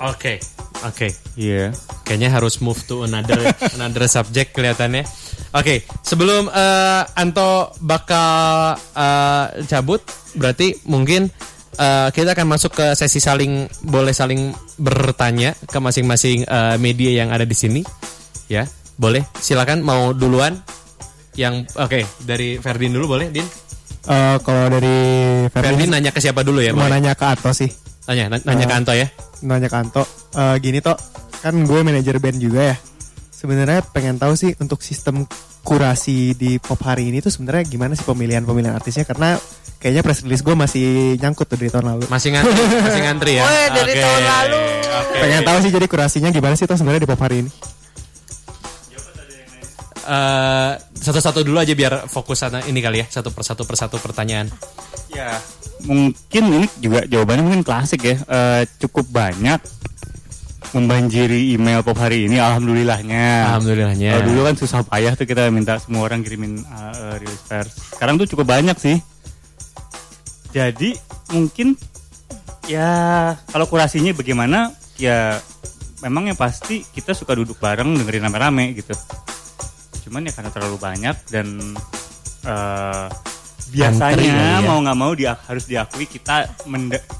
[0.00, 0.40] Oke.
[0.80, 1.12] Oke.
[1.36, 1.68] iya
[2.02, 3.36] Kayaknya harus move to another
[3.76, 5.04] another subject kelihatannya.
[5.52, 8.26] Oke, sebelum eh, Anto bakal
[8.90, 10.00] eh, cabut,
[10.32, 11.28] berarti mungkin
[11.72, 13.52] eh, kita akan masuk ke sesi saling
[13.82, 17.80] boleh saling bertanya ke masing-masing eh, media yang ada di sini.
[18.46, 19.22] Ya, boleh.
[19.36, 20.58] Silakan mau duluan.
[21.30, 23.46] Yang oke dari Ferdin dulu boleh, Din.
[24.02, 24.96] Eh, kalau dari
[25.46, 26.72] Ferdin Ferdin nanya ke siapa dulu ya?
[26.72, 26.98] mau Boleh.
[26.98, 27.70] nanya ke Ato sih.
[28.06, 29.06] Nanya, na- nanya ke Eh, Anto ya.
[29.40, 30.02] Nanya ke Anto.
[30.34, 30.98] Eh, gini toh,
[31.38, 32.76] kan gue manajer band juga ya.
[33.40, 35.24] Sebenarnya pengen tahu sih untuk sistem
[35.64, 39.40] kurasi di pop hari ini tuh sebenarnya gimana sih pemilihan pemilihan artisnya karena
[39.80, 40.86] kayaknya press release gue masih
[41.16, 42.04] nyangkut tuh dari tahun lalu.
[42.12, 43.44] Masih ngantri, masih ngantri ya.
[43.48, 44.60] Weh, dari Oke, tahun lalu.
[44.92, 45.16] oke.
[45.24, 47.50] Pengen tahu sih jadi kurasinya gimana sih tuh sebenarnya di pop hari ini.
[50.00, 54.48] Eh, satu-satu dulu aja biar fokus sana ini kali ya satu persatu persatu pertanyaan.
[55.10, 55.38] ya
[55.82, 59.58] mungkin ini juga jawabannya mungkin klasik ya Eh, cukup banyak
[60.70, 64.10] membanjiri email pop hari ini alhamdulillahnya Alhamdulillahnya.
[64.14, 67.74] Kalau dulu kan susah payah tuh kita minta semua orang kirimin uh, uh, rilis pers.
[67.98, 68.96] Sekarang tuh cukup banyak sih.
[70.54, 70.94] Jadi
[71.34, 71.74] mungkin
[72.70, 75.38] ya kalau kurasinya bagaimana ya
[76.06, 78.94] memang yang pasti kita suka duduk bareng dengerin rame-rame gitu.
[80.06, 81.46] Cuman ya karena terlalu banyak dan
[82.46, 83.06] uh,
[83.70, 84.66] biasanya ya.
[84.66, 86.50] mau nggak mau dia harus diakui kita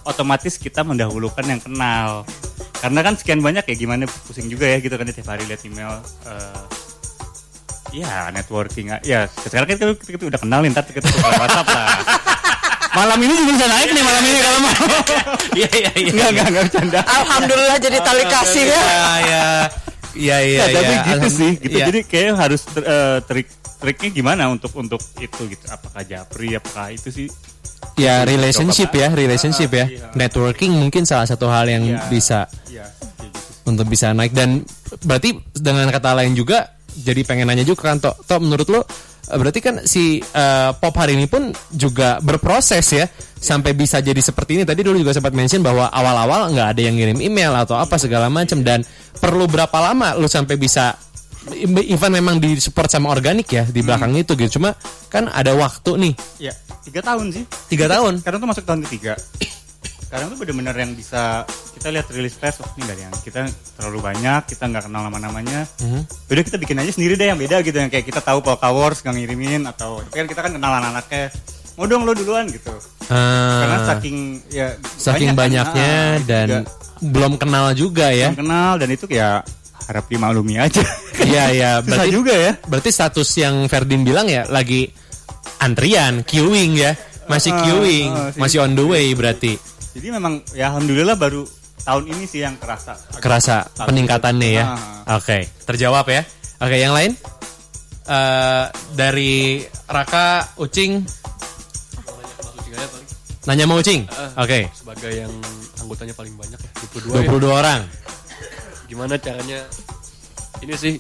[0.07, 2.27] otomatis kita mendahulukan yang kenal.
[2.81, 5.61] Karena kan sekian banyak ya gimana pusing juga ya gitu kan ya, tiap hari lihat
[5.69, 6.63] email eh,
[7.93, 11.69] ya networking ya sekarang kan kita, kita, kita udah kenal nih, ntar kita tutup WhatsApp
[11.69, 11.87] lah.
[12.91, 14.75] Malam ini juga bisa naik nih malam ini kalau mau.
[15.55, 16.11] Iya iya iya.
[16.11, 17.01] Enggak enggak enggak bercanda.
[17.07, 18.81] Alhamdulillah jadi tali kasih ya.
[18.83, 19.45] Iya iya.
[20.11, 20.59] Iya iya.
[20.59, 21.07] Ya, tapi iya.
[21.15, 21.77] gitu sih, gitu.
[21.79, 21.87] Iya.
[21.87, 23.47] Jadi kayak harus ter- eh, trik
[23.79, 25.65] triknya gimana untuk untuk itu gitu.
[25.71, 27.29] Apakah japri, apakah itu sih?
[28.01, 29.85] Ya relationship ya, relationship ya.
[29.85, 30.07] Iya.
[30.17, 32.01] Networking mungkin salah satu hal yang Iya.
[32.09, 32.89] bisa Ya,
[33.21, 33.69] gitu.
[33.69, 34.65] untuk bisa naik dan
[35.05, 38.83] berarti dengan kata lain juga jadi pengen nanya juga kan Tok, Tok menurut lo
[39.31, 43.07] berarti kan si eh, pop hari ini pun juga berproses ya
[43.39, 46.99] sampai bisa jadi seperti ini tadi dulu juga sempat mention bahwa awal-awal nggak ada yang
[46.99, 48.83] ngirim email atau apa segala macam dan
[49.23, 50.99] perlu berapa lama lu sampai bisa
[51.81, 54.77] even memang di support sama organik ya di belakang itu gitu cuma
[55.09, 56.53] kan ada waktu nih Ya,
[56.83, 57.45] tiga tahun sih.
[57.67, 59.13] tiga tahun Sekarang tuh masuk tahun ketiga.
[60.01, 64.03] Sekarang tuh bener-bener yang bisa kita lihat rilis pers, oh ini dari yang kita terlalu
[64.03, 65.71] banyak, kita nggak kenal nama-namanya.
[65.79, 66.03] Mhm.
[66.27, 69.01] Udah kita bikin aja sendiri deh yang beda gitu, yang kayak kita tahu Polka Wars
[69.01, 71.31] nggak ngirimin atau tapi kan kita kan kenal anak-anaknya.
[71.77, 72.75] Mau dong lo duluan gitu.
[73.07, 74.17] Karena Ah, saking
[74.51, 75.73] ya saking banyak kan.
[75.73, 76.61] banyaknya Ah, dan juga
[77.01, 79.41] belum kenal juga ya belum kenal dan itu ya
[79.91, 80.81] harap dimaklumi aja.
[81.19, 82.53] Iya iya Susah berarti juga ya.
[82.63, 84.87] berarti status yang Ferdin bilang ya lagi
[85.59, 86.95] antrian queuing ya
[87.27, 88.39] masih Ah, queuing ah, sih.
[88.39, 89.59] masih on the way berarti
[89.91, 91.43] Jadi memang ya alhamdulillah baru
[91.81, 92.95] tahun ini sih yang kerasa.
[93.19, 94.65] kerasa peningkatannya ya
[95.05, 95.17] Ah.
[95.17, 96.23] oke terjawab ya
[96.59, 97.13] oke yang lain
[98.03, 100.99] Eh dari Raka Ucing
[103.43, 104.43] nanya mau Ucing Ah.
[104.43, 105.33] oke sebagai yang
[105.79, 107.31] anggotanya paling banyak ya 22 ya.
[107.31, 107.81] 22 orang
[108.91, 109.63] gimana caranya?
[110.61, 110.95] Ini sih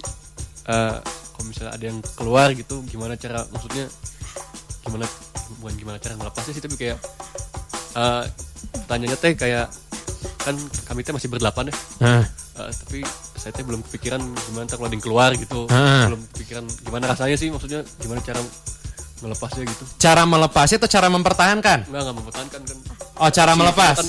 [0.70, 0.96] eh
[1.34, 3.90] kalau misalnya ada yang keluar gitu gimana cara maksudnya
[4.86, 5.04] gimana
[5.58, 6.98] bukan gimana cara melepasnya sih tapi kayak
[7.98, 8.24] eh
[8.86, 9.66] tanyanya teh kayak
[10.40, 10.54] kan
[10.86, 11.74] kami teh masih berdelapan ya.
[12.00, 12.24] Nah,
[12.60, 12.98] Eh, tapi
[13.40, 15.64] saya teh belum kepikiran gimana kalau ada yang keluar gitu.
[15.72, 16.12] Ah.
[16.12, 18.40] belum kepikiran gimana rasanya sih maksudnya gimana cara
[19.24, 19.84] melepasnya gitu.
[19.96, 21.78] Cara melepasnya atau cara mempertahankan?
[21.88, 22.76] Enggak enggak mempertahankan kan.
[23.20, 23.96] Oh cara melepas.
[23.96, 24.08] kan,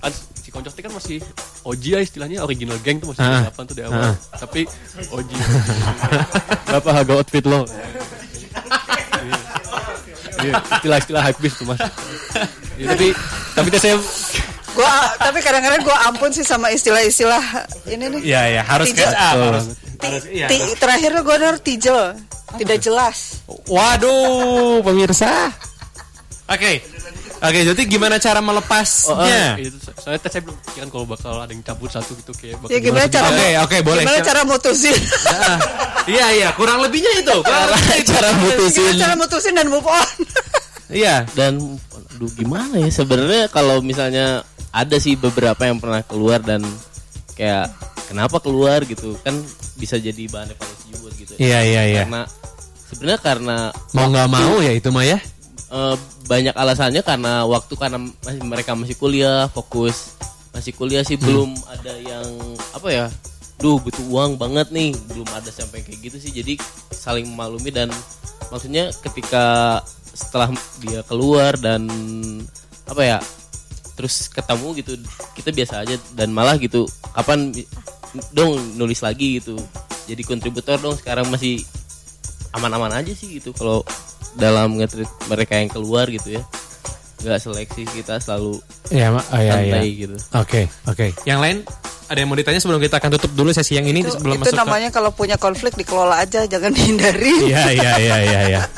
[0.00, 0.12] kan
[0.50, 1.22] si Koncos teh kan masih
[1.62, 3.46] OG ya istilahnya original gang tuh masih Ah.
[3.46, 4.66] delapan tuh di awal tapi
[5.08, 5.30] OG
[6.66, 7.62] berapa harga outfit lo
[10.40, 11.78] Iya, istilah-istilah hype beast tuh mas
[12.74, 13.06] Iya, tapi
[13.54, 13.94] tapi saya
[14.70, 17.42] Gua tapi kadang-kadang gua ampun sih sama istilah-istilah
[17.86, 18.20] ini nih.
[18.24, 19.50] Iya ya harus up, Betul.
[20.00, 22.00] harus- iya, terakhir gue denger tijel,
[22.54, 23.42] tidak jelas.
[23.66, 25.50] Waduh, pemirsa.
[26.46, 26.86] Oke.
[27.40, 29.56] Oke, jadi gimana cara melepasnya?
[29.56, 32.56] Itu so- soalnya tes saya belum pikiran kalau bakal ada yang cabut satu gitu kayak
[32.58, 34.02] bakal Ya gimana cara Oke, oke, boleh.
[34.02, 34.96] Gimana cara mutusin?
[35.26, 35.56] Ah,
[36.04, 37.36] Iya, iya, kurang lebihnya itu.
[37.38, 38.10] Kurang lebihnya itu.
[38.10, 40.08] cara mutusin gimana cara mutusin dan move on?
[40.90, 41.22] Iya.
[41.32, 41.54] dan
[42.10, 46.60] aduh gimana ya sebenarnya kalau misalnya ada sih beberapa yang pernah keluar dan
[47.32, 47.70] kayak
[48.04, 49.38] kenapa keluar gitu kan
[49.74, 52.02] bisa jadi bahan evaluasi juga gitu Iya, iya, iya.
[52.04, 52.22] karena
[52.84, 53.56] sebenarnya karena
[53.90, 55.18] Mau nggak mau ya itu mah ya.
[55.70, 60.18] Eh, banyak alasannya karena waktu karena masih mereka masih kuliah fokus
[60.50, 62.26] masih kuliah sih belum ada yang
[62.74, 63.06] apa ya
[63.60, 66.32] duh butuh uang banget nih belum ada sampai kayak gitu sih.
[66.32, 66.56] Jadi
[66.90, 67.88] saling memaklumi dan
[68.48, 69.78] maksudnya ketika
[70.10, 70.50] setelah
[70.82, 71.86] dia keluar dan
[72.88, 73.18] apa ya
[73.94, 74.92] terus ketemu gitu
[75.36, 77.52] kita biasa aja dan malah gitu kapan
[78.32, 79.54] dong nulis lagi gitu.
[80.08, 81.62] Jadi kontributor dong sekarang masih
[82.56, 83.84] aman-aman aja sih gitu kalau
[84.32, 84.86] dalam nge
[85.26, 86.42] mereka yang keluar gitu ya
[87.20, 88.56] nggak seleksi kita selalu
[88.88, 89.52] Iya, Ma- oh, iya.
[89.54, 91.06] santai gitu Oke, oke.
[91.22, 91.56] Yang lain
[92.06, 94.48] ada yang mau ditanya sebelum kita akan tutup dulu sesi yang ini itu sebelum itu
[94.48, 97.30] masuk namanya kalau punya konflik dikelola aja, jangan dihindari.
[97.38, 98.62] ke Iya, iya, iya, iya, iya.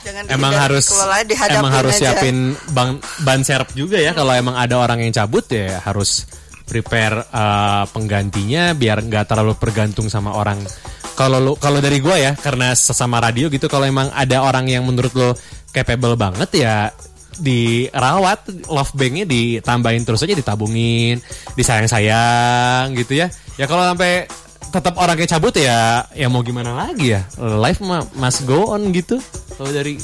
[0.00, 0.88] Jangan Emang harus
[1.22, 2.16] dihadapin emang harus aja.
[2.16, 2.36] siapin
[2.68, 6.24] bang, ban serep juga ya kalau emang ada orang yang cabut ya harus
[6.64, 10.56] prepare uh, penggantinya biar nggak terlalu bergantung sama orang.
[11.20, 14.88] Kalau lu kalau dari gua ya karena sesama radio gitu kalau emang ada orang yang
[14.88, 15.36] menurut lo
[15.68, 16.88] capable banget ya
[17.36, 21.20] dirawat love banknya ditambahin terus aja ditabungin
[21.60, 23.28] disayang-sayang gitu ya.
[23.60, 24.32] Ya kalau sampai
[24.72, 27.28] tetap orangnya cabut ya ya mau gimana lagi ya?
[27.36, 29.20] Life mah must go on gitu.
[29.60, 30.00] Kalau dari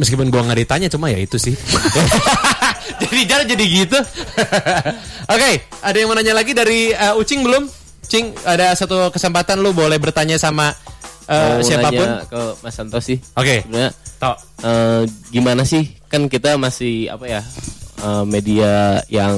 [0.00, 1.52] meskipun gua nggak ditanya cuma ya itu sih.
[3.04, 3.98] Jadi jangan jadi gitu.
[5.36, 5.50] Oke
[5.84, 9.96] ada yang mau nanya lagi dari uh, Ucing belum Cing ada satu kesempatan lu boleh
[9.96, 10.70] bertanya sama
[11.26, 12.04] uh, Mau siapa pun?
[12.06, 13.18] nanya ke Mas Santo sih.
[13.34, 13.64] Oke.
[13.64, 14.36] Sebenarnya Tok.
[14.62, 15.90] eh, gimana sih?
[16.06, 17.42] Kan kita masih apa ya
[18.00, 19.36] eh, media yang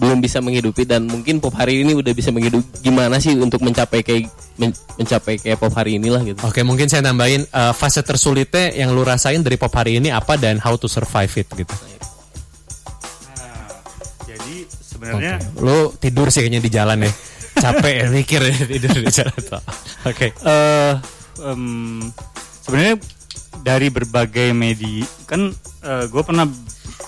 [0.00, 2.80] belum bisa menghidupi dan mungkin pop hari ini udah bisa menghidupi.
[2.80, 6.40] Gimana sih untuk mencapai kayak men- mencapai kayak pop hari inilah gitu.
[6.40, 10.40] Oke, mungkin saya tambahin uh, fase tersulitnya yang lu rasain dari pop hari ini apa
[10.40, 11.74] dan how to survive it gitu.
[15.00, 15.36] Sebenarnya.
[15.56, 17.12] Lu tidur sih kayaknya di jalan ya.
[17.50, 19.40] Capek ya mikir ya tidur di jalan.
[20.04, 20.36] Oke.
[20.36, 20.92] eh
[21.40, 22.04] em,
[22.60, 22.94] sebenarnya
[23.60, 25.52] dari berbagai media kan
[26.06, 26.44] gue pernah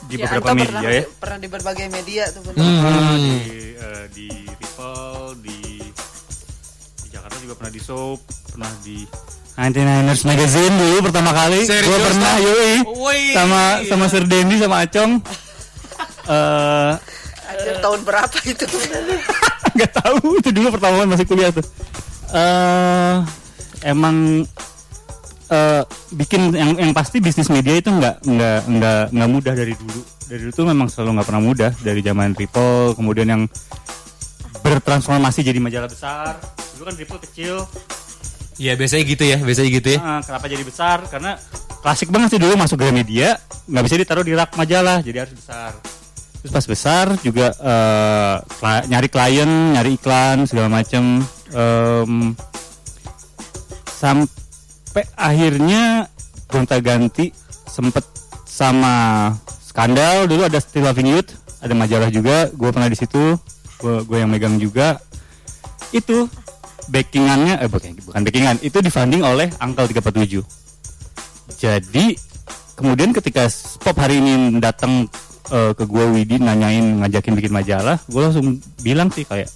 [0.02, 1.02] di Ya, beberapa Anto media pernah, ya.
[1.16, 2.60] pernah di berbagai media tuh bener.
[2.60, 3.32] Ah, di
[3.72, 5.58] eh, di Ripple di
[6.98, 8.20] di Jakarta juga pernah di Soap
[8.50, 9.04] pernah di
[9.52, 11.60] 99ers Magazine dulu pertama kali.
[11.64, 12.72] Gue pernah yoi.
[13.32, 15.12] Sama sama Sir Dendi sama Acong.
[16.22, 16.94] Eh
[17.52, 18.64] Anjir, tahun berapa itu?
[19.76, 21.64] nggak tahu itu dulu pertama masih kuliah tuh.
[22.32, 23.16] Eh
[23.84, 24.46] emang
[25.52, 25.82] eh
[26.16, 30.00] bikin yang yang pasti bisnis media itu nggak nggak nggak nggak mudah dari dulu.
[30.28, 31.70] Dari dulu tuh memang selalu nggak pernah mudah.
[31.80, 33.42] Dari zaman Ripple kemudian yang
[34.64, 36.40] bertransformasi jadi majalah besar.
[36.76, 37.68] Dulu kan Ripple kecil.
[38.60, 39.98] Iya, biasanya gitu ya, biasanya gitu ya.
[39.98, 41.02] Ah, kenapa jadi besar?
[41.08, 41.34] Karena
[41.82, 43.34] klasik banget sih dulu masuk ke media
[43.66, 45.74] nggak bisa ditaruh di rak majalah jadi harus besar
[46.42, 47.54] terus pas besar juga
[48.58, 49.46] kla- nyari klien
[49.78, 51.22] nyari iklan segala macem.
[51.54, 52.34] Em,
[53.86, 56.10] sampai akhirnya
[56.50, 57.30] gonta ganti
[57.64, 58.02] sempet
[58.42, 59.30] sama
[59.62, 60.26] skandal.
[60.26, 63.38] Dulu ada Still Loving Youth ada majalah juga gue pernah di situ
[63.80, 64.98] gue yang megang juga.
[65.94, 66.26] Itu
[66.90, 70.42] backingannya eh bukan bukan backingan itu difunding oleh Angkel 347
[71.62, 72.06] jadi
[72.74, 73.46] kemudian ketika
[73.78, 75.06] pop hari ini datang
[75.52, 79.52] eh, ke gue Widi nanyain ngajakin bikin majalah gue langsung bilang sih kayak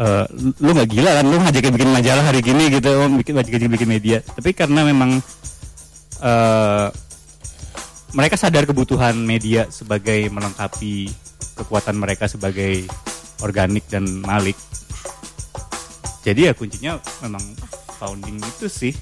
[0.00, 0.24] eh,
[0.64, 3.88] lu nggak gila kan lu ngajakin bikin majalah hari gini gitu oh, bikin ngajakin bikin
[3.88, 4.18] media.
[4.24, 5.20] Tapi karena memang
[6.24, 6.88] eh,
[8.10, 11.12] mereka sadar kebutuhan media sebagai melengkapi
[11.54, 12.88] kekuatan mereka sebagai
[13.44, 14.56] organik dan malik
[16.20, 16.92] jadi ya kuncinya
[17.24, 17.40] memang
[17.96, 18.92] founding itu sih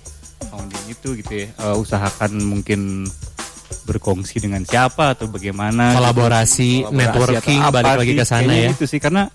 [0.50, 3.06] founding itu gitu ya Eh, usahakan mungkin
[3.84, 5.98] berkongsi dengan siapa atau bagaimana gitu.
[5.98, 8.68] Kolaborasi, networking, atau apa balik lagi ke sana ya.
[8.72, 9.28] itu sih karena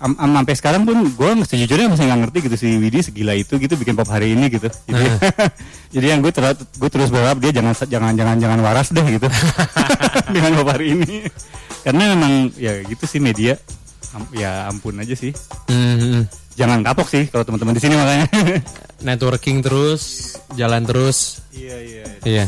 [0.00, 3.56] am, am- sampai sekarang pun gue sejujurnya masih nggak ngerti gitu si Widi segila itu
[3.56, 4.68] gitu bikin pop hari ini gitu.
[4.88, 5.04] Jadi,
[5.94, 9.28] jadi yang gue terus gue terus berharap dia jangan jangan jangan jangan waras deh gitu.
[10.34, 11.28] Dengan pop hari ini.
[11.80, 13.56] Karena memang ya gitu sih media
[14.10, 15.30] Am- ya ampun aja sih.
[15.68, 16.26] Hmm,
[16.56, 18.26] jangan kapok sih kalau teman-teman di sini makanya.
[19.00, 21.40] Networking terus, jalan terus.
[21.54, 22.04] iya iya.
[22.20, 22.44] Iya.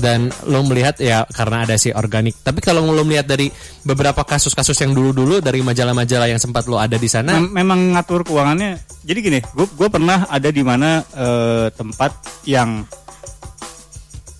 [0.00, 2.40] Dan lo melihat ya karena ada si organik.
[2.40, 3.52] Tapi kalau lo melihat dari
[3.84, 8.24] beberapa kasus-kasus yang dulu-dulu dari majalah-majalah yang sempat lo ada di sana, Mem- memang ngatur
[8.24, 8.80] keuangannya.
[9.04, 12.12] Jadi gini gue gue pernah ada di mana eh, tempat
[12.48, 12.84] yang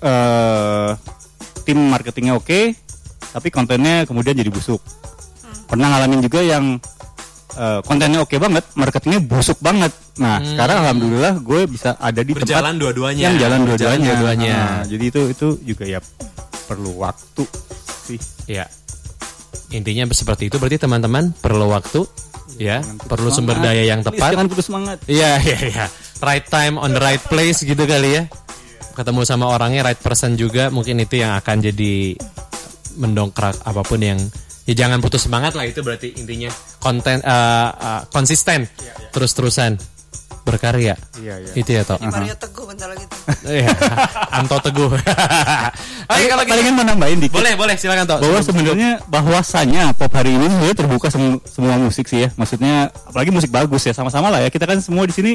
[0.00, 0.90] eh
[1.68, 2.72] tim marketingnya oke
[3.30, 4.80] tapi kontennya kemudian jadi busuk.
[5.70, 6.82] Pernah ngalamin juga yang
[7.52, 12.74] eh, kontennya oke banget marketingnya busuk banget nah sekarang alhamdulillah gue bisa ada di Berjalan
[12.74, 13.22] tempat dua-duanya.
[13.22, 14.52] yang jalan dua-duanya dua-duanya.
[14.52, 16.00] Nah, jadi itu itu juga ya
[16.66, 17.44] perlu waktu
[18.04, 18.68] sih Ya.
[19.70, 22.02] Intinya seperti itu berarti teman-teman perlu waktu
[22.58, 23.72] ya, Jangan putus perlu sumber semangat.
[23.72, 24.30] daya yang Please, tepat.
[24.30, 25.84] jangan putus semangat Iya, iya, iya.
[26.18, 28.22] Right time on the right place gitu kali ya.
[28.92, 32.18] Ketemu sama orangnya right person juga mungkin itu yang akan jadi
[32.96, 34.18] mendongkrak apa pun yang
[34.64, 38.68] ya jangan putus semangat lah itu berarti intinya konten eh, eh, konsisten
[39.10, 39.76] terus-terusan
[40.40, 40.96] berkarya.
[41.20, 41.52] Iya, iya.
[41.52, 42.00] Itu ya, Tok.
[42.00, 43.18] Di Mario Teguh bentar lagi tuh.
[43.44, 43.70] Iya.
[44.40, 44.88] Anto Teguh.
[44.88, 46.50] Oke, kalau gitu.
[46.50, 48.18] palingan mau nambahin dikit Boleh, boleh silakan Tok.
[48.24, 53.30] bahwa sebenarnya bahwasannya pop hari ini sebenarnya terbuka semu- semua musik sih ya maksudnya apalagi
[53.30, 55.32] musik bagus ya sama-sama lah ya kita kan semua di sini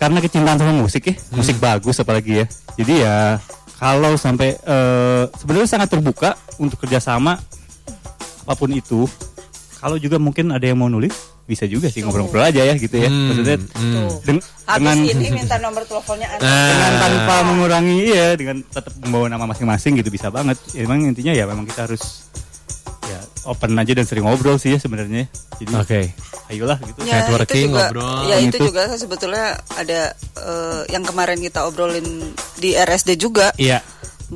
[0.00, 3.16] karena kecintaan sama musik ya musik bagus apalagi ya jadi ya
[3.76, 7.36] kalau sampai eh, sebenarnya sangat terbuka untuk kerjasama
[8.46, 9.10] apa pun itu
[9.76, 11.12] kalau juga mungkin ada yang mau nulis
[11.44, 14.08] bisa juga sih ngobrol-ngobrol aja ya gitu ya Hmm, maksudnya hmm.
[14.24, 16.42] deng- Habis dengan ini minta nomor teleponnya Anda.
[16.42, 21.02] dengan Nah, tanpa mengurangi iya dengan tetap membawa nama masing-masing gitu bisa banget ya, emang
[21.04, 22.26] intinya ya memang kita harus
[23.04, 26.00] ya open aja dan sering ngobrol sih ya sebenarnya jadi Oke.
[26.48, 28.18] ayolah gitu Ya, Networking, itu juga, ngobrol.
[28.24, 28.64] Ya itu Itu.
[28.64, 30.00] juga sebetulnya ada
[30.36, 32.06] eh, yang kemarin kita obrolin
[32.56, 33.78] di RSD juga Iya,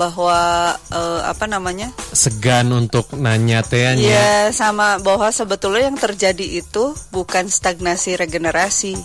[0.01, 0.40] bahwa
[0.89, 1.93] eh, apa namanya?
[2.10, 4.01] segan untuk nanya teanya.
[4.01, 8.97] Iya, sama bahwa sebetulnya yang terjadi itu bukan stagnasi regenerasi,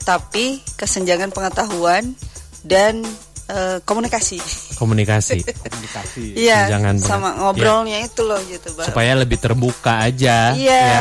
[0.00, 2.14] tapi kesenjangan pengetahuan
[2.62, 3.02] dan
[3.48, 4.38] eh, komunikasi.
[4.78, 5.42] Komunikasi.
[5.66, 8.86] komunikasi Iya, Kesenjangan sama penget- ngobrolnya itu loh gitu, Bang.
[8.86, 10.78] supaya lebih terbuka aja Iya.
[10.78, 11.00] ya.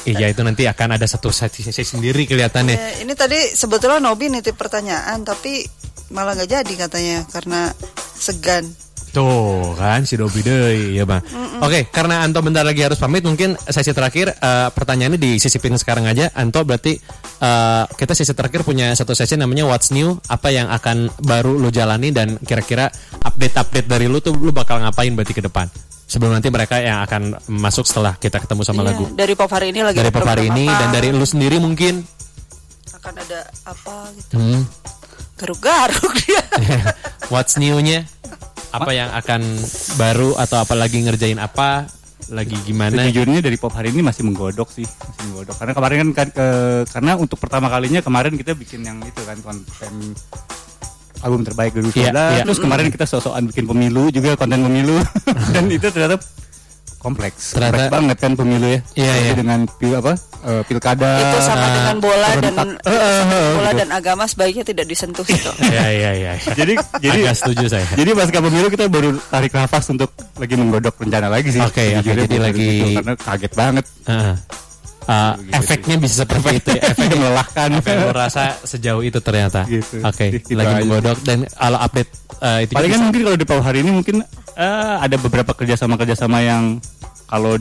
[0.00, 2.72] Iya itu nanti akan ada satu sesi sesi sendiri kelihatannya.
[2.72, 5.60] Ya, ini tadi sebetulnya Nobi nitip pertanyaan tapi
[6.10, 7.70] malah nggak jadi katanya karena
[8.14, 8.66] segan.
[9.10, 11.18] Tuh kan si Dobi deui ya bang.
[11.58, 16.30] Oke karena Anto bentar lagi harus pamit mungkin sesi terakhir eh, pertanyaannya disisipin sekarang aja.
[16.30, 16.94] Anto berarti
[17.40, 21.74] eh, kita sesi terakhir punya satu sesi namanya What's New apa yang akan baru lu
[21.74, 22.86] jalani dan kira-kira
[23.18, 25.66] update-update dari lu tuh lu bakal ngapain berarti ke depan.
[26.06, 29.04] Sebelum nanti mereka yang akan masuk setelah kita ketemu sama Iya, lagu.
[29.10, 32.02] Dari pop hari ini lagi Dari pop hari ini apa, dan dari lu sendiri mungkin.
[32.94, 34.34] akan ada apa gitu.
[34.38, 34.62] Hmm.
[35.40, 36.42] Garuk-garuk dia.
[37.32, 38.04] What's new-nya?
[38.70, 39.40] Apa yang akan
[39.96, 41.88] baru atau apa lagi ngerjain apa?
[42.30, 42.94] Lagi gimana?
[42.94, 45.56] Sejujurnya dari pop hari ini masih menggodok sih, masih menggodok.
[45.58, 49.40] Karena kemarin kan, kan, ke- karena untuk pertama kalinya kemarin kita bikin yang itu kan
[49.42, 49.92] konten
[51.20, 51.90] album terbaik 2019.
[51.96, 52.44] Iya, iya.
[52.46, 55.00] Terus kemarin kita sosokan bikin pemilu juga konten pemilu
[55.56, 56.22] dan itu ternyata
[57.00, 57.56] kompleks.
[57.56, 58.80] Ternyata- Kompleks banget kan pemilu ya.
[58.94, 59.32] Iya, iya.
[59.32, 61.10] dengan pil apa eh, pilkada.
[61.18, 62.54] itu sama dengan bola dan.
[62.78, 63.80] Eh, eh, eh, bola gitu.
[63.80, 65.50] dan agama sebaiknya tidak disentuh itu.
[65.70, 66.32] Iya iya iya.
[66.52, 67.86] jadi jadi Agak setuju saya.
[67.90, 71.60] Jadi pasca pemilu kita baru tarik nafas untuk lagi menggodok rencana lagi sih.
[71.60, 73.84] Oke, oke, Sejujurnya jadi bukan lagi- itu, karena kaget banget.
[74.04, 74.34] Heeh.
[75.00, 76.82] Uh, Begitu efeknya bisa seperti itu ya.
[76.92, 77.68] Efeknya melelahkan.
[77.72, 79.64] Apa yang lu rasa sejauh itu ternyata.
[79.66, 80.04] Gitu.
[80.04, 82.10] Oke, Gitu lagi menggodok dan kalau update
[82.40, 84.24] uh, itu Paling kan mungkin kalau di Pau hari ini mungkin
[84.56, 86.64] eh, ada beberapa kerjasama-kerjasama yang
[87.30, 87.54] kalau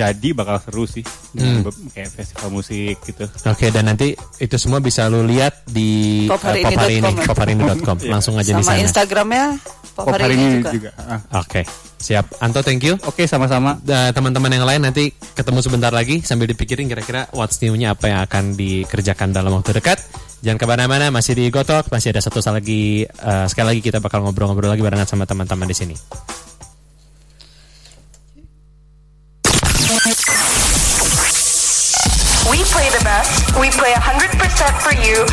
[0.00, 1.04] jadi bakal seru sih.
[1.36, 1.60] Hmm.
[1.92, 3.28] Kayak festival musik gitu.
[3.44, 7.62] Oke, dan nanti itu semua bisa lu lihat di uh, Popharini.com pop hari ini.
[8.08, 8.80] Langsung aja di sama sana.
[8.80, 9.44] Instagramnya
[9.92, 10.96] pop, Pop hari, ini juga.
[10.96, 11.20] Ah.
[11.44, 11.68] Oke,
[12.00, 12.32] siap.
[12.40, 12.96] Anto, thank you.
[13.04, 13.76] Oke, sama-sama.
[13.84, 18.20] Uh, teman-teman yang lain nanti ketemu sebentar lagi sambil dipikirin kira-kira what's new-nya apa yang
[18.24, 20.00] akan dikerjakan dalam waktu dekat.
[20.40, 24.24] Jangan ke mana-mana, masih di Gotok, masih ada satu lagi, uh, sekali lagi kita bakal
[24.24, 25.96] ngobrol-ngobrol lagi barengan sama teman-teman di sini.
[32.48, 33.52] We play the best.
[33.60, 34.40] We play 100%
[34.80, 35.28] for you.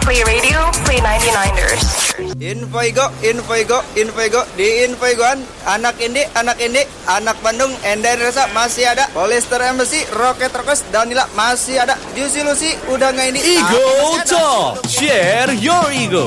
[0.00, 2.07] Play radio, play 99ers.
[2.18, 5.38] Infoigo, Infoigo, Infoigo, di Infoigoan
[5.70, 11.30] anak ini, anak ini, anak Bandung, Ender Resa masih ada, Polyester Embassy, Rocket Rockers, Danila
[11.38, 13.86] masih ada, Juicy Lucy udah nggak ini, Ego.
[14.26, 16.26] Talk, share your ego.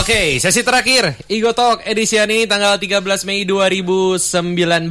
[0.00, 1.12] Oke, sesi terakhir.
[1.28, 4.88] Ego Talk edisi ini tanggal 13 Mei 2019.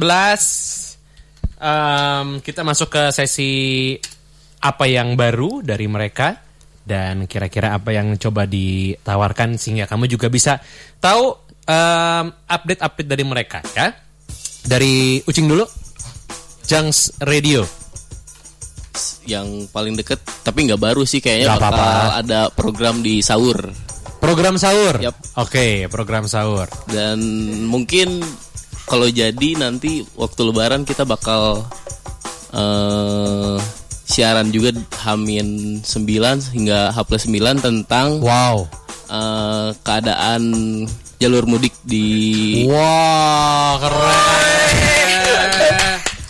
[1.58, 3.52] Em, kita masuk ke sesi
[4.62, 6.43] apa yang baru dari mereka
[6.84, 10.60] dan kira-kira apa yang coba ditawarkan sehingga kamu juga bisa
[11.00, 11.32] tahu
[12.46, 13.88] update-update dari mereka ya.
[14.62, 15.64] Dari Ucing dulu.
[16.64, 17.64] Jungs Radio.
[19.24, 22.20] yang paling deket tapi nggak baru sih kayaknya Nggak bakal apa-apa.
[22.20, 23.56] ada program di sahur
[24.20, 25.00] Program sahur.
[25.00, 25.16] Yap.
[25.36, 26.68] Oke, program sahur.
[26.88, 27.16] dan
[27.64, 28.20] mungkin
[28.84, 31.64] kalau jadi nanti waktu lebaran kita bakal
[32.52, 33.56] eh
[34.04, 34.70] siaran juga
[35.00, 38.68] Hamin 9 hingga H plus 9 tentang Wow.
[39.06, 40.42] eh, keadaan
[41.16, 42.06] jalur mudik di
[42.66, 44.60] Wah, keren.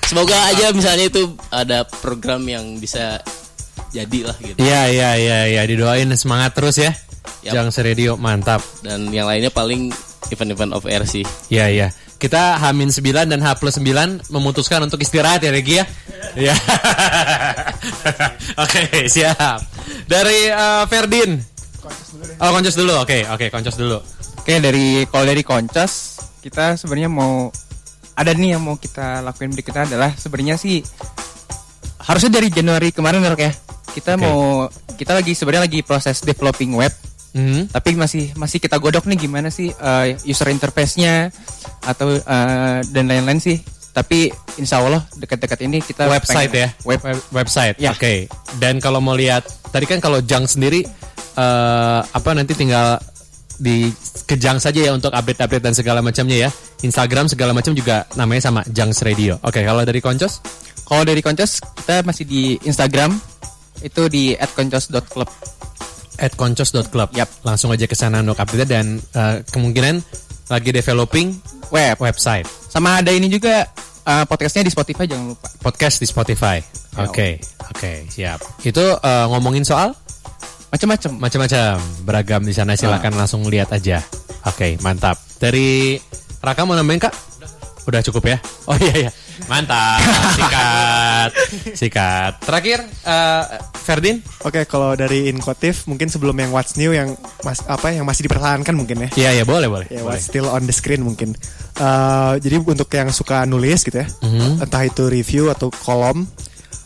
[0.05, 3.19] semoga aja misalnya itu ada program yang bisa
[3.91, 6.95] jadi lah gitu Iya, iya, iya, iya, didoain semangat terus ya.
[7.43, 7.53] Yap.
[7.61, 8.61] Jangan Radio, mantap.
[8.81, 9.93] dan yang lainnya paling
[10.29, 11.89] event-event of air sih Iya, iya.
[12.16, 15.85] Kita Hamin 9 dan H plus 9 memutuskan untuk istirahat ya Regi ya.
[16.35, 16.55] Iya.
[18.65, 19.61] Oke, siap.
[20.09, 21.36] Dari eh, Ferdin.
[22.41, 22.97] Oh, koncos dulu.
[23.05, 24.01] Oke, oke, koncos dulu.
[24.45, 27.49] Oke dari kalau dari Koncos kita sebenarnya mau
[28.12, 30.85] ada nih yang mau kita lakuin berikutnya adalah sebenarnya sih
[32.05, 33.57] harusnya dari Januari kemarin ya
[33.97, 34.20] kita Oke.
[34.20, 34.69] mau
[35.01, 36.93] kita lagi sebenarnya lagi proses developing web
[37.35, 37.66] Hmm.
[37.66, 41.35] tapi masih masih kita godok nih gimana sih eh, user interface-nya
[41.82, 43.59] atau eh, dan lain-lain sih
[43.90, 46.86] tapi insya Allah dekat-dekat ini kita Website pengen- ya.
[46.86, 47.74] web Web- website.
[47.78, 47.90] Ya.
[47.90, 48.27] Oke.
[48.56, 50.86] Dan kalau mau lihat tadi kan kalau Jang sendiri
[51.35, 52.98] eh apa nanti tinggal
[53.55, 53.86] di
[54.27, 56.51] kejang saja ya untuk update-update dan segala macamnya ya.
[56.82, 59.39] Instagram segala macam juga namanya sama Jangs Radio.
[59.43, 60.39] Oke, kalau dari Koncos?
[60.85, 63.15] kalau dari Koncos kita masih di Instagram
[63.81, 65.31] itu di @koncos.club
[66.19, 67.15] at koncos.club.
[67.15, 67.28] Yap.
[67.43, 70.01] Langsung aja ke sana untuk update dan eh, kemungkinan
[70.53, 71.32] lagi developing
[71.73, 73.65] web website, sama ada ini juga
[74.05, 76.61] eh, podcastnya di Spotify jangan lupa podcast di Spotify.
[76.95, 77.43] Ya, Oke,
[77.74, 78.39] oke, siap.
[78.62, 79.97] Itu eh, ngomongin soal
[80.74, 84.03] macam-macam macam-macam, beragam di sana silakan langsung lihat aja.
[84.45, 85.16] Oke, mantap.
[85.39, 85.97] Dari
[86.43, 87.15] Raka mau nambahin Kak?
[87.89, 88.39] Udah cukup ya?
[88.69, 89.11] Oh iya iya.
[89.44, 89.98] Mantap.
[90.36, 91.31] Sikat.
[91.74, 92.32] Sikat.
[92.43, 93.44] Terakhir eh,
[93.77, 94.23] Ferdin?
[94.43, 97.12] Oke, kalau dari Inkotif mungkin sebelum yang What's New yang
[97.43, 99.09] mas apa yang masih dipertahankan mungkin ya.
[99.15, 99.86] Iya iya boleh boleh.
[99.90, 100.16] Ya, boleh.
[100.16, 101.35] what's still on the screen mungkin.
[101.74, 104.62] Eh, jadi untuk yang suka nulis gitu ya, Mhm.
[104.62, 106.24] entah itu review atau kolom,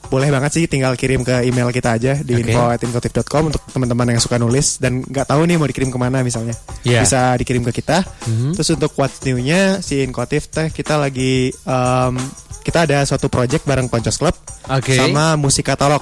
[0.08, 2.48] boleh banget sih tinggal kirim ke email kita aja di Oke.
[2.48, 6.56] info@inkotif.com untuk teman-teman yang suka nulis dan nggak tahu nih mau dikirim ke mana misalnya,
[6.80, 7.04] Iya.
[7.04, 8.00] bisa dikirim ke kita.
[8.24, 8.56] Mhm.
[8.56, 12.14] Terus untuk what's new-nya si Inkotif teh kita lagi em,
[12.60, 14.32] kita ada suatu project bareng Poncos Club
[14.66, 14.92] Oke.
[14.92, 16.00] sama musik katalog.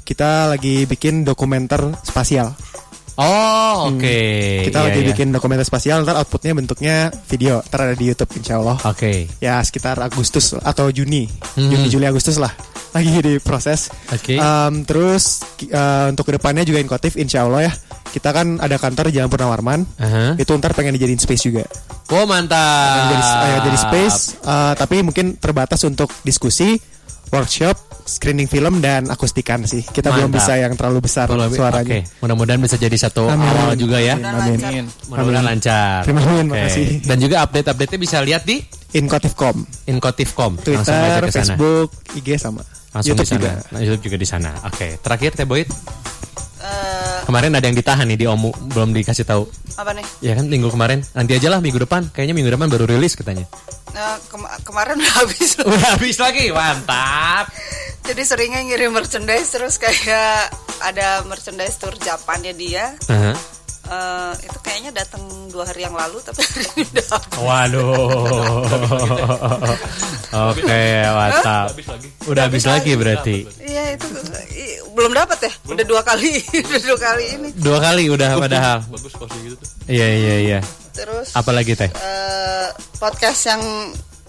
[0.00, 2.54] Kita lagi bikin dokumenter spasial.
[3.16, 4.20] Oh, oke.
[4.62, 5.08] Kita Iya, lagi iya.
[5.08, 8.76] bikin dokumenter spasial, ntar outputnya bentuknya video, ntar ada di YouTube insya Allah.
[8.84, 9.24] Oke.
[9.40, 11.24] Ya sekitar Agustus atau Juni,
[11.56, 11.72] Hmm.
[11.72, 12.52] Juni Juli Agustus lah,
[12.96, 13.92] lagi diproses.
[14.08, 14.36] Oke.
[14.36, 17.72] Em, terus ki- eh, untuk ke depannya juga Inkotif insya Allah ya,
[18.08, 20.24] kita kan ada kantor di Jalan Purnawarman, Aha.
[20.34, 21.64] itu ntar pengen dijadiin space juga.
[22.08, 23.12] Oh, mantap.
[23.12, 26.78] Jadi, eh, jadi space, eh, tapi mungkin terbatas untuk diskusi,
[27.26, 27.74] workshop,
[28.06, 29.82] screening film dan akustikan sih.
[29.82, 30.46] Kita belum Mantap.
[30.46, 31.82] bisa yang terlalu besar Kalau- suaranya.
[31.82, 33.50] Oke, mudah-mudahan bisa jadi satu Amin.
[33.50, 34.14] awal juga ya.
[34.14, 34.86] Amin.
[35.10, 36.06] Mudah-mudahan lancar.
[36.06, 36.46] Terima kasih, Oke.
[36.46, 36.86] makasih.
[37.02, 38.62] Dan juga update-update-nya bisa lihat di
[38.94, 40.54] Inkotif.com, Inkotif.com.
[40.62, 41.26] Twitter.
[41.28, 42.62] Facebook, IG sama.
[42.96, 43.40] Langsung YouTube di sana.
[43.60, 43.76] juga.
[43.76, 44.50] YouTube juga di sana.
[44.64, 45.68] Oke, terakhir Teh Boyd.
[46.56, 49.44] Eh, Kemarin ada yang ditahan nih di Omu, belum dikasih tahu.
[49.76, 50.06] apa nih?
[50.20, 51.04] Ya kan minggu kemarin.
[51.12, 52.08] Nanti aja lah minggu depan.
[52.08, 53.44] Kayaknya minggu depan baru rilis katanya.
[53.92, 55.50] Eh, kema- kemarin udah habis.
[55.60, 56.48] Udah habis lagi.
[56.48, 57.52] Mantap.
[58.02, 60.48] Jadi seringnya ngirim merchandise terus kayak
[60.80, 62.94] ada merchandise tour Japannya dia.
[63.06, 63.34] Aha.
[63.86, 67.38] Eh, itu kayaknya datang dua hari yang lalu tapi hari ini udah habis.
[67.38, 67.86] Waduh.
[70.50, 71.66] Oke, mantap.
[71.70, 72.08] Habis lagi.
[72.26, 73.36] Udah habis lagi berarti.
[73.58, 74.06] Iya itu
[74.52, 75.52] i- belum dapat ya?
[75.66, 76.34] Udah dua kali,
[76.66, 77.48] udah dua kali ini.
[77.54, 78.78] Dua kali udah padahal.
[78.88, 79.68] Bagus posting gitu tuh.
[79.86, 80.58] Iya iya iya.
[80.90, 81.92] Terus Apalagi Teh?
[81.92, 83.62] eh, podcast yang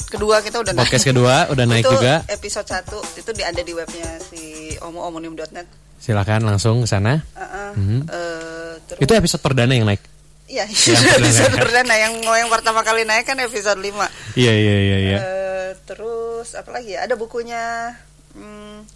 [0.06, 1.12] kedua kita udah Podcast naik.
[1.12, 2.14] kedua udah naik itu juga.
[2.30, 4.42] episode 1 itu di ada di webnya si
[4.80, 5.68] omo-omonim.net.
[5.98, 7.20] Silakan langsung ke sana.
[7.34, 7.70] Heeh.
[7.76, 8.00] Mhm.
[8.06, 10.02] Eh, terus Itu episode perdana yang naik.
[10.48, 11.94] Iya, Yang episode perdana.
[11.94, 15.18] yang yang pertama kali naik kan episode 5 Iya iya iya iya.
[15.20, 17.04] Eh, terus apa lagi ya?
[17.04, 17.92] Ada bukunya.
[18.32, 18.88] Hmm,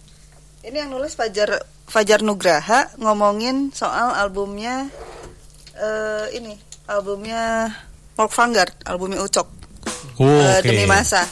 [0.62, 4.88] ini yang nulis Fajar Fajar Nugraha ngomongin soal albumnya
[5.74, 6.56] eh ini
[6.86, 7.68] albumnya
[8.12, 9.48] Folk Vanguard, albumnya Ucok
[10.14, 10.68] Oh, eh, Oke.
[10.68, 11.24] demi masa.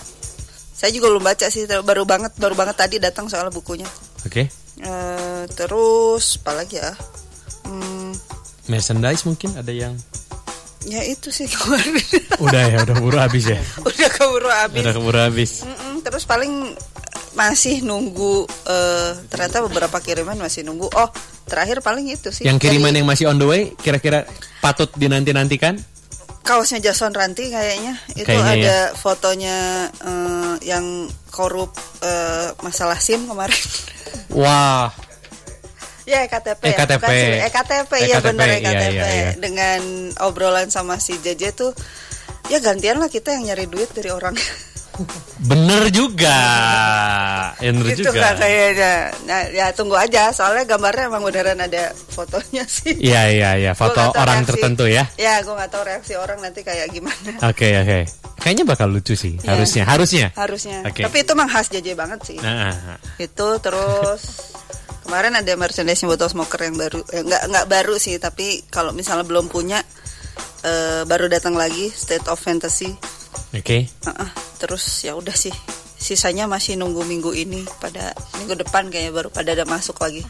[0.75, 3.87] Saya juga belum baca sih, baru banget baru banget tadi datang soal bukunya.
[4.25, 4.49] Oke.
[4.81, 6.93] Eh, terus apa lagi ya?
[7.65, 8.17] Hmm,
[8.67, 9.93] Merchandise mungkin ada yang
[10.81, 12.01] ya itu sih kemarin.
[12.41, 13.61] udah ya udah buru habis ya.
[13.89, 14.81] Udah keburu habis.
[14.81, 15.51] Udah keburu habis.
[15.63, 16.73] Mm-mm, terus paling
[17.37, 20.89] masih nunggu eh, ternyata beberapa kiriman masih nunggu.
[20.89, 21.09] Oh,
[21.45, 22.49] terakhir paling itu sih.
[22.49, 24.25] Yang kiriman Dari yang masih on the way kira-kira
[24.65, 25.77] patut dinanti-nantikan?
[26.41, 28.97] Kaosnya Jason Ranti kayaknya itu Kayaknya ada ya.
[28.97, 29.59] fotonya
[30.03, 31.73] eh, yang korup
[32.03, 33.61] eh, masalah SIM kemarin.
[34.35, 34.91] Wah,
[36.09, 36.63] ya EKTP.
[36.65, 36.97] ya, EKTP.
[36.99, 38.95] bukan SIM, EKTP ya EKTP, benar iya, EKTP.
[38.95, 39.31] iya, iya.
[39.39, 39.81] Dengan
[40.25, 41.71] obrolan sama si JJ tuh
[42.51, 44.35] ya gantian lah kita yang nyari duit dari orang.
[45.41, 46.39] Bener juga.
[47.57, 48.33] Bener Gitu juga.
[48.33, 48.95] Kak kayaknya.
[49.25, 52.97] Nah, ya tunggu aja soalnya gambarnya emang beneran ada fotonya sih.
[52.97, 55.05] Iya iya iya, foto orang reaksi- tertentu ya.
[55.17, 57.31] Ya, gue nggak tahu reaksi orang nanti kayak gimana.
[57.43, 58.01] Oke oke.
[58.41, 59.53] Kayaknya bakal lucu sih, Iya.
[59.53, 60.27] harusnya, harusnya.
[60.33, 60.79] Harusnya.
[60.85, 61.05] Oke.
[61.05, 62.37] Tapi itu emang khas JJ banget sih.
[62.41, 62.99] Nah, ah, ah.
[63.17, 64.53] Itu terus
[65.05, 69.27] kemarin ada merchandise botol smoker yang baru eh, nggak nggak baru sih tapi kalau misalnya
[69.27, 69.83] belum punya
[70.63, 72.95] eh, baru datang lagi State of Fantasy
[73.55, 73.89] Oke.
[73.89, 74.31] Heeh,
[74.61, 75.53] terus ya udah sih
[76.01, 80.25] sisanya masih nunggu minggu ini pada minggu depan kayaknya baru pada ada masuk lagi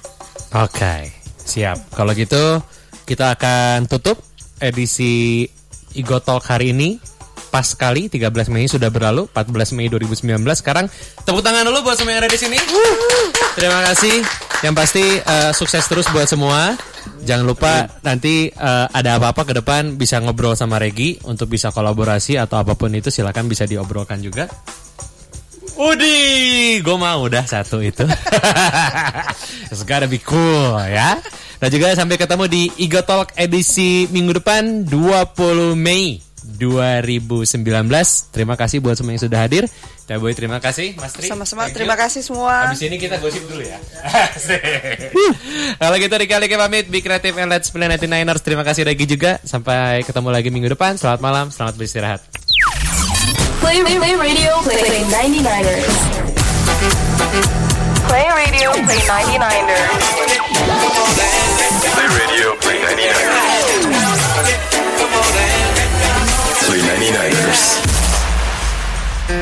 [0.50, 1.14] Oke,
[1.46, 1.78] siap.
[1.94, 2.58] Kalau gitu
[3.06, 4.18] kita akan tutup
[4.58, 5.46] edisi
[5.94, 6.98] Igo Talk hari ini.
[7.54, 10.42] Pas sekali 13 Mei sudah berlalu, 14 Mei 2019.
[10.58, 10.86] Sekarang
[11.22, 12.58] tepuk tangan dulu buat semua yang ada di sini.
[13.58, 14.49] Terima kasih.
[14.60, 16.76] Yang pasti eh, sukses terus buat semua.
[17.24, 22.36] Jangan lupa nanti eh, ada apa-apa ke depan bisa ngobrol sama Regi untuk bisa kolaborasi
[22.36, 24.48] atau apa pun itu silakan bisa diobrolkan juga.
[25.80, 28.04] Udi, gue mau udah satu itu.
[29.72, 31.16] It's gotta be cool ya.
[31.56, 37.48] Dan juga sampai ketemu di Igo Talk edisi minggu depan 20 Mei 2019.
[38.32, 39.64] Terima kasih buat semua yang sudah hadir.
[40.10, 41.30] Teh Boy terima kasih, Mas Tri.
[41.30, 41.78] sama-sama you.
[41.78, 43.78] terima kasih semua Habis ini kita gosip dulu ya.
[45.78, 48.42] Kalau gitu Rika Rika pamit, Be Creative and Let's Play 99ers.
[48.42, 49.38] Terima kasih Regi juga.
[49.46, 50.98] Sampai ketemu lagi minggu depan.
[50.98, 52.26] Selamat malam, selamat beristirahat.
[53.62, 55.94] Play, play, play radio, play, play 99ers.
[58.10, 59.94] Play radio, play 99ers.
[61.86, 63.30] Play radio, play 99ers.
[66.66, 67.89] Play 99ers.